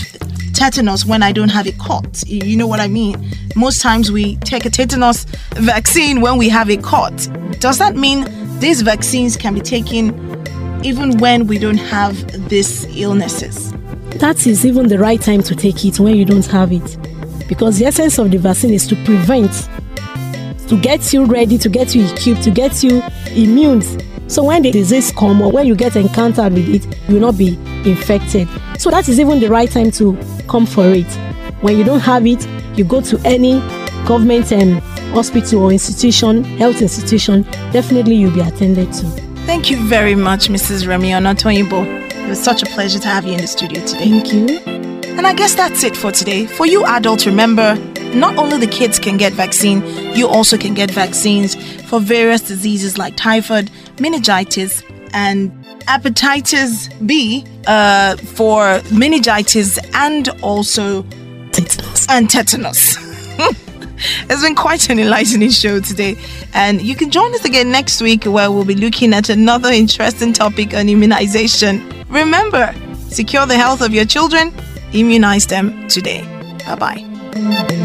[0.54, 2.22] tetanus when I don't have a cut.
[2.26, 3.30] You know what I mean?
[3.56, 5.24] Most times we take a tetanus
[5.54, 7.28] vaccine when we have a cut.
[7.60, 8.26] Does that mean
[8.60, 10.14] these vaccines can be taken
[10.84, 13.74] even when we don't have these illnesses?
[14.18, 16.98] That is even the right time to take it when you don't have it.
[17.48, 19.52] Because the essence of the vaccine is to prevent,
[20.68, 23.82] to get you ready, to get you equipped, to get you immune.
[24.30, 27.36] So when the disease come or when you get encountered with it, you will not
[27.36, 27.58] be
[27.88, 28.48] infected.
[28.78, 30.16] So that is even the right time to
[30.48, 31.10] come for it.
[31.60, 32.46] When you don't have it,
[32.76, 33.60] you go to any
[34.06, 34.80] government um,
[35.12, 37.42] hospital or institution, health institution,
[37.72, 39.06] definitely you'll be attended to.
[39.46, 40.86] Thank you very much, Mrs.
[40.86, 42.03] Remy Onotoyinbo.
[42.24, 44.08] It was such a pleasure to have you in the studio today.
[44.08, 44.58] Thank you.
[45.18, 46.46] And I guess that's it for today.
[46.46, 47.76] For you adults, remember,
[48.14, 49.84] not only the kids can get vaccine,
[50.16, 53.70] you also can get vaccines for various diseases like typhoid,
[54.00, 54.82] meningitis,
[55.12, 61.02] and hepatitis B uh, for meningitis and also
[61.52, 62.06] tetanus.
[62.08, 63.03] And tetanus.
[63.98, 66.16] It's been quite an enlightening show today.
[66.52, 70.32] And you can join us again next week where we'll be looking at another interesting
[70.32, 71.88] topic on immunization.
[72.08, 72.74] Remember,
[73.08, 74.52] secure the health of your children,
[74.92, 76.22] immunize them today.
[76.66, 77.80] Bye bye.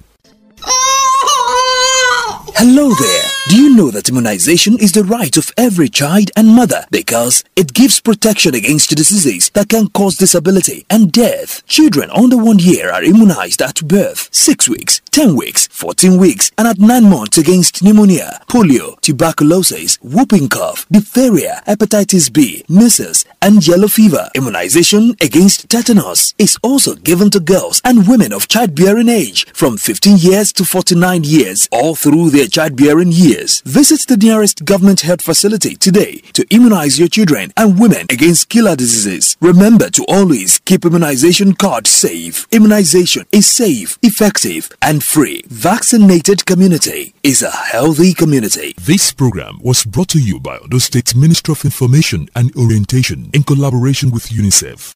[2.56, 3.33] Hello there.
[3.50, 7.74] Do you know that immunization is the right of every child and mother because it
[7.74, 11.62] gives protection against diseases that can cause disability and death?
[11.66, 16.66] Children under one year are immunized at birth, 6 weeks, 10 weeks, 14 weeks, and
[16.66, 23.88] at 9 months against pneumonia, polio, tuberculosis, whooping cough, diphtheria, hepatitis B, measles, and yellow
[23.88, 24.30] fever.
[24.34, 30.16] Immunization against tetanus is also given to girls and women of childbearing age from 15
[30.16, 33.33] years to 49 years all through their childbearing years.
[33.34, 38.76] Visit the nearest government health facility today to immunize your children and women against killer
[38.76, 39.36] diseases.
[39.40, 42.46] Remember to always keep immunization cards safe.
[42.52, 45.42] Immunization is safe, effective, and free.
[45.48, 48.74] Vaccinated community is a healthy community.
[48.80, 53.42] This program was brought to you by the State Ministry of Information and Orientation in
[53.42, 54.94] collaboration with UNICEF.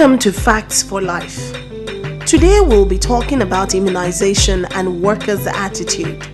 [0.00, 1.52] Welcome to Facts for Life.
[2.24, 6.24] Today we'll be talking about immunization and workers' attitude.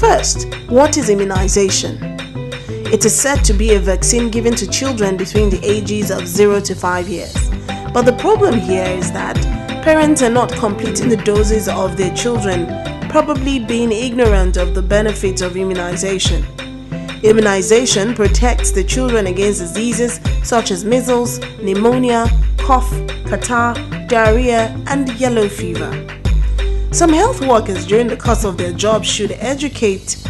[0.00, 1.96] First, what is immunization?
[2.90, 6.58] It is said to be a vaccine given to children between the ages of 0
[6.62, 7.50] to 5 years.
[7.94, 9.36] But the problem here is that
[9.84, 12.66] parents are not completing the doses of their children,
[13.08, 16.44] probably being ignorant of the benefits of immunization.
[17.22, 22.26] Immunization protects the children against diseases such as measles, pneumonia,
[22.68, 22.90] cough,
[23.24, 23.74] catarrh,
[24.08, 25.90] diarrhea, and yellow fever.
[26.92, 30.22] Some health workers during the course of their job should educate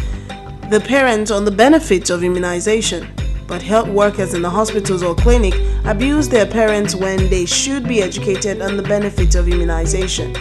[0.69, 3.09] the parents on the benefits of immunization,
[3.45, 5.53] but health workers in the hospitals or clinic
[5.83, 10.31] abuse their parents when they should be educated on the benefits of immunization.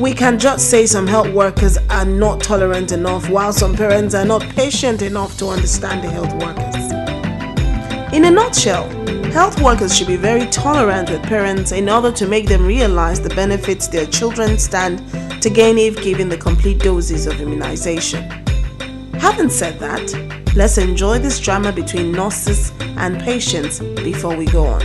[0.00, 4.24] We can just say some health workers are not tolerant enough, while some parents are
[4.24, 8.14] not patient enough to understand the health workers.
[8.14, 8.88] In a nutshell,
[9.38, 13.32] health workers should be very tolerant with parents in order to make them realize the
[13.36, 14.98] benefits their children stand
[15.40, 18.20] to gain if given the complete doses of immunization.
[19.14, 20.06] Having said that,
[20.56, 24.82] let's enjoy this drama between nurses and patients before we go on.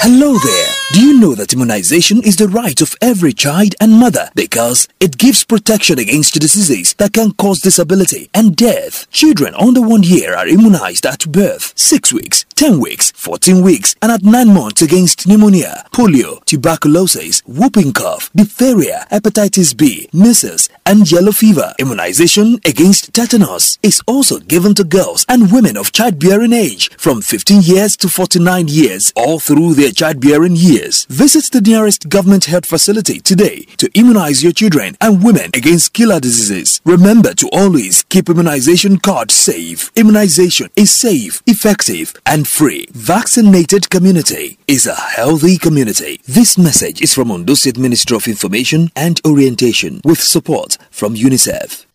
[0.00, 0.71] Hello there.
[0.92, 4.28] Do you know that immunization is the right of every child and mother?
[4.34, 9.10] Because it gives protection against diseases that can cause disability and death?
[9.10, 14.12] Children under one year are immunized at birth, 6 weeks, 10 weeks, 14 weeks, and
[14.12, 21.32] at 9 months against pneumonia, polio, tuberculosis, whooping cough, diphtheria, hepatitis B, measles, and yellow
[21.32, 21.74] fever.
[21.80, 27.62] Immunization against tetanus is also given to girls and women of childbearing age from 15
[27.62, 31.04] years to 49 years all through their childbearing years.
[31.06, 36.20] Visit the nearest government health facility today to immunize your children and women against killer
[36.20, 36.80] diseases.
[36.84, 39.90] Remember to always keep immunization cards safe.
[39.96, 42.86] Immunization is safe, effective, and free.
[42.92, 46.20] Vaccinated community is a healthy community.
[46.28, 51.86] This message is from Ondo State Ministry of Information and Orientation with support from UNICEF.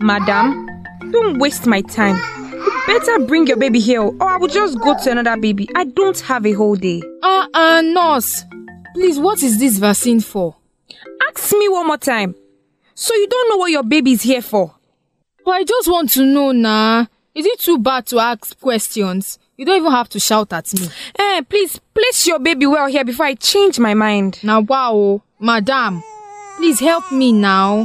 [0.00, 0.66] Madam,
[1.12, 2.16] don't waste my time.
[2.52, 5.68] You better bring your baby here or I will just go to another baby.
[5.76, 7.00] I don't have a whole day.
[7.22, 8.42] Uh uh, nurse.
[8.96, 10.56] Please, what is this vaccine for?
[11.28, 12.34] Ask me one more time.
[12.94, 14.74] So you don't know what your baby is here for?
[15.44, 17.06] But I just want to know now.
[17.34, 19.38] Is it too bad to ask questions?
[19.58, 20.88] You don't even have to shout at me.
[21.18, 24.42] Eh, please place your baby well here before I change my mind.
[24.42, 26.02] Now, wow, madam,
[26.56, 27.84] please help me now.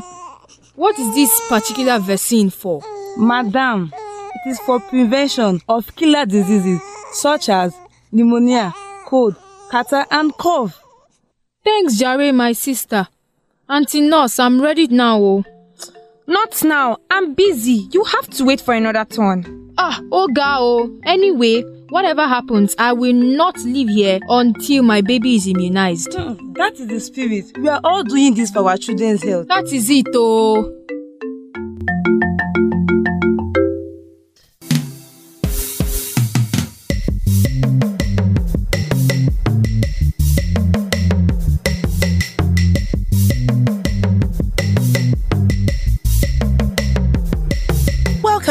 [0.75, 2.81] What is this particular vaccine for?
[3.17, 3.91] Madam,
[4.45, 6.79] it is for prevention of killer diseases
[7.11, 7.75] such as
[8.13, 8.73] pneumonia,
[9.05, 9.35] cold,
[9.69, 10.80] catarrh, and cough.
[11.63, 13.07] Thanks, Jare, my sister.
[13.69, 15.17] Auntie Nurse, I'm ready now.
[15.19, 15.43] Oh.
[16.27, 16.97] Not now.
[17.09, 17.87] I'm busy.
[17.91, 19.71] You have to wait for another turn.
[19.77, 20.99] Ah, oh, oh.
[21.03, 26.13] Anyway, whatever happens, I will not leave here until my baby is immunized.
[26.13, 27.55] Hmm, that is the spirit.
[27.57, 29.47] We are all doing this for our children's health.
[29.47, 30.75] That is it, oh.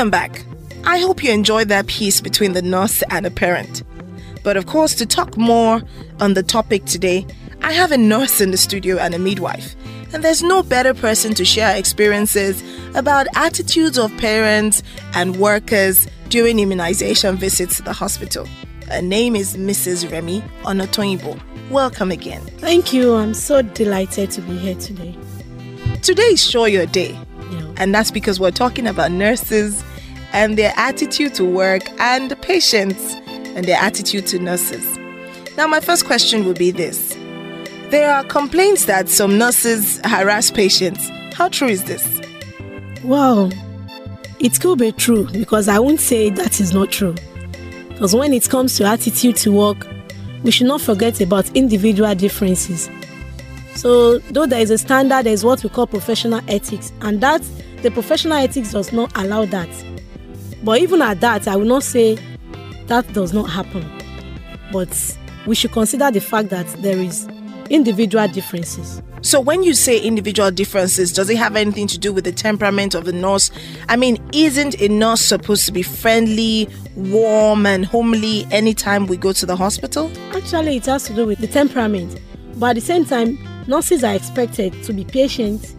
[0.00, 0.46] Welcome back.
[0.84, 3.82] I hope you enjoyed that piece between the nurse and a parent.
[4.42, 5.82] But of course, to talk more
[6.20, 7.26] on the topic today,
[7.60, 9.76] I have a nurse in the studio and a midwife.
[10.14, 12.62] And there's no better person to share experiences
[12.94, 14.82] about attitudes of parents
[15.12, 18.48] and workers during immunization visits to the hospital.
[18.88, 20.10] Her name is Mrs.
[20.10, 21.38] Remy Onotoyinbo.
[21.68, 22.40] Welcome again.
[22.56, 23.16] Thank you.
[23.16, 25.14] I'm so delighted to be here today.
[26.00, 27.18] Today is Show Your Day.
[27.80, 29.82] And that's because we're talking about nurses
[30.34, 34.98] and their attitude to work and patients and their attitude to nurses.
[35.56, 37.16] Now, my first question would be this
[37.88, 41.08] There are complaints that some nurses harass patients.
[41.32, 42.20] How true is this?
[43.02, 43.50] Well,
[44.40, 47.14] it could be true because I won't say that is not true.
[47.88, 49.88] Because when it comes to attitude to work,
[50.42, 52.90] we should not forget about individual differences.
[53.74, 57.42] So, though there is a standard, there is what we call professional ethics, and that
[57.82, 59.68] the professional ethics does not allow that.
[60.62, 62.18] But even at that, I will not say
[62.86, 63.88] that does not happen.
[64.72, 65.16] But
[65.46, 67.28] we should consider the fact that there is
[67.70, 69.00] individual differences.
[69.22, 72.94] So when you say individual differences, does it have anything to do with the temperament
[72.94, 73.50] of the nurse?
[73.88, 79.32] I mean, isn't a nurse supposed to be friendly, warm, and homely anytime we go
[79.34, 80.10] to the hospital?
[80.34, 82.18] Actually, it has to do with the temperament.
[82.56, 85.74] But at the same time, nurses are expected to be patient,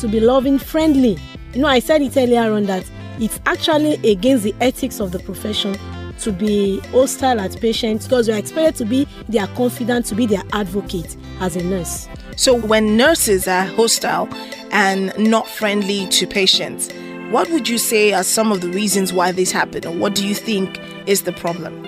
[0.00, 1.16] to be loving, friendly.
[1.52, 5.18] You know, I said it earlier on that it's actually against the ethics of the
[5.18, 5.76] profession
[6.20, 10.44] to be hostile at patients because you're expected to be their confidant, to be their
[10.52, 12.08] advocate as a nurse.
[12.36, 14.28] So, when nurses are hostile
[14.70, 16.88] and not friendly to patients,
[17.30, 20.26] what would you say are some of the reasons why this happened, or what do
[20.26, 21.84] you think is the problem?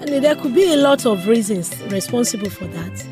[0.00, 3.06] I mean, there could be a lot of reasons responsible for that.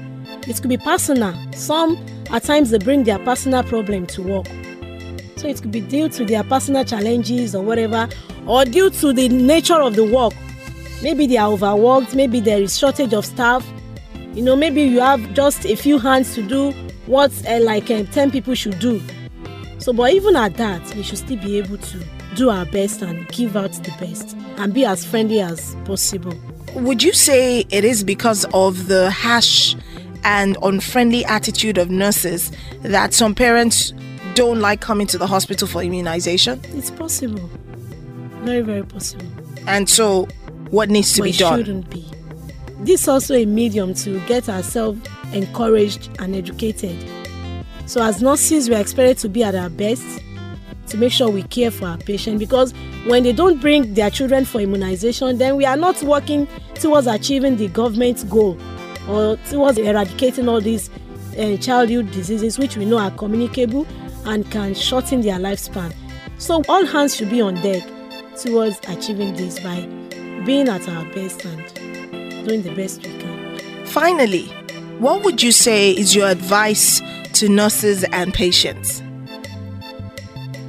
[0.49, 1.35] It could be personal.
[1.53, 1.97] Some,
[2.31, 4.49] at times, they bring their personal problem to work
[5.37, 8.09] so it could be due to their personal challenges or whatever,
[8.47, 10.33] or due to the nature of the work.
[11.03, 13.67] Maybe they are overworked, maybe there is shortage of staff.
[14.35, 16.73] You know, maybe you have just a few hands to do
[17.07, 19.03] what uh, like uh, 10 people should do.
[19.79, 22.05] So, but even at that, we should still be able to
[22.37, 26.35] do our best and give out the best and be as friendly as possible.
[26.75, 29.75] Would you say it is because of the harsh
[30.23, 32.53] and unfriendly attitude of nurses
[32.83, 33.93] that some parents
[34.35, 36.61] don't like coming to the hospital for immunization?
[36.65, 37.49] It's possible.
[38.43, 39.27] Very, very possible.
[39.67, 40.27] And so,
[40.71, 41.59] what needs to but be done?
[41.59, 42.07] shouldn't be.
[42.81, 46.97] This is also a medium to get ourselves encouraged and educated.
[47.87, 50.05] So, as nurses, we are expected to be at our best
[50.89, 52.73] to make sure we care for our patient because
[53.07, 57.57] when they don't bring their children for immunization, then we are not working towards achieving
[57.57, 58.59] the government's goal
[59.09, 60.91] or towards eradicating all these
[61.39, 63.87] uh, childhood diseases which we know are communicable
[64.25, 65.95] and can shorten their lifespan.
[66.39, 67.83] So all hands should be on deck
[68.37, 69.81] towards achieving this by
[70.45, 73.87] being at our best and doing the best we can.
[73.87, 74.47] Finally,
[74.99, 77.01] what would you say is your advice
[77.35, 79.03] to nurses and patients?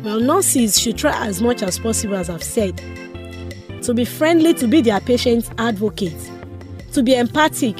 [0.03, 2.77] Well, nurses should try as much as possible, as I've said,
[3.83, 6.31] to be friendly, to be their patient's advocate,
[6.93, 7.77] to be empathic,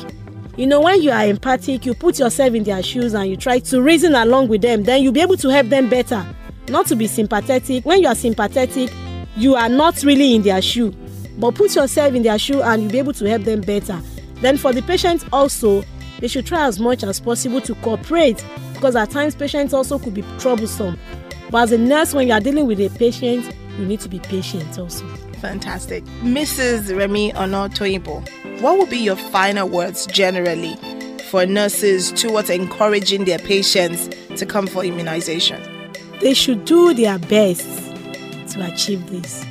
[0.58, 3.60] you know when you are empathic you put yourself in their shoes and you try
[3.60, 6.26] to reason along with them then you'll be able to help them better.
[6.68, 7.86] Not to be sympathetic.
[7.86, 8.92] When you are sympathetic
[9.38, 10.92] you are not really in their shoe.
[11.38, 14.00] But put yourself in their shoe and you'll be able to help them better.
[14.36, 15.84] Then for the patients also
[16.20, 20.14] they should try as much as possible to cooperate because at times patients also could
[20.14, 21.00] be troublesome.
[21.50, 24.20] But as a nurse when you are dealing with a patient you need to be
[24.20, 25.06] patient also
[25.42, 26.04] Fantastic.
[26.22, 26.96] Mrs.
[26.96, 30.76] Remy Onotoyinbo, what would be your final words generally
[31.32, 34.08] for nurses towards encouraging their patients
[34.38, 35.60] to come for immunization?
[36.22, 37.66] They should do their best
[38.54, 39.44] to achieve this.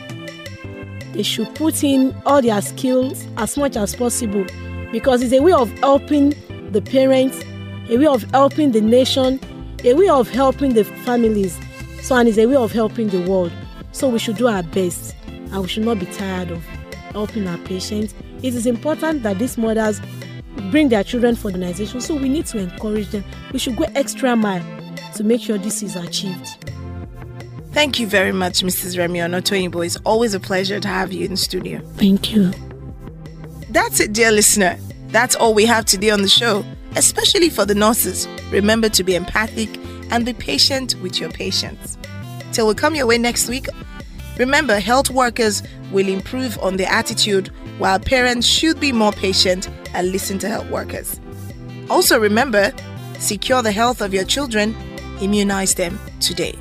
[1.13, 4.47] They should put in all their skills as much as possible
[4.93, 6.35] because it's a way of helping
[6.71, 7.43] the parents,
[7.89, 9.41] a way of helping the nation,
[9.83, 11.59] a way of helping the families.
[12.03, 13.51] So, and it's a way of helping the world.
[13.91, 15.17] So, we should do our best
[15.53, 16.65] and we should not be tired of
[17.13, 18.15] helping our patients.
[18.43, 20.01] It is important that these mothers
[20.71, 23.25] bring their children for immunization, so we need to encourage them.
[23.53, 24.65] We should go extra mile
[25.15, 26.71] to make sure this is achieved.
[27.73, 28.99] Thank you very much, Mrs.
[28.99, 29.85] Remy Onotoyinbo.
[29.87, 31.81] It's always a pleasure to have you in the studio.
[31.97, 32.53] Thank you.
[33.71, 34.77] That's it, dear listener.
[35.09, 36.65] That's all we have today on the show,
[36.97, 38.27] especially for the nurses.
[38.51, 39.69] Remember to be empathic
[40.11, 41.97] and be patient with your patients.
[42.53, 43.67] Till we come your way next week,
[44.41, 45.63] remember health workers
[45.93, 50.71] will improve on their attitude while parents should be more patient and listen to health
[50.71, 51.21] workers.
[51.91, 52.73] Also remember,
[53.19, 54.75] secure the health of your children,
[55.21, 56.55] immunize them today.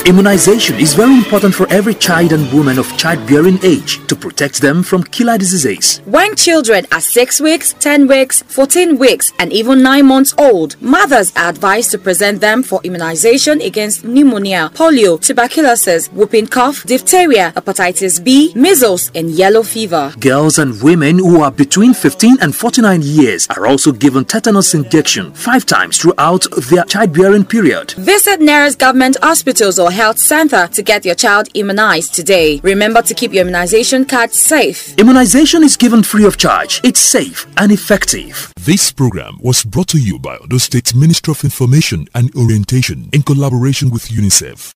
[0.05, 4.83] Immunization is very important for every child and woman of childbearing age to protect them
[4.83, 5.99] from killer diseases.
[6.07, 11.33] When children are 6 weeks, 10 weeks, 14 weeks, and even 9 months old, mothers
[11.37, 18.23] are advised to present them for immunization against pneumonia, polio, tuberculosis, whooping cough, diphtheria, hepatitis
[18.23, 20.13] B, measles, and yellow fever.
[20.19, 25.33] Girls and women who are between 15 and 49 years are also given tetanus injection
[25.33, 27.93] five times throughout their childbearing period.
[27.93, 32.61] Visit nearest government hospitals or health center to get your child immunized today.
[32.65, 34.99] Remember to keep your immunization card safe.
[34.99, 36.81] Immunization is given free of charge.
[36.83, 38.53] It's safe and effective.
[38.61, 43.23] This program was brought to you by the State Ministry of Information and Orientation in
[43.23, 44.73] collaboration with UNICEF.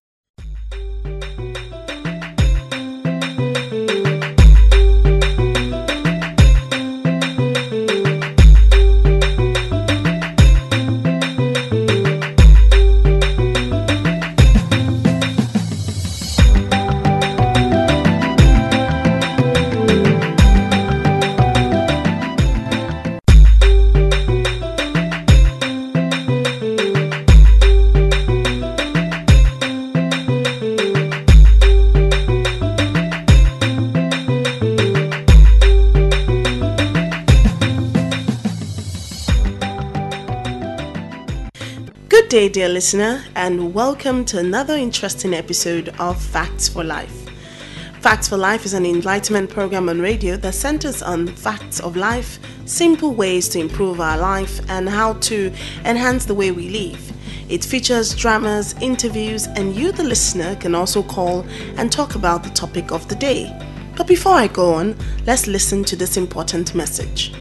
[42.36, 47.30] Day, dear listener, and welcome to another interesting episode of Facts for Life.
[48.02, 52.38] Facts for Life is an enlightenment program on radio that centers on facts of life,
[52.66, 55.50] simple ways to improve our life, and how to
[55.86, 57.10] enhance the way we live.
[57.48, 61.40] It features dramas, interviews, and you, the listener, can also call
[61.78, 63.50] and talk about the topic of the day.
[63.96, 64.94] But before I go on,
[65.24, 67.32] let's listen to this important message.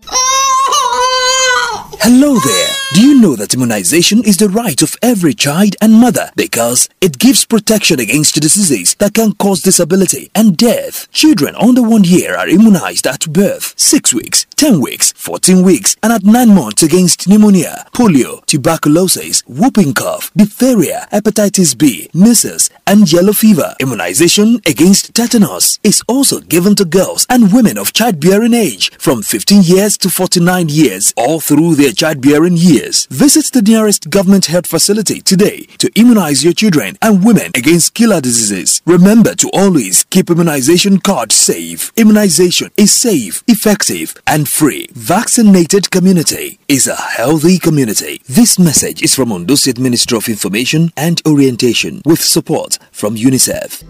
[2.00, 2.85] Hello there.
[2.96, 7.20] Do you know that immunization is the right of every child and mother because it
[7.20, 11.12] gives protection against diseases that can cause disability and death?
[11.12, 16.14] Children under one year are immunized at birth, 6 weeks, 10 weeks, 14 weeks, and
[16.14, 23.34] at 9 months against pneumonia, polio, tuberculosis, whooping cough, diphtheria, hepatitis B, measles, and yellow
[23.34, 23.76] fever.
[23.82, 29.64] Immunization against tetanus is also given to girls and women of childbearing age from 15
[29.64, 32.85] years to 49 years all through their childbearing years.
[32.86, 38.22] Visit the nearest government health facility today to immunize your children and women against killer
[38.22, 38.82] diseases.
[38.86, 41.92] Remember to always keep immunization cards safe.
[41.98, 44.88] Immunization is safe, effective, and free.
[44.94, 48.22] Vaccinated community is a healthy community.
[48.28, 53.84] This message is from Ondo State Ministry of Information and Orientation with support from UNICEF.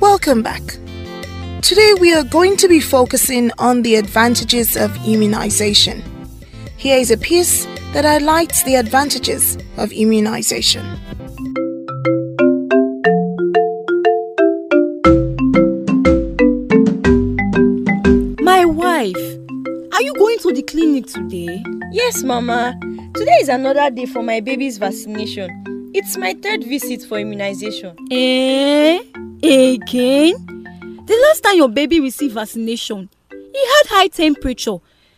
[0.00, 0.62] Welcome back.
[1.62, 6.02] Today we are going to be focusing on the advantages of immunization.
[6.78, 10.82] Here is a piece that highlights the advantages of immunization.
[18.40, 19.16] My wife,
[19.92, 21.62] are you going to the clinic today?
[21.92, 22.74] Yes, Mama.
[23.14, 25.50] Today is another day for my baby's vaccination.
[25.94, 27.94] It's my third visit for immunization.
[28.10, 29.00] Eh?
[29.42, 30.59] Again?
[31.10, 34.76] The last time your baby received vaccination, he had high temperature,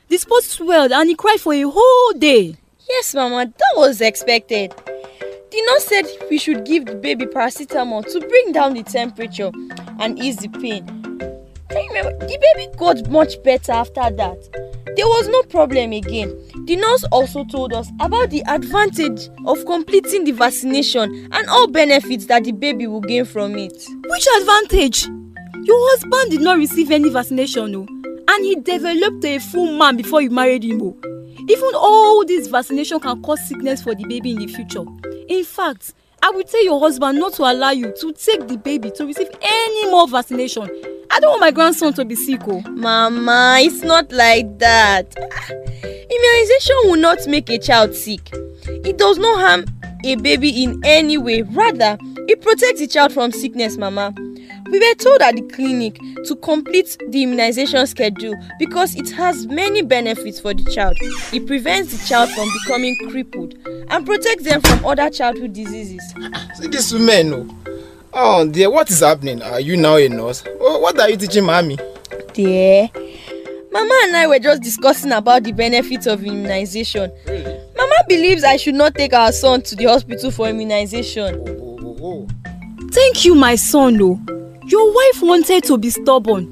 [0.09, 2.56] the spot swelled, and he cried for a whole day.
[2.89, 4.70] Yes, Mama, that was expected.
[4.70, 9.51] The nurse said we should give the baby paracetamol to bring down the temperature
[10.01, 10.82] and ease the pain.
[11.70, 14.93] I remember the baby got much better after that.
[14.97, 16.31] There was no problem again.
[16.64, 22.24] The nurse also told us about the advantage of completing the vaccination and all benefits
[22.28, 23.86] that the baby will gain from it.
[24.06, 25.06] Which advantage?
[25.64, 27.86] Your husband did not receive any vaccination, no,
[28.28, 30.80] and he developed a full man before you married him.
[30.82, 30.97] Oh.
[31.48, 34.84] Even all this vaccination can cause sickness for the baby in the future.
[35.28, 38.90] In fact, I will tell your husband not to allow you to take the baby
[38.93, 40.68] to receive any more vaccination
[41.14, 42.40] I don't want my grandson to be sick.
[42.47, 42.62] Oh.
[42.70, 45.14] Mama, it's not like that.
[45.84, 48.30] Immunization will not make a child sick.
[48.66, 49.66] It does not harm
[50.05, 51.43] a baby in any way.
[51.43, 51.99] Rather,
[52.29, 54.15] it protects the child from sickness, Mama.
[54.70, 59.83] We were told at the clinic to complete the immunization schedule because it has many
[59.83, 60.97] benefits for the child.
[61.33, 66.03] It prevents the child from becoming crippled and protects them from other childhood diseases.
[66.55, 67.57] See this woman, oh.
[68.15, 69.43] Oh, dear, what is happening?
[69.43, 70.43] Are you now a nurse?
[70.59, 71.79] What are you teaching mommy?
[72.35, 72.89] Dear,
[73.73, 77.11] Mama and I were just discussing about the benefits of immunization.
[77.27, 77.59] Really?
[77.77, 81.36] Mama believes I should not take our son to the hospital for immunization.
[81.49, 82.28] Oh, oh, oh,
[82.90, 84.01] Thank you, my son.
[84.01, 84.20] Oh.
[84.66, 86.44] Your wife wanted to be stubborn.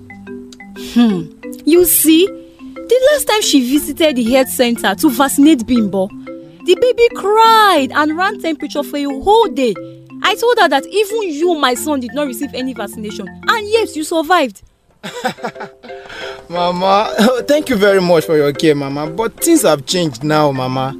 [0.94, 1.30] Hmm.
[1.64, 7.08] You see, the last time she visited the health center to vaccinate Bimbo, the baby
[7.14, 9.74] cried and ran temperature for a whole day
[10.22, 13.96] I told her that even you, my son, did not receive any vaccination, and yet
[13.96, 14.62] you survived.
[16.48, 17.14] Mama,
[17.48, 19.08] thank you very much for your care, Mama.
[19.08, 20.94] But things have changed now, Mama.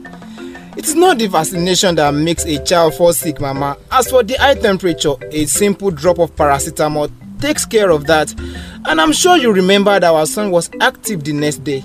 [0.77, 3.77] It is not the vaccination that makes a child fall sick, Mama.
[3.91, 7.11] As for the high temperature, a simple drop of paracetamol
[7.41, 8.33] takes care of that.
[8.87, 11.85] And I'm sure you remember that our son was active the next day.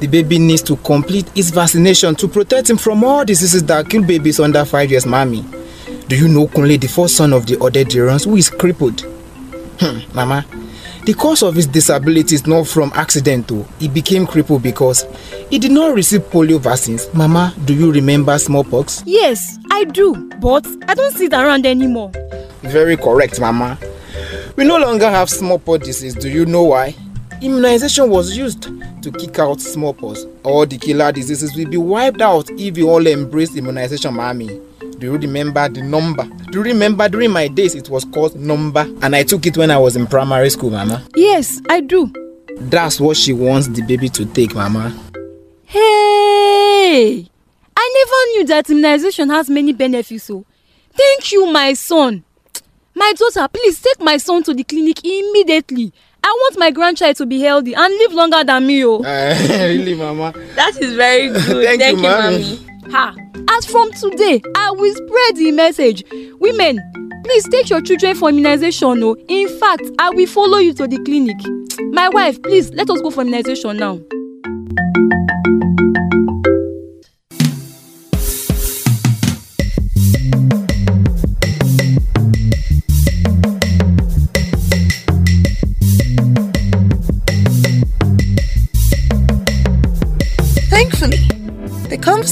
[0.00, 4.02] The baby needs to complete his vaccination to protect him from all diseases that kill
[4.04, 5.44] babies under 5 years, Mommy.
[6.08, 9.00] Do you know Kunle, the first son of the Odederans, who is crippled?
[9.80, 10.44] Hmm, Mama,
[11.04, 13.66] the cause of his disability is not from accident though.
[13.78, 15.06] He became crippled because
[15.50, 17.12] he did not receive polio vaccines.
[17.12, 19.02] Mama, do you remember smallpox?
[19.06, 22.10] Yes, I do, but I don't see it around anymore.
[22.62, 23.78] Very correct, Mama.
[24.56, 26.14] We no longer have smallpox disease.
[26.14, 26.94] Do you know why?
[27.42, 28.62] Immunization was used
[29.02, 30.24] to kick out smallpox.
[30.44, 34.60] All the killer diseases will be wiped out if we all embrace immunization, Mommy.
[34.98, 36.24] Do you remember the number?
[36.50, 39.70] Do you remember during my days it was called number and I took it when
[39.70, 41.04] I was in primary school, Mama?
[41.16, 42.12] Yes, I do.
[42.56, 44.90] That's what she wants the baby to take, Mama.
[45.64, 47.28] Hey!
[47.76, 50.24] I never knew that immunization has many benefits.
[50.24, 50.44] So,
[50.92, 52.22] thank you, my son.
[52.94, 55.92] My daughter, please take my son to the clinic immediately.
[56.22, 58.84] I want my grandchild to be healthy and live longer than me.
[58.84, 59.02] Oh.
[59.02, 60.32] Uh, really, Mama?
[60.54, 61.64] That is very good.
[61.66, 62.66] thank, thank, you, you mommy.
[62.90, 63.14] Ha!
[63.50, 66.04] As from today, I will spread the message.
[66.40, 66.80] Women,
[67.24, 69.02] please take your children for immunization.
[69.02, 69.16] Oh.
[69.28, 71.36] in fact, I will follow you to the clinic.
[71.92, 74.00] My wife, please let us go for immunization now.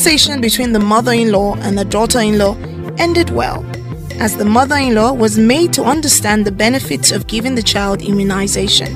[0.03, 2.57] Conversation between the mother in law and the daughter in law
[2.99, 3.65] ended well,
[4.19, 8.03] as the mother in law was made to understand the benefits of giving the child
[8.03, 8.91] immunization.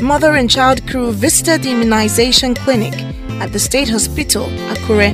[0.00, 2.94] Mother and child crew visited the immunization clinic
[3.42, 5.12] at the state hospital, Akure,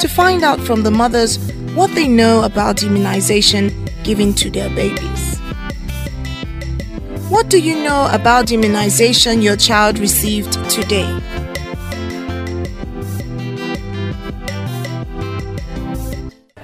[0.00, 1.38] to find out from the mothers
[1.76, 3.70] what they know about immunization
[4.02, 5.38] given to their babies.
[7.28, 11.41] What do you know about immunization your child received today?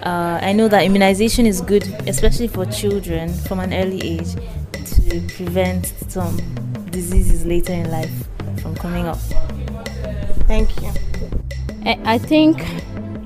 [0.08, 4.36] Uh, I know that immunization is good, especially for children from an early age,
[4.72, 6.34] to prevent some
[6.86, 8.10] diseases later in life
[8.62, 9.18] from coming up.
[10.46, 10.90] Thank you.
[11.84, 12.58] I think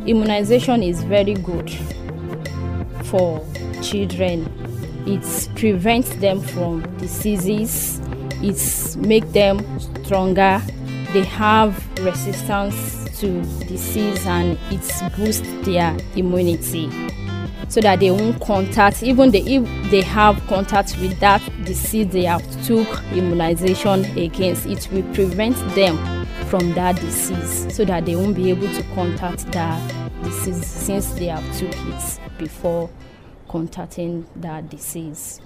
[0.09, 1.71] immunization is very good
[3.05, 3.47] for
[3.81, 4.53] children.
[5.07, 8.01] It prevents them from diseases.
[8.43, 10.61] It makes them stronger.
[11.13, 16.91] They have resistance to disease and it boosts their immunity
[17.69, 22.25] so that they won't contact even they, if they have contact with that disease they
[22.25, 25.97] have took immunization against it will prevent them
[26.47, 31.27] from that disease so that they won't be able to contact that disease since they
[31.27, 32.91] have took it before
[33.49, 35.41] contacting that disease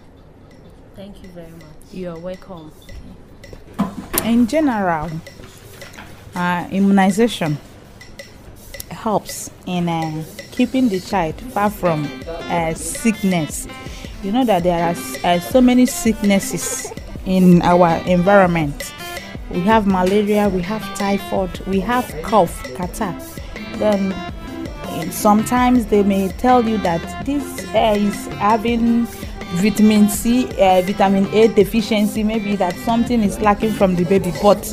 [0.96, 1.92] Thank you very much.
[1.92, 2.72] You are welcome.
[4.24, 5.10] In general,
[6.36, 7.56] uh, immunization
[8.90, 13.66] helps in uh, keeping the child far from uh, sickness.
[14.22, 16.92] You know that there are uh, so many sicknesses
[17.24, 18.92] in our environment.
[19.50, 23.22] We have malaria, we have typhoid, we have cough, catarrh.
[23.78, 24.14] Then
[25.12, 29.06] sometimes they may tell you that this uh, is having
[29.56, 34.32] vitamin C, uh, vitamin A deficiency, maybe that something is lacking from the baby.
[34.42, 34.64] But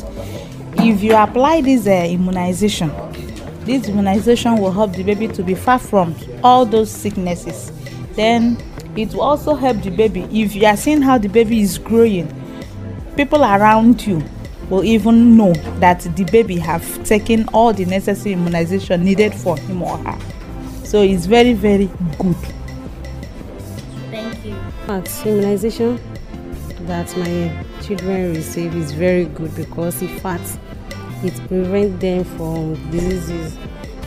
[0.86, 2.92] if you apply this uh, immunization,
[3.64, 7.72] this immunization will help the baby to be far from all those sicknesses.
[8.12, 8.58] Then
[8.94, 12.28] it will also help the baby if you are seeing how the baby is growing.
[13.16, 14.22] People around you
[14.68, 19.82] will even know that the baby have taken all the necessary immunization needed for him
[19.82, 20.18] or her.
[20.84, 22.36] So it's very very good.
[24.10, 24.54] Thank you.
[24.86, 25.98] Fact, immunization
[26.86, 30.58] that my children receive is very good because in fact
[31.24, 33.56] it prevents them from diseases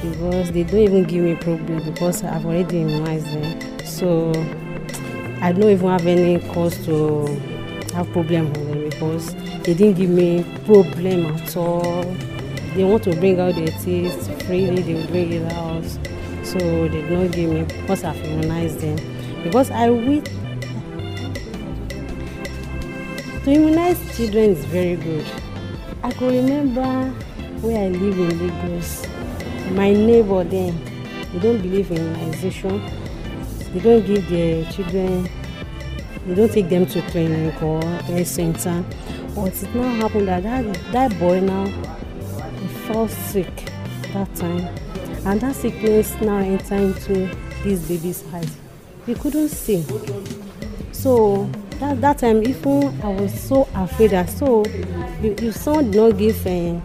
[0.01, 3.79] because they don't even give me problem because I've already immunized them.
[3.85, 4.31] So
[5.41, 7.25] I don't even have any cause to
[7.93, 9.33] have problem with them because
[9.63, 12.03] they didn't give me problem at all.
[12.75, 15.85] They want to bring out their teeth freely, they bring it out.
[16.43, 18.97] So they did not give me because I've immunized them.
[19.43, 20.21] Because I will
[23.43, 25.25] to immunize children is very good.
[26.03, 27.09] I could remember
[27.61, 29.05] where I live in Lagos.
[29.71, 30.79] My neighbor then,
[31.33, 32.81] they don't believe in immunization.
[33.73, 35.29] They don't give their children,
[36.25, 38.83] they don't take them to clinic or health center.
[39.35, 43.71] But it now happened that that, that boy now he fell sick
[44.13, 44.67] that time.
[45.25, 48.55] And that sickness now entered into this baby's eyes.
[49.05, 49.83] He couldn't see.
[50.91, 51.49] So
[51.79, 54.63] that that time even I was so afraid that so
[55.21, 56.81] if, if someone did not give a,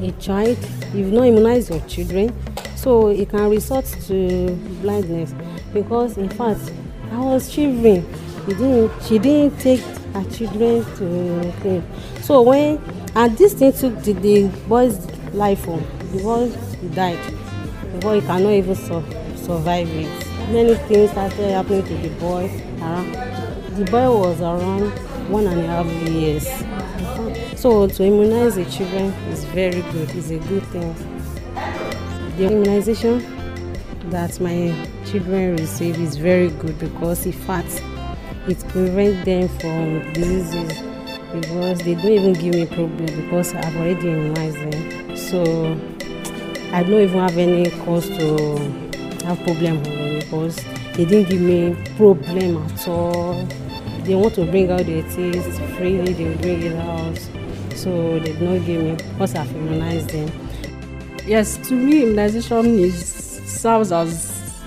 [0.00, 0.58] a child,
[0.94, 2.34] you've not immunized your children,
[2.76, 5.34] so it can result to blindness.
[5.72, 6.72] Because in fact,
[7.10, 8.02] I was shivering.
[8.46, 11.84] He didn't, she didn't take her children to clinic.
[12.22, 12.80] So when
[13.14, 15.86] and this thing took the, the boy's life home.
[16.12, 16.52] The boy
[16.94, 17.18] died.
[17.92, 19.02] The boy cannot even sur
[19.36, 20.26] survive it.
[20.50, 22.50] Many things started happening to the boy
[22.80, 23.41] around
[23.76, 24.90] the boy was around
[25.30, 26.46] one and a half years.
[27.58, 30.94] So to immunize the children is very good, it's a good thing.
[32.36, 33.24] The immunization
[34.10, 34.74] that my
[35.06, 37.82] children receive is very good because in fact
[38.46, 40.82] it prevents them from diseases
[41.32, 45.16] because they don't even give me problem because I've already immunized them.
[45.16, 45.80] So
[46.72, 48.58] I don't even have any cause to
[49.24, 50.56] have problem with them because
[50.94, 53.48] they didn't give me problem at all.
[54.04, 57.18] They want to bring out their teeth freely, they will bring it out.
[57.76, 59.52] So they did not give me because I've
[60.08, 60.30] them.
[61.26, 64.66] Yes, to me, immunization is serves as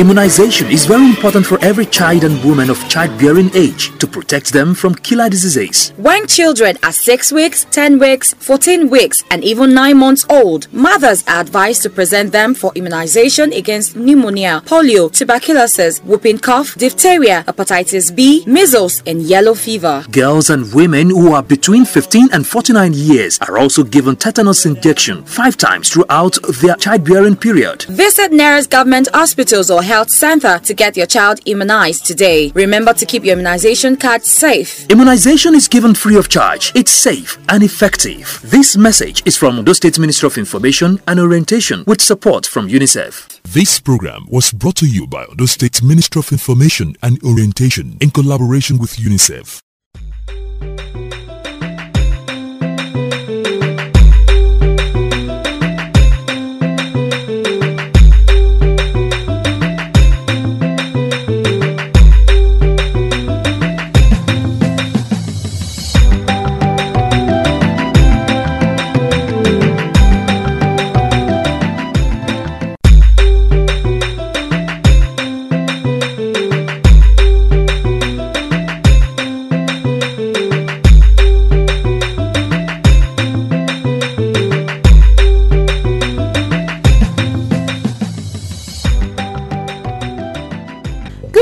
[0.00, 4.72] Immunization is very important for every child and woman of childbearing age to protect them
[4.74, 5.90] from killer diseases.
[5.98, 11.22] When children are 6 weeks, 10 weeks, 14 weeks, and even 9 months old, mothers
[11.28, 18.10] are advised to present them for immunization against pneumonia, polio, tuberculosis, whooping cough, diphtheria, hepatitis
[18.16, 20.02] B, measles, and yellow fever.
[20.10, 25.22] Girls and women who are between 15 and 49 years are also given tetanus injection
[25.26, 27.82] five times throughout their childbearing period.
[27.82, 32.52] Visit nearest government hospitals or health center to get your child immunized today.
[32.54, 34.86] Remember to keep your immunization card safe.
[34.88, 36.70] Immunization is given free of charge.
[36.76, 38.40] It's safe and effective.
[38.44, 43.40] This message is from the State Ministry of Information and Orientation with support from UNICEF.
[43.42, 48.10] This program was brought to you by the State Ministry of Information and Orientation in
[48.10, 49.60] collaboration with UNICEF.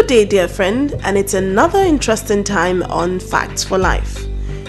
[0.08, 4.26] Good day, dear friend, and it's another interesting time on Facts for Life.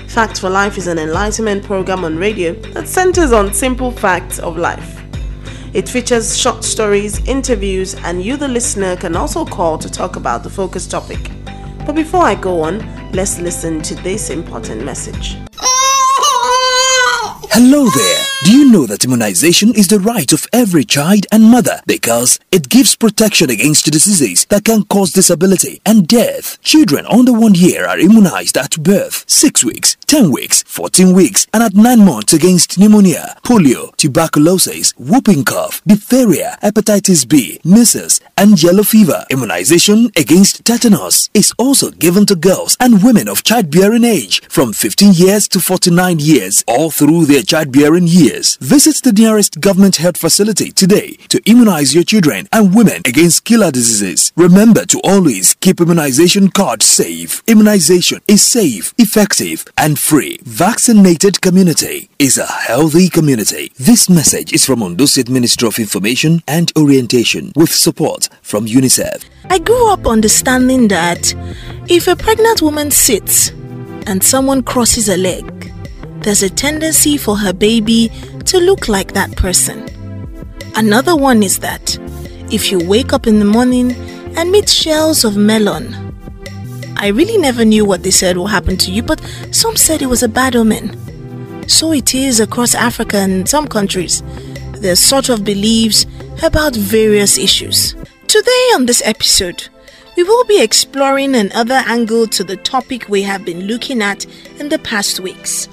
[0.09, 4.57] Facts for Life is an enlightenment program on radio that centers on simple facts of
[4.57, 5.01] life.
[5.73, 10.43] It features short stories, interviews, and you, the listener, can also call to talk about
[10.43, 11.31] the focus topic.
[11.85, 12.79] But before I go on,
[13.13, 15.37] let's listen to this important message.
[17.53, 18.38] Hello there.
[18.45, 22.69] Do you know that immunization is the right of every child and mother because it
[22.69, 26.57] gives protection against diseases that can cause disability and death?
[26.63, 31.61] Children under one year are immunized at birth, 6 weeks, 10 weeks, 14 weeks, and
[31.61, 38.83] at 9 months against pneumonia, polio, tuberculosis, whooping cough, diphtheria, hepatitis B, measles, and yellow
[38.83, 39.25] fever.
[39.29, 45.11] Immunization against tetanus is also given to girls and women of childbearing age from 15
[45.11, 48.28] years to 49 years all through their childbearing years.
[48.29, 53.71] Visit the nearest government health facility today to immunize your children and women against killer
[53.71, 54.31] diseases.
[54.35, 57.41] Remember to always keep immunization cards safe.
[57.47, 60.39] Immunization is safe, effective, and free.
[60.43, 63.71] Vaccinated community is a healthy community.
[63.79, 69.25] This message is from Ondo State Ministry of Information and Orientation with support from UNICEF.
[69.49, 71.33] I grew up understanding that
[71.89, 73.49] if a pregnant woman sits
[74.05, 75.73] and someone crosses her leg,
[76.21, 78.09] there's a tendency for her baby
[78.45, 79.89] to look like that person.
[80.75, 81.97] Another one is that
[82.51, 83.91] if you wake up in the morning
[84.37, 85.95] and meet shells of melon,
[86.97, 89.21] I really never knew what they said will happen to you, but
[89.51, 91.67] some said it was a bad omen.
[91.69, 94.21] So it is across Africa and some countries.
[94.73, 96.05] There's sort of beliefs
[96.43, 97.95] about various issues.
[98.27, 99.69] Today on this episode,
[100.17, 104.25] we will be exploring another angle to the topic we have been looking at
[104.59, 105.69] in the past weeks.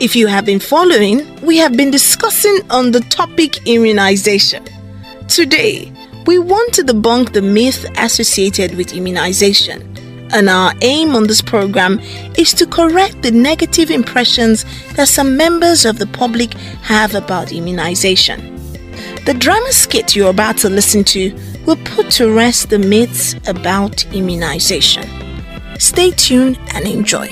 [0.00, 4.64] If you have been following, we have been discussing on the topic immunization.
[5.28, 5.92] Today,
[6.24, 9.82] we want to debunk the myth associated with immunization.
[10.32, 12.00] And our aim on this program
[12.38, 14.64] is to correct the negative impressions
[14.94, 18.56] that some members of the public have about immunization.
[19.26, 21.30] The drama skit you're about to listen to
[21.66, 25.06] will put to rest the myths about immunization.
[25.78, 27.28] Stay tuned and enjoy.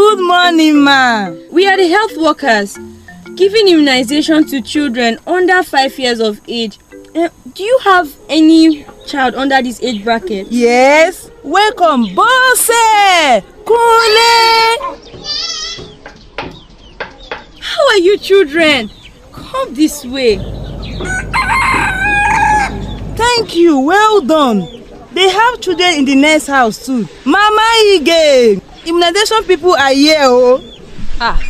[0.00, 1.28] Good morning ma.
[1.52, 2.78] We are the health workers
[3.36, 6.78] giving immunization to children under five years of age.
[7.14, 10.46] Uh, do you have any child under this age bracket?
[10.50, 14.32] yes welcome bọ́sẹ̀ Kule!
[17.68, 18.90] How are you children?
[19.32, 20.36] Come this way.
[23.22, 24.60] thank you well done
[25.12, 30.60] they have children in the next house too mama ige immunization people are here o.
[31.20, 31.40] Ah,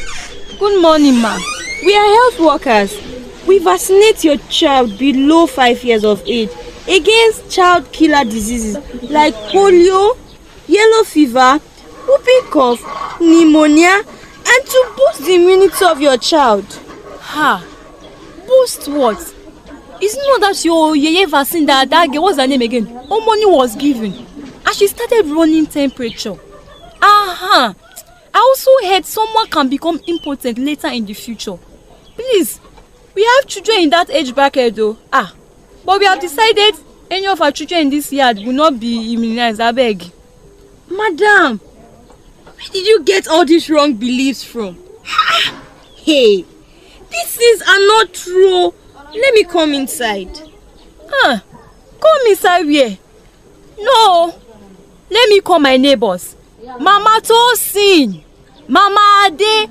[0.59, 1.36] good morning ma.
[1.85, 3.47] We are health workers.
[3.47, 6.51] We vaccinate your child below five years of age
[6.89, 8.77] against child killer diseases
[9.11, 10.16] like polio,
[10.66, 11.59] yellow fever,
[12.07, 16.66] whooping cough, pneumonia, and to boost the immunity of your child.
[17.20, 17.65] Ha!
[18.47, 19.19] Boost what?
[20.02, 22.86] It's not that your yeye vaccine that that girl, what's her name again?
[22.86, 24.12] Omoni was given.
[24.66, 26.36] And she started running temperature.
[27.02, 27.74] Aha!
[28.32, 31.59] I also heard someone can become impotent later in the future.
[32.14, 32.60] Please,
[33.14, 34.97] we have children in that age bracket though.
[35.12, 35.35] Ah,
[35.85, 36.74] but we have decided
[37.10, 40.12] any of our children in this yard will not be immunized abeg.
[40.89, 44.78] Madam, where did you get all these wrong beliefs from?
[45.97, 46.44] hey,
[47.10, 48.74] these things are not true.
[49.12, 50.31] Let me come inside.
[51.09, 51.40] Huh?
[52.01, 52.97] Come inside where?
[53.78, 54.35] No.
[55.10, 56.36] Let me call my neighbors.
[56.62, 58.23] Mama Tosin,
[58.69, 59.66] Mama Ade,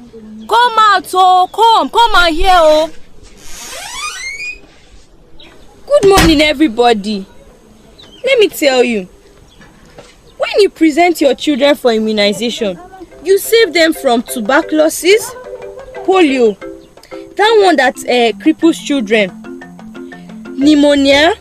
[0.48, 2.92] come out oh, come, come out here oh.
[5.86, 7.28] Good morning everybody.
[8.26, 9.08] Let me tell you,
[10.38, 12.80] when you present your children for immunization,
[13.24, 15.32] you save them from tuberculosis,
[16.06, 16.58] polio,
[17.36, 19.30] that one that uh, cripples children,
[20.58, 21.36] pneumonia,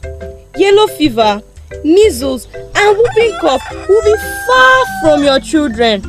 [0.58, 1.42] yellow fever,
[1.84, 4.14] measles, and whooping cough will be
[4.46, 6.02] far from your children.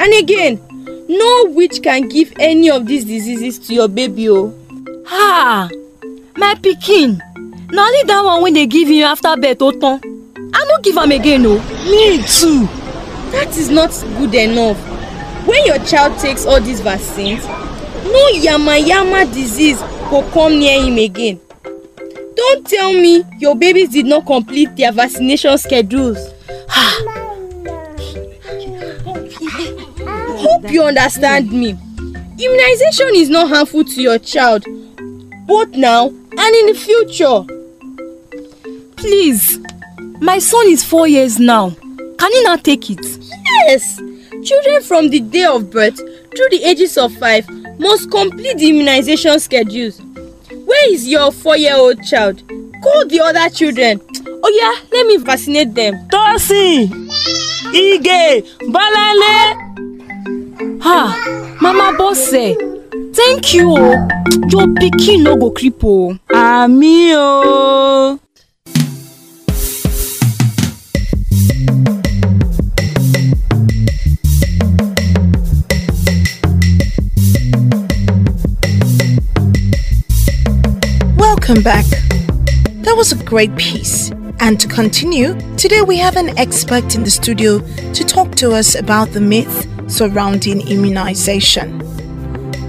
[0.00, 0.60] And again,
[1.08, 4.54] no witch can give any of these diseases to your baby oh.
[5.06, 5.68] Ah,
[6.36, 7.18] my pikin,
[7.72, 10.00] na only that one wey dey give you after birth o tan.
[10.54, 11.58] I no give am again o.
[11.90, 12.66] Me too.
[13.32, 14.78] That is not good enough.
[15.46, 21.40] When your child takes all these vaccines, no yamayama disease go come near him again.
[22.40, 26.16] Don't tell me your babies did not complete their vaccination schedules.
[26.70, 26.96] I
[30.38, 31.76] hope you understand me.
[32.38, 34.64] Immunization is not harmful to your child,
[35.46, 37.44] both now and in the future.
[38.96, 39.58] Please,
[40.22, 41.68] my son is four years now.
[42.18, 43.04] Can he not take it?
[43.66, 44.00] Yes.
[44.42, 47.46] Children from the day of birth through the ages of five
[47.78, 50.00] must complete the immunization schedules.
[50.70, 52.42] Where is your four-year-old child?
[52.82, 54.00] Call the other children.
[54.42, 55.94] Oh yeah, let me vaccinate them.
[56.08, 56.86] Tosin,
[57.74, 59.34] Ige, Balale.
[60.82, 61.10] Ah,
[61.60, 62.54] Mama Bose,
[63.12, 63.74] thank you.
[64.50, 66.14] Your pikin no go creep o.
[66.30, 68.18] Àmì o.
[81.50, 81.86] Welcome back.
[82.84, 84.12] That was a great piece.
[84.38, 87.58] And to continue, today we have an expert in the studio
[87.92, 91.80] to talk to us about the myth surrounding immunization.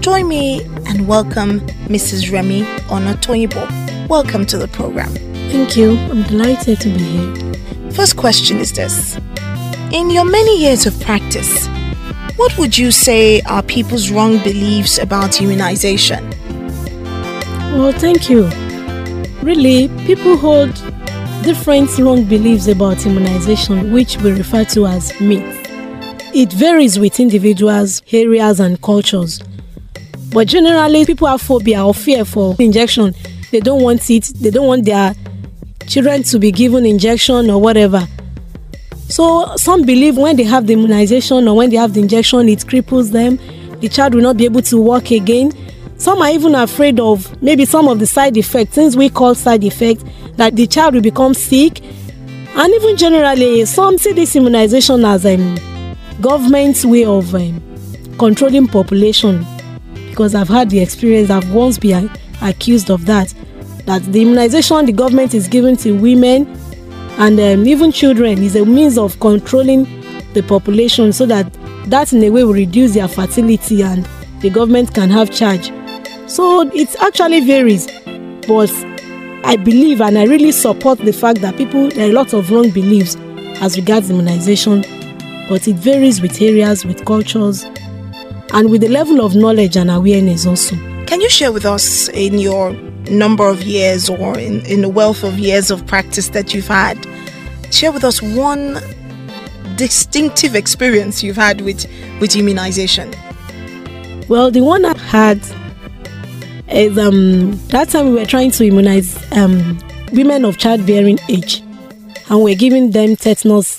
[0.02, 2.32] Join me and welcome Mrs.
[2.32, 4.08] Remy Onotoyinbo.
[4.08, 5.14] Welcome to the program.
[5.52, 5.96] Thank you.
[5.96, 7.92] I'm delighted to be here.
[7.92, 9.16] First question is this
[9.92, 11.68] In your many years of practice,
[12.34, 16.28] what would you say are people's wrong beliefs about immunization?
[17.76, 18.50] Well, thank you.
[19.42, 20.72] Really, people hold
[21.42, 25.68] different wrong beliefs about immunization, which we refer to as myths.
[26.32, 29.40] It varies with individuals, areas, and cultures.
[30.32, 33.16] But generally, people have phobia or fear for injection.
[33.50, 35.12] They don't want it, they don't want their
[35.88, 38.06] children to be given injection or whatever.
[39.08, 42.60] So, some believe when they have the immunization or when they have the injection, it
[42.60, 43.40] cripples them.
[43.80, 45.50] The child will not be able to walk again.
[46.02, 49.62] Some are even afraid of maybe some of the side effects, things we call side
[49.62, 50.02] effects,
[50.34, 51.80] that the child will become sick.
[52.56, 57.62] And even generally, some see this immunization as a um, government's way of um,
[58.18, 59.46] controlling population.
[60.10, 62.10] Because I've had the experience, I've once been
[62.42, 63.32] accused of that.
[63.86, 66.48] That the immunization the government is giving to women
[67.18, 69.84] and um, even children is a means of controlling
[70.32, 71.46] the population so that
[71.86, 74.04] that in a way will reduce their fertility and
[74.40, 75.70] the government can have charge.
[76.26, 77.86] So it actually varies,
[78.46, 78.72] but
[79.44, 82.50] I believe and I really support the fact that people there are a lot of
[82.50, 83.16] wrong beliefs
[83.60, 84.82] as regards immunization,
[85.48, 87.64] but it varies with areas, with cultures,
[88.52, 90.76] and with the level of knowledge and awareness also.
[91.06, 92.72] Can you share with us in your
[93.10, 96.96] number of years or in, in the wealth of years of practice that you've had,
[97.70, 98.80] share with us one
[99.76, 101.86] distinctive experience you've had with,
[102.20, 103.12] with immunization?
[104.28, 105.42] Well, the one I had
[106.74, 109.78] is um, that time we were trying to immunize um,
[110.12, 111.60] women of childbearing age,
[112.28, 113.78] and we're giving them tetanus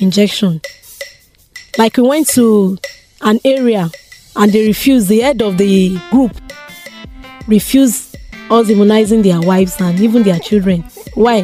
[0.00, 0.60] injection.
[1.76, 2.78] Like we went to
[3.22, 3.90] an area
[4.36, 5.08] and they refused.
[5.08, 6.36] The head of the group
[7.46, 8.16] refused
[8.50, 10.82] us immunizing their wives and even their children.
[11.14, 11.42] Why?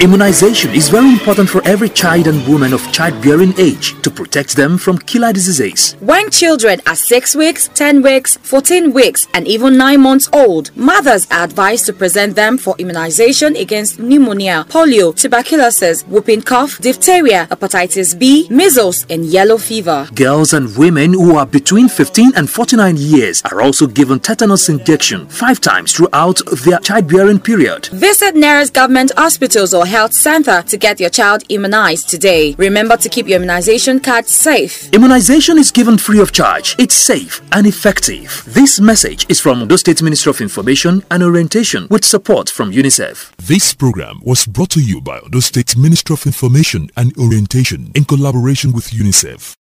[0.00, 4.76] Immunization is very important for every child and woman of childbearing age to protect them
[4.76, 5.94] from killer diseases.
[6.00, 11.26] When children are 6 weeks, 10 weeks, 14 weeks, and even 9 months old, mothers
[11.30, 18.18] are advised to present them for immunization against pneumonia, polio, tuberculosis, whooping cough, diphtheria, hepatitis
[18.18, 20.08] B, measles, and yellow fever.
[20.14, 25.26] Girls and women who are between 15 and 49 years are also given tetanus injection
[25.28, 27.86] five times throughout their childbearing period.
[27.86, 32.54] Visit nearest government hospitals or health center to get your child immunized today.
[32.58, 34.92] Remember to keep your immunization card safe.
[34.92, 36.76] Immunization is given free of charge.
[36.78, 38.44] It's safe and effective.
[38.46, 43.34] This message is from the State Ministry of Information and Orientation with support from UNICEF.
[43.36, 48.04] This program was brought to you by the State Ministry of Information and Orientation in
[48.04, 49.56] collaboration with UNICEF.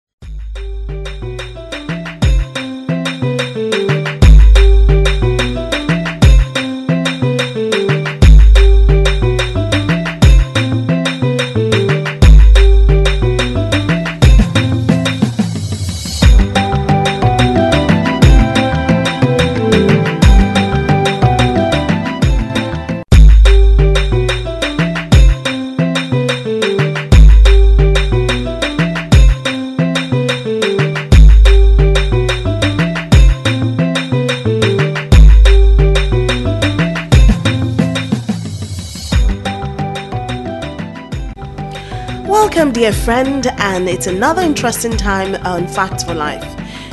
[42.80, 46.45] Dear friend, and it's another interesting time on Fact for Life.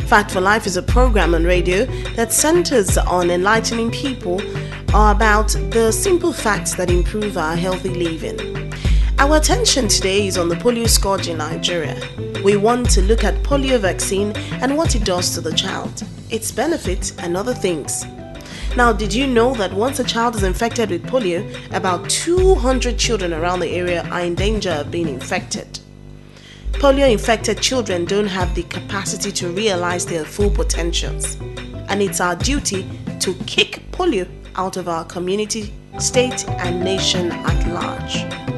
[0.09, 1.85] Fact for Life is a program on radio
[2.17, 4.41] that centers on enlightening people
[4.89, 8.75] about the simple facts that improve our healthy living.
[9.21, 11.97] Our attention today is on the polio scourge in Nigeria.
[12.43, 16.51] We want to look at polio vaccine and what it does to the child, its
[16.51, 18.05] benefits, and other things.
[18.77, 21.43] Now, did you know that once a child is infected with polio,
[21.75, 25.81] about 200 children around the area are in danger of being infected?
[26.73, 31.37] Polio infected children don't have the capacity to realize their full potentials,
[31.89, 32.87] and it's our duty
[33.19, 38.56] to kick polio out of our community, state, and nation at large.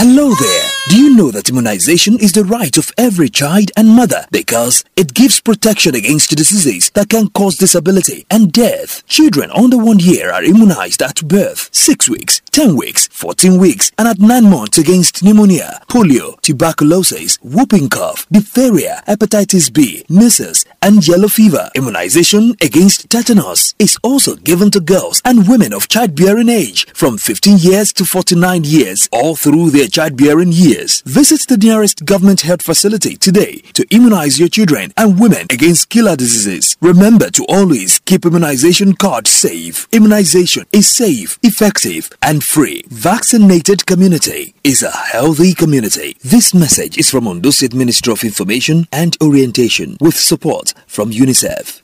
[0.00, 0.70] Hello there.
[0.90, 5.12] Do you know that immunization is the right of every child and mother because it
[5.12, 9.04] gives protection against diseases that can cause disability and death?
[9.08, 14.06] Children under one year are immunized at birth, 6 weeks, 10 weeks, 14 weeks, and
[14.06, 21.28] at 9 months against pneumonia, polio, tuberculosis, whooping cough, diphtheria, hepatitis B, measles, and yellow
[21.28, 21.70] fever.
[21.74, 27.58] Immunization against tetanus is also given to girls and women of childbearing age from 15
[27.58, 31.00] years to 49 years all through their childbearing years.
[31.02, 36.16] Visit the nearest government health facility today to immunize your children and women against killer
[36.16, 36.76] diseases.
[36.80, 39.88] Remember to always keep immunization cards safe.
[39.92, 42.84] Immunization is safe, effective, and free.
[42.88, 46.16] Vaccinated community is a healthy community.
[46.22, 51.82] This message is from Ondo Ministry of Information and Orientation with support from UNICEF.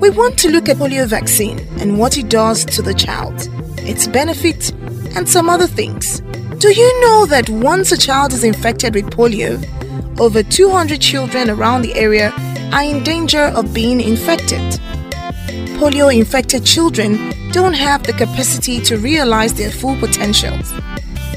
[0.00, 4.06] We want to look at polio vaccine and what it does to the child, its
[4.06, 4.70] benefits,
[5.16, 6.20] and some other things.
[6.58, 9.58] Do you know that once a child is infected with polio,
[10.20, 12.32] over 200 children around the area
[12.72, 14.60] are in danger of being infected?
[15.78, 20.72] Polio infected children don't have the capacity to realize their full potentials.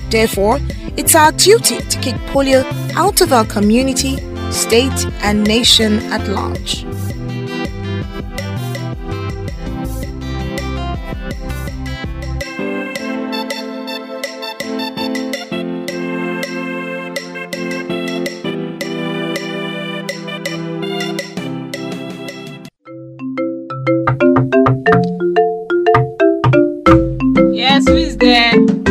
[0.10, 0.60] Therefore,
[0.96, 2.64] it's our duty to kick polio
[2.96, 4.18] out of our community,
[4.52, 6.86] state, and nation at large.
[27.54, 28.87] Yes, who is there?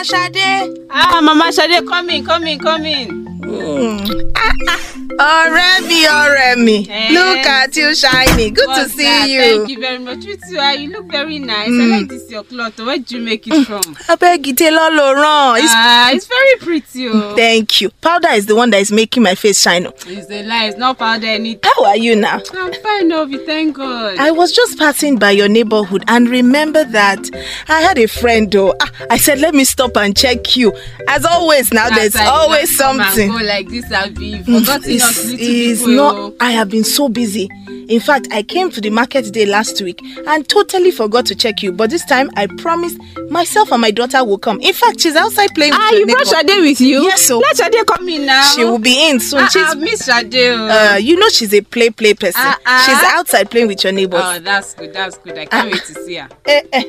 [0.00, 3.29] Mama Ah, Mama Ṣadé, come in, come in, come in.
[3.50, 4.30] Mm.
[4.36, 5.44] Ah, ah.
[5.44, 7.10] ọ̀rẹ́ mi ọ̀rẹ́ mi Eh.
[7.12, 9.28] look at you shining good What's to see that?
[9.28, 9.40] you.
[9.40, 10.24] Thank you very much.
[10.24, 10.56] You too.
[10.58, 11.68] ah, You look very nice.
[11.68, 11.90] I Mm.
[11.90, 12.78] like this your cloth.
[12.78, 13.82] Where did you make it from?
[14.08, 15.56] abeg tailor lo ran.
[15.56, 17.08] It's- Ah, it's very pretty.
[17.08, 17.34] Oh.
[17.36, 17.90] Thank you.
[18.00, 19.86] Powder is the one that is making my face shine.
[19.86, 19.94] oh.
[20.06, 20.66] It's a lie.
[20.68, 21.60] It's not powder anything.
[21.64, 22.40] How are you now?
[22.58, 23.44] I'm fine, Ovi.
[23.44, 24.16] Thank God.
[24.18, 27.28] I was just passing by your neighborhood and remember that
[27.68, 28.54] I had a friend.
[28.56, 30.72] Ah, I said let me stop and check you.
[31.08, 33.30] As always now there's That's why you always something.
[33.42, 34.34] Like this, Abi.
[34.40, 35.94] Mm, Forgotten it's, us little it's people.
[35.94, 36.34] not oh.
[36.40, 37.48] I have been so busy.
[37.88, 41.62] In fact, I came to the market day last week and totally forgot to check
[41.62, 41.72] you.
[41.72, 42.98] But this time I promised
[43.30, 44.60] myself and my daughter will come.
[44.60, 46.26] In fact, she's outside playing Ah, with you brought.
[46.28, 47.02] Shade with you?
[47.02, 48.42] Yes, so Let Shade come in now.
[48.42, 49.40] she will be in soon.
[49.40, 50.34] Ah, she's ah, Miss Shade.
[50.36, 50.92] oh.
[50.92, 52.40] uh, you know she's a play play person.
[52.44, 52.84] Ah, ah.
[52.86, 54.20] She's outside playing with your neighbors.
[54.22, 54.92] Oh, that's good.
[54.92, 55.36] That's good.
[55.38, 56.28] I can't wait to see her.
[56.46, 56.84] Eh, eh,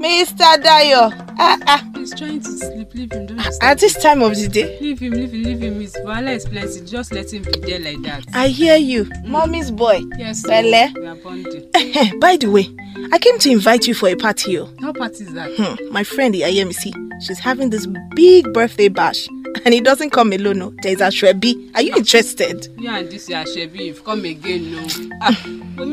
[0.00, 0.56] Mr.
[0.62, 1.12] Dayo.
[1.38, 1.82] Ah, ah.
[1.96, 2.94] He's trying to sleep.
[2.94, 3.26] Leave him.
[3.26, 4.78] Don't At this time of the day.
[4.80, 5.80] Leave him, leave him, leave him.
[5.80, 6.80] His wahala is plenty.
[6.84, 8.24] Just let him be there like that.
[8.34, 10.00] I hear you, mommy's boy.
[10.18, 10.92] Yes, Bele.
[10.94, 11.68] we are bonding.
[12.20, 12.68] By the way,
[13.12, 14.58] I came to invite you for a party.
[14.58, 14.68] Oh.
[14.80, 15.50] How party is that?
[15.56, 16.92] Hmm, my friend Ayemisi,
[17.22, 19.28] she's having this big birthday bash.
[19.64, 20.58] And it doesn't come alone.
[20.58, 20.74] No.
[20.82, 21.74] There's a Shrebi.
[21.74, 22.68] Are you interested?
[22.78, 24.86] You and this your Shebi, if come again, no.
[25.22, 25.42] Ah,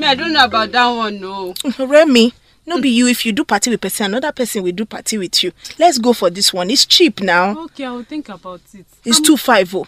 [0.05, 1.53] I don't know about that one, no.
[1.79, 2.33] Remy,
[2.65, 3.07] no be you.
[3.07, 5.51] If you do party with person, another person will do party with you.
[5.79, 6.69] Let's go for this one.
[6.69, 7.57] It's cheap now.
[7.65, 8.85] Okay, I will think about it.
[9.05, 9.87] It's two five oh.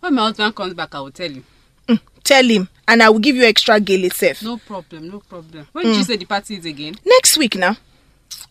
[0.00, 1.42] When my husband comes back, I will tell you.
[2.24, 4.42] Tell him, and I will give you extra gale itself.
[4.42, 5.66] No problem, no problem.
[5.72, 6.06] When did you Mm.
[6.06, 6.94] say the party is again?
[7.04, 7.76] Next week now.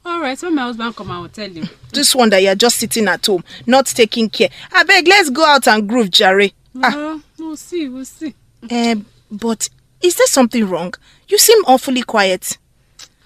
[0.04, 1.70] All right, when my husband come, I will tell him.
[1.94, 4.50] This one that you're just sitting at home, not taking care.
[4.72, 6.54] I beg, let's go out and groove, Jerry.
[6.74, 8.34] Well, we'll see, we'll see.
[8.72, 9.70] Um, but
[10.02, 10.94] is there something wrong?
[11.28, 12.58] You seem awfully quiet.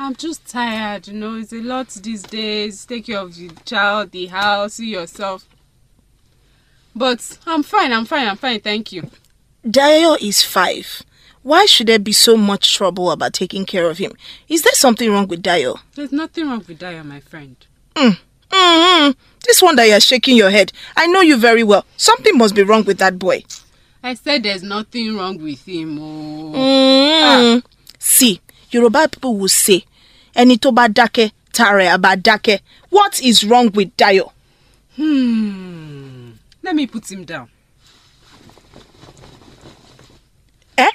[0.03, 1.35] I'm just tired, you know.
[1.35, 2.85] It's a lot these days.
[2.87, 5.47] Take care of the child, the house, see yourself.
[6.95, 9.11] But I'm fine, I'm fine, I'm fine, thank you.
[9.69, 11.03] Dio is five.
[11.43, 14.13] Why should there be so much trouble about taking care of him?
[14.49, 15.75] Is there something wrong with Dio?
[15.93, 17.55] There's nothing wrong with Daya, my friend.
[17.93, 18.17] Mm.
[18.49, 19.11] Mm-hmm.
[19.45, 21.85] This one that you're shaking your head, I know you very well.
[21.95, 23.43] Something must be wrong with that boy.
[24.01, 25.99] I said there's nothing wrong with him.
[26.01, 26.53] Oh.
[26.55, 27.63] Mm.
[27.99, 28.41] See,
[28.71, 29.85] Yoruba people will say,
[30.35, 32.59] ẹni tó bá dákẹ́, tara ẹ̀ á bá dákẹ́.
[32.89, 34.31] What is wrong with Dio?
[34.97, 36.31] Hmm.
[36.63, 37.47] Let me put him down.
[40.77, 40.91] Eh?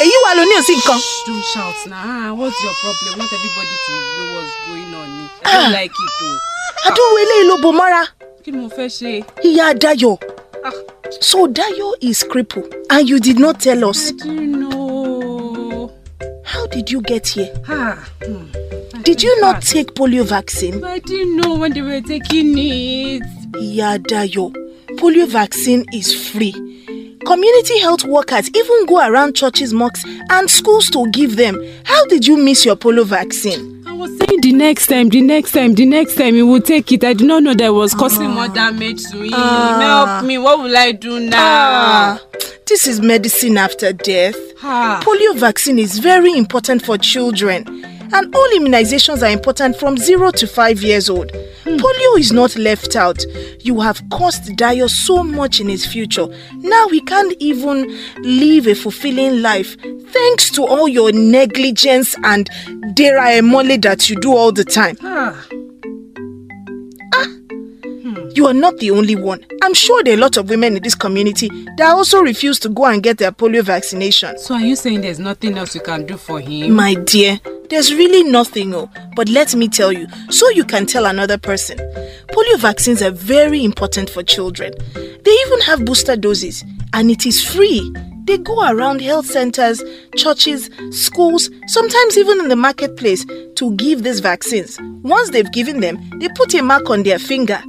[0.00, 1.00] Èyí wà lóní òsì nǹkan.
[1.26, 2.02] Don't shout now.
[2.04, 3.18] Ah, what's your problem?
[3.18, 5.08] Want everybody to know what's going on.
[5.44, 6.38] I don't like it though.
[6.86, 8.02] Àdúró eléyìí ló bò mọ́ra.
[8.44, 9.24] Kí ni mo fẹ́ ṣe?
[9.48, 10.18] Ìyá Dayo.
[11.20, 14.10] So Dayo is crippled and you did not tell us.
[14.10, 14.85] I didn't know.
[16.66, 17.54] How did you get here?
[17.68, 18.10] Ah.
[18.24, 19.02] Hmm.
[19.02, 20.82] Did you not take polio vaccine?
[20.82, 23.22] I didn't know when they were taking it.
[23.52, 24.50] Ìyá Dayo,
[24.98, 26.50] polio vaccine is free.
[27.24, 31.56] Community health workers even go around churches, mosques, and schools to give them.
[31.84, 33.75] How did you miss your polio vaccine?
[33.96, 37.02] Was saying the next time, the next time, the next time he would take it.
[37.02, 39.30] I did not know that was causing more damage to him.
[39.32, 40.18] Ah.
[40.18, 40.36] Help me.
[40.38, 41.36] What will I do now?
[41.38, 42.20] Ah,
[42.66, 44.36] this is medicine after death.
[44.62, 45.00] Ah.
[45.02, 47.64] Polio vaccine is very important for children,
[48.12, 51.30] and all immunizations are important from 0 to 5 years old.
[51.64, 53.24] Polio is not left out.
[53.60, 56.26] You have cost Dio so much in his future.
[56.58, 57.88] Now he can't even
[58.22, 59.76] live a fulfilling life
[60.08, 62.48] thanks to all your negligence and
[62.94, 64.96] dera emole that you do all the time.
[65.02, 65.44] Ah.
[68.36, 69.42] You are not the only one.
[69.62, 71.48] I'm sure there are a lot of women in this community
[71.78, 74.38] that also refuse to go and get their polio vaccination.
[74.38, 76.74] So are you saying there's nothing else you can do for him?
[76.74, 77.40] My dear,
[77.70, 78.90] there's really nothing, oh.
[79.14, 81.78] But let me tell you, so you can tell another person.
[81.78, 84.74] Polio vaccines are very important for children.
[84.92, 87.90] They even have booster doses, and it is free.
[88.24, 89.82] They go around health centers,
[90.14, 94.78] churches, schools, sometimes even in the marketplace to give these vaccines.
[95.02, 97.62] Once they've given them, they put a mark on their finger.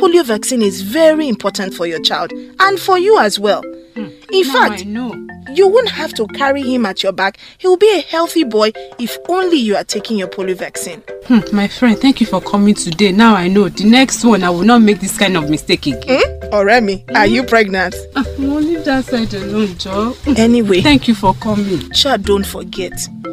[0.00, 3.62] Polio vaccine is very important for your child and for you as well.
[3.94, 4.08] Hmm.
[4.32, 5.14] In Now fact, I know.
[5.54, 7.38] you won't have to carry him at your back.
[7.58, 11.02] He'll be a healthy boy if only you are taking your polio vaccine.
[11.26, 13.12] Hmm, my friend, thank you for coming today.
[13.12, 13.68] Now I know.
[13.68, 16.22] The next one, I will not make this kind of mistake again.
[16.52, 16.64] Hmm?
[16.64, 17.94] Remy, are you pregnant?
[18.16, 20.16] Ah, we'll leave that side alone, Joe.
[20.36, 21.92] Anyway, Thank you for coming.
[21.92, 22.92] Sure, don't forget.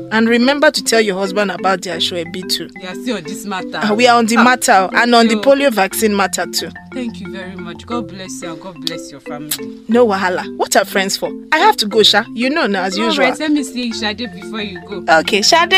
[0.10, 2.69] And remember to tell your husband about the Ashwebi too.
[2.80, 3.76] Yeah, still on this matter.
[3.78, 6.69] Uh, we are on the Ah, matter and on the polio vaccine matter too.
[6.94, 7.86] Thank you very much.
[7.86, 9.82] God bless you and God bless your family.
[9.90, 10.45] No wahala.
[10.56, 11.30] What friends for?
[11.52, 12.24] I have to go, Sha.
[12.34, 13.26] You know now as All usual.
[13.26, 15.04] right, let me see Shade before you go.
[15.20, 15.74] Okay, Shade.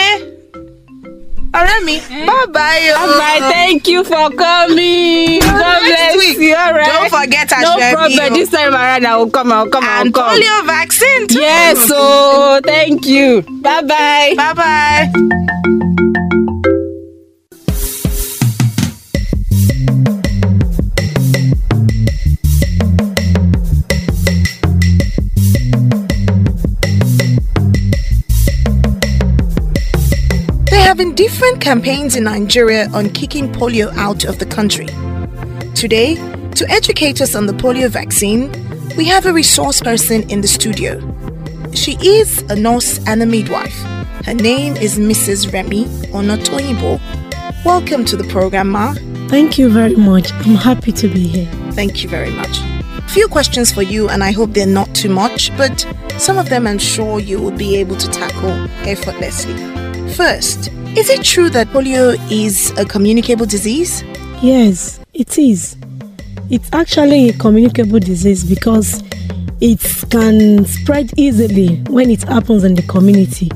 [1.52, 1.72] Alright.
[1.82, 2.92] Remy, bye bye.
[2.94, 3.50] Bye bye.
[3.52, 5.40] Thank you for coming.
[5.40, 6.38] God bless week.
[6.38, 6.56] you.
[6.56, 7.10] All right.
[7.10, 8.20] Don't forget No Ashwebi, problem.
[8.22, 8.36] oh.
[8.36, 9.52] This time around, I will come.
[9.52, 9.84] I will come.
[9.84, 10.40] I will And come.
[10.40, 11.40] polio vaccine too.
[11.40, 11.88] Yes.
[11.88, 13.42] So thank you.
[13.62, 14.34] Bye bye.
[14.38, 15.46] Bye bye.
[31.20, 34.86] Different campaigns in Nigeria on kicking polio out of the country.
[35.76, 36.16] Today,
[36.56, 38.50] to educate us on the polio vaccine,
[38.96, 40.98] we have a resource person in the studio.
[41.74, 43.78] She is a nurse and a midwife.
[44.24, 45.52] Her name is Mrs.
[45.52, 47.02] Remy Onotoyinbo.
[47.66, 48.94] Welcome to the program, Ma.
[49.28, 50.32] Thank you very much.
[50.32, 51.52] I'm happy to be here.
[51.74, 52.62] Thank you very much.
[53.10, 55.86] Few questions for you, and I hope they're not too much, but
[56.18, 58.52] some of them I'm sure you will be able to tackle
[58.88, 59.54] effortlessly.
[60.14, 64.04] First, is it true that polio is a communicable disease?
[64.42, 65.78] Yes, it is.
[66.50, 69.04] It's actually a communicable disease because
[69.62, 73.52] it can spread easily when it happens in the community.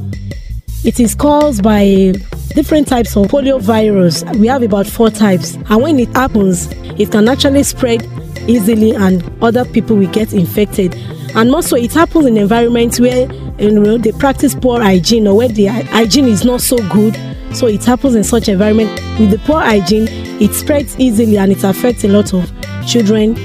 [0.83, 2.13] It is caused by
[2.53, 4.23] different types of polio virus.
[4.37, 6.67] We have about four types, and when it happens,
[6.99, 8.07] it can actually spread
[8.47, 10.93] easily, and other people will get infected.
[11.35, 15.47] And also, it happens in environments where you know they practice poor hygiene or where
[15.47, 17.15] the hygiene is not so good.
[17.55, 18.89] So it happens in such environment.
[19.19, 20.07] With the poor hygiene,
[20.41, 22.51] it spreads easily and it affects a lot of
[22.87, 23.37] children,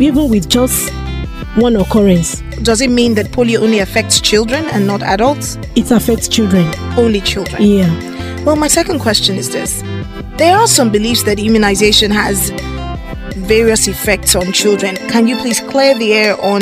[0.00, 0.92] even with just
[1.56, 2.40] one occurrence.
[2.62, 5.56] Does it mean that polio only affects children and not adults?
[5.74, 6.72] It affects children.
[6.96, 7.62] Only children.
[7.62, 8.44] Yeah.
[8.44, 9.82] Well, my second question is this.
[10.36, 12.50] There are some beliefs that immunization has
[13.34, 14.96] various effects on children.
[15.08, 16.60] Can you please clear the air on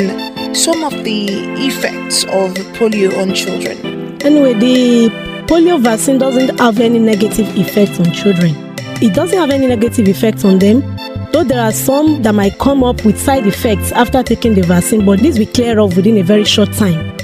[0.55, 1.27] some of the
[1.65, 3.77] effects of polio on children?
[4.23, 5.09] Anyway, the
[5.47, 8.55] polio vaccine doesn't have any negative effect on children.
[9.01, 10.81] It doesn't have any negative effect on them,
[11.31, 15.05] though there are some that might come up with side effects after taking the vaccine,
[15.05, 17.17] but this will clear off within a very short time.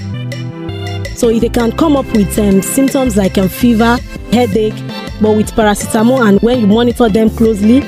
[1.15, 3.97] So they can come up with um, symptoms like um, fever,
[4.31, 4.75] headache,
[5.21, 7.79] but with paracetamol, and when you monitor them closely,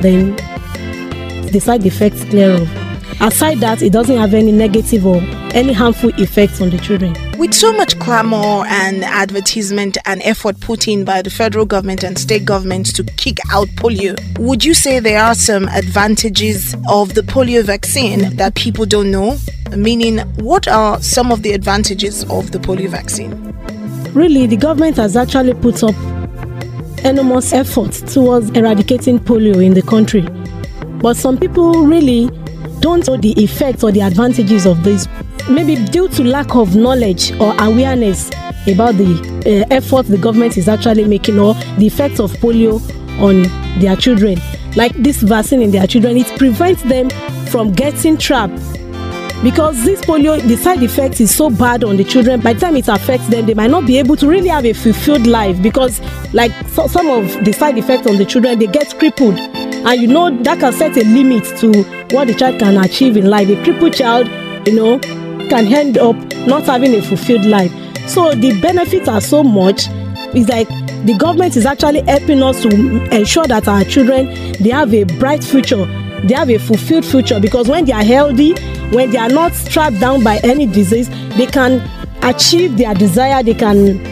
[0.00, 0.34] then
[1.52, 2.77] the side effects clear off.
[3.20, 5.16] Aside that, it doesn't have any negative or
[5.52, 7.16] any harmful effects on the children.
[7.36, 12.16] With so much clamor and advertisement and effort put in by the federal government and
[12.16, 17.22] state governments to kick out polio, would you say there are some advantages of the
[17.22, 19.36] polio vaccine that people don't know?
[19.76, 23.32] Meaning, what are some of the advantages of the polio vaccine?
[24.14, 25.96] Really, the government has actually put up
[27.04, 30.22] enormous efforts towards eradicating polio in the country.
[31.00, 32.30] But some people really
[32.88, 35.06] don't know the effects or the advantages of this.
[35.50, 38.30] Maybe due to lack of knowledge or awareness
[38.66, 39.12] about the
[39.44, 42.80] uh, efforts the government is actually making or the effects of polio
[43.20, 43.42] on
[43.78, 44.38] their children.
[44.74, 47.10] Like this vaccine in their children, it prevents them
[47.48, 48.58] from getting trapped
[49.42, 52.74] because this polio the side effect is so bad on the children by the time
[52.74, 56.00] it affects them they might not be able to really have a fulfilled life because
[56.34, 59.38] like so, some of the side effects on the children they get crippled
[59.86, 61.82] and you know that can set a limit to
[62.14, 63.48] what the child can achieve in life.
[63.48, 64.28] A crippled child
[64.66, 64.98] you know
[65.48, 66.16] can end up
[66.46, 67.72] not having a fulfilled life.
[68.08, 69.86] So the benefits are so much.
[70.34, 70.68] It's like
[71.06, 72.68] the government is actually helping us to
[73.14, 74.26] ensure that our children
[74.60, 75.84] they have a bright future.
[76.24, 77.38] They have a fulfilled future.
[77.38, 78.54] Because when they are healthy
[78.90, 81.80] when they are not strapped down by any disease they can
[82.22, 83.42] achieve their desire.
[83.42, 84.02] They can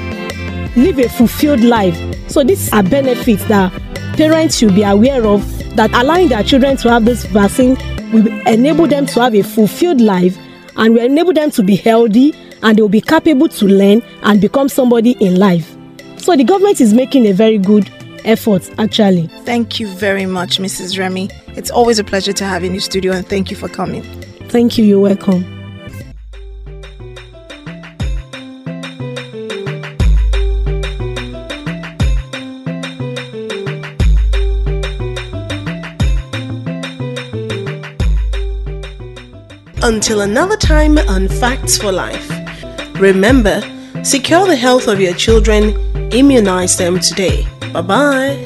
[0.76, 1.96] live a fulfilled life
[2.28, 3.72] so these are benefits that
[4.16, 5.42] parents should be aware of
[5.76, 7.76] that allowing their children to have this vaccine
[8.12, 10.36] will enable them to have a fulfilled life
[10.76, 12.32] and will enable them to be healthy
[12.62, 15.76] and they will be capable to learn and become somebody in life
[16.16, 17.90] so the government is making a very good
[18.24, 20.98] effort actually Thank you very much, Mrs.
[20.98, 21.30] Remy.
[21.48, 24.02] It's always a pleasure to have you in the studio and thank you for coming.
[24.48, 25.44] thank you you're welcome
[39.86, 42.28] Until another time on Facts for Life.
[42.98, 43.60] Remember,
[44.02, 45.76] secure the health of your children,
[46.12, 47.46] immunize them today.
[47.72, 48.44] Bye bye.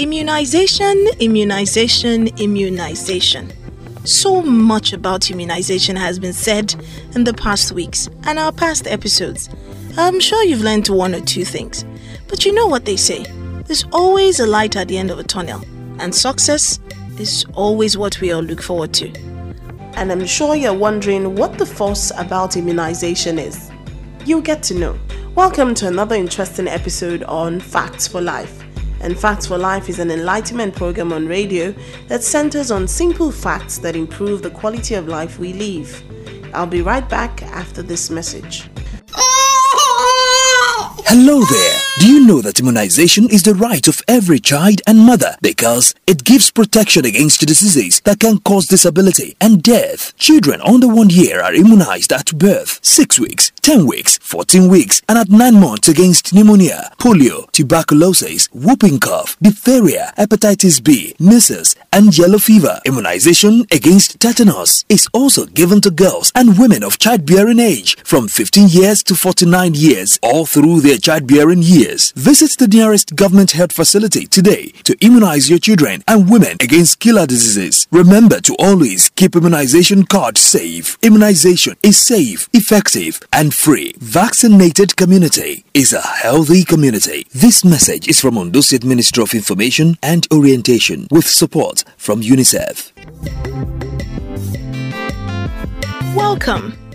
[0.00, 3.52] Immunization, immunization, immunization.
[4.06, 6.74] So much about immunization has been said
[7.14, 9.50] in the past weeks and our past episodes.
[9.98, 11.84] I'm sure you've learned one or two things.
[12.28, 13.24] But you know what they say
[13.66, 15.62] there's always a light at the end of a tunnel,
[15.98, 16.80] and success
[17.18, 19.12] is always what we all look forward to.
[19.96, 23.70] And I'm sure you're wondering what the fuss about immunization is.
[24.24, 24.98] You'll get to know.
[25.34, 28.59] Welcome to another interesting episode on Facts for Life.
[29.00, 31.74] And Facts for Life is an enlightenment program on radio
[32.08, 36.02] that centers on simple facts that improve the quality of life we live.
[36.52, 38.68] I'll be right back after this message.
[41.12, 41.76] Hello there.
[41.98, 46.22] Do you know that immunization is the right of every child and mother because it
[46.22, 50.16] gives protection against diseases that can cause disability and death?
[50.18, 55.18] Children under one year are immunized at birth, 6 weeks, 10 weeks, 14 weeks, and
[55.18, 62.38] at 9 months against pneumonia, polio, tuberculosis, whooping cough, diphtheria, hepatitis B, measles, and yellow
[62.38, 62.80] fever.
[62.86, 68.68] Immunization against tetanus is also given to girls and women of childbearing age from 15
[68.68, 72.12] years to 49 years all through their childbearing years.
[72.12, 77.26] Visit the nearest government health facility today to immunize your children and women against killer
[77.26, 77.88] diseases.
[77.90, 80.98] Remember to always keep immunization cards safe.
[81.02, 83.94] Immunization is safe, effective, and free.
[83.98, 87.26] Vaccinated community is a healthy community.
[87.32, 92.92] This message is from Ondo State Ministry of Information and Orientation with support from UNICEF.
[96.14, 96.89] Welcome.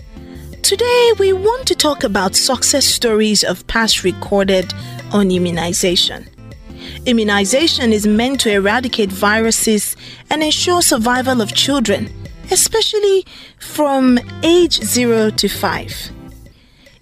[0.66, 4.74] Today, we want to talk about success stories of past recorded
[5.12, 6.28] on immunization.
[7.04, 9.94] Immunization is meant to eradicate viruses
[10.28, 12.12] and ensure survival of children,
[12.50, 13.24] especially
[13.60, 16.10] from age 0 to 5.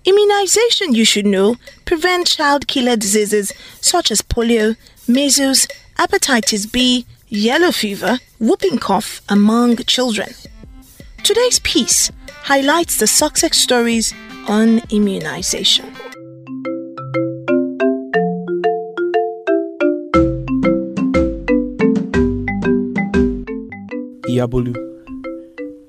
[0.05, 4.77] Immunization, you should know, prevents child killer diseases such as polio,
[5.09, 5.67] measles,
[5.99, 10.35] hepatitis B, yellow fever, whooping cough among children.
[11.23, 12.11] Today's piece
[12.45, 14.13] highlights the success stories
[14.49, 15.91] on immunization.
[24.29, 24.77] Iyabolu,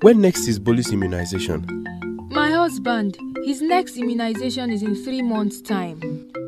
[0.02, 1.68] when next is Bolu's immunization?
[2.30, 6.00] My husband, his next immunization is in three months' time.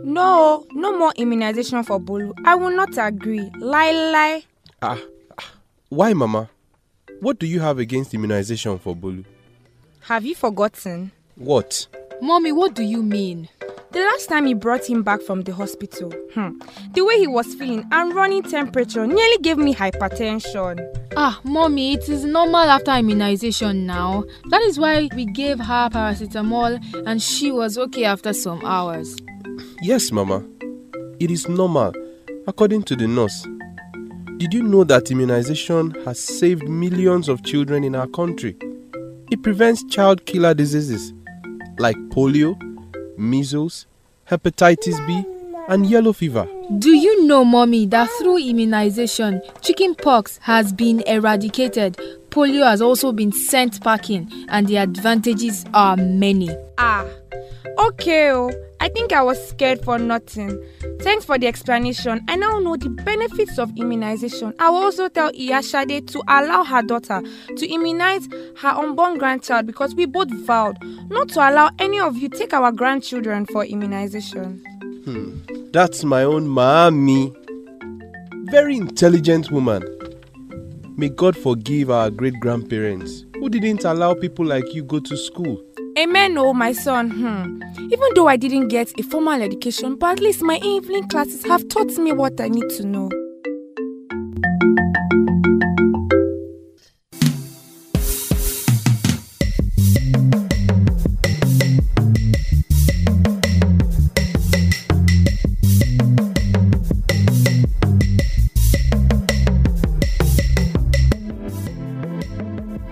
[0.05, 2.31] No, no more immunization for Bolu.
[2.45, 3.51] I will not agree.
[3.59, 4.43] Lie, lie.
[4.81, 4.97] Ah,
[5.37, 5.51] ah,
[5.89, 6.49] why, Mama?
[7.19, 9.25] What do you have against immunization for Bolu?
[10.07, 11.11] Have you forgotten?
[11.35, 11.85] What?
[12.21, 13.49] Mommy, what do you mean?
[13.91, 16.57] The last time he brought him back from the hospital, hmm,
[16.93, 20.79] the way he was feeling and running temperature nearly gave me hypertension.
[21.17, 24.23] Ah, mommy, it is normal after immunization now.
[24.49, 29.17] That is why we gave her paracetamol and she was okay after some hours.
[29.81, 30.41] Yes, Mama.
[31.19, 31.91] It is normal,
[32.47, 33.45] according to the nurse.
[34.37, 38.55] Did you know that immunization has saved millions of children in our country?
[39.29, 41.13] It prevents child killer diseases
[41.79, 42.55] like polio,
[43.17, 43.85] measles,
[44.29, 45.25] hepatitis B,
[45.67, 46.47] and yellow fever.
[46.77, 51.97] Do you know, mommy, that through immunization, chickenpox has been eradicated,
[52.29, 56.49] polio has also been sent packing, and the advantages are many?
[56.77, 57.05] Ah,
[57.79, 58.49] okay.
[58.87, 60.63] I think I was scared for nothing.
[61.01, 62.21] Thanks for the explanation.
[62.29, 64.53] I now know the benefits of immunization.
[64.59, 67.21] I will also tell Iyashade to allow her daughter
[67.57, 68.29] to immunize
[68.61, 70.77] her unborn grandchild because we both vowed
[71.09, 74.63] not to allow any of you take our grandchildren for immunization.
[75.03, 75.41] Hmm.
[75.73, 77.33] That's my own mommy.
[78.45, 79.83] very intelligent woman.
[80.95, 85.61] May God forgive our great grandparents who didn't allow people like you go to school.
[85.97, 87.09] Amen, oh my son.
[87.09, 87.63] Hmm.
[87.91, 91.67] Even though I didn't get a formal education, but at least my evening classes have
[91.69, 93.09] taught me what I need to know.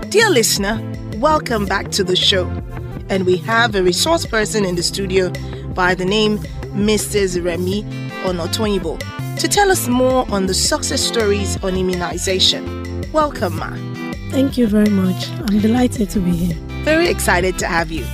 [0.10, 0.82] Dear listener,
[1.18, 2.50] welcome back to the show.
[3.10, 5.32] And we have a resource person in the studio
[5.74, 6.40] by the name
[6.74, 7.44] Mrs.
[7.44, 7.84] Remy
[8.24, 13.04] Onotoyinbo to tell us more on the success stories on immunization.
[13.12, 13.70] Welcome, Ma.
[14.32, 15.30] Thank you very much.
[15.30, 16.56] I'm delighted to be here.
[16.84, 18.06] Very excited to have you.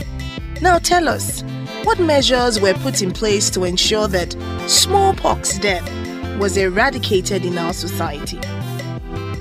[0.62, 1.42] Now tell us,
[1.84, 4.36] what measures were put in place to ensure that
[4.68, 5.88] smallpox death
[6.38, 8.40] was eradicated in our society?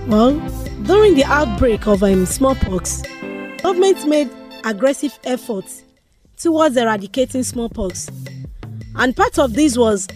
[0.06, 0.38] Well,
[0.84, 3.02] during the outbreak of um, smallpox,
[3.62, 4.30] government made
[4.64, 5.84] aggressive efforts
[6.36, 8.08] towards eradicating smallpox.
[8.96, 10.08] And part of this was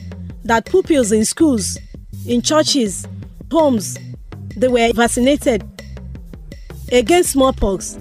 [0.44, 1.78] that pupils in schools,
[2.26, 3.06] in churches,
[3.50, 3.98] homes,
[4.56, 5.62] they were vaccinated
[6.92, 7.98] against smallpox.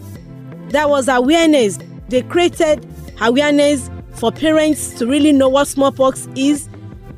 [0.70, 1.80] There was awareness.
[2.10, 2.86] They created
[3.22, 6.70] awareness for parents to really know what smallpox is,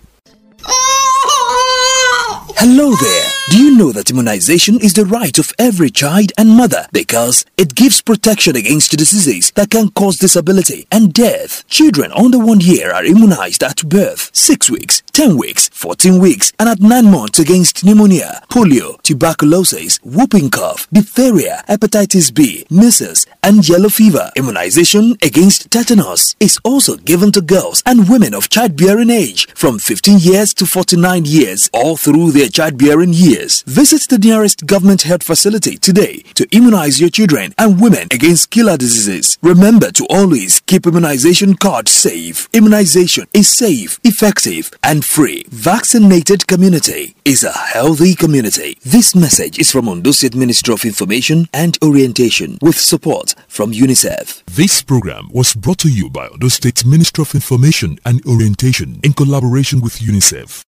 [2.55, 3.36] Hello there.
[3.49, 7.75] Do you know that immunization is the right of every child and mother because it
[7.75, 11.65] gives protection against diseases that can cause disability and death?
[11.69, 16.67] Children under one year are immunized at birth, 6 weeks, 10 weeks, 14 weeks, and
[16.67, 23.87] at 9 months against pneumonia, polio, tuberculosis, whooping cough, diphtheria, hepatitis B, measles, and yellow
[23.87, 24.29] fever.
[24.35, 30.19] Immunization against tetanus is also given to girls and women of childbearing age from 15
[30.19, 33.61] years to 49 years all through their childbearing years.
[33.63, 38.77] Visit the nearest government health facility today to immunize your children and women against killer
[38.77, 39.37] diseases.
[39.41, 42.49] Remember to always keep immunization cards safe.
[42.53, 45.45] Immunization is safe, effective, and free.
[45.49, 48.77] Vaccinated community is a healthy community.
[48.83, 54.43] This message is from Ondo State Ministry of Information and Orientation with support from UNICEF.
[54.45, 59.13] This program was brought to you by Ondo State Ministry of Information and Orientation in
[59.13, 60.65] collaboration with UNICEF.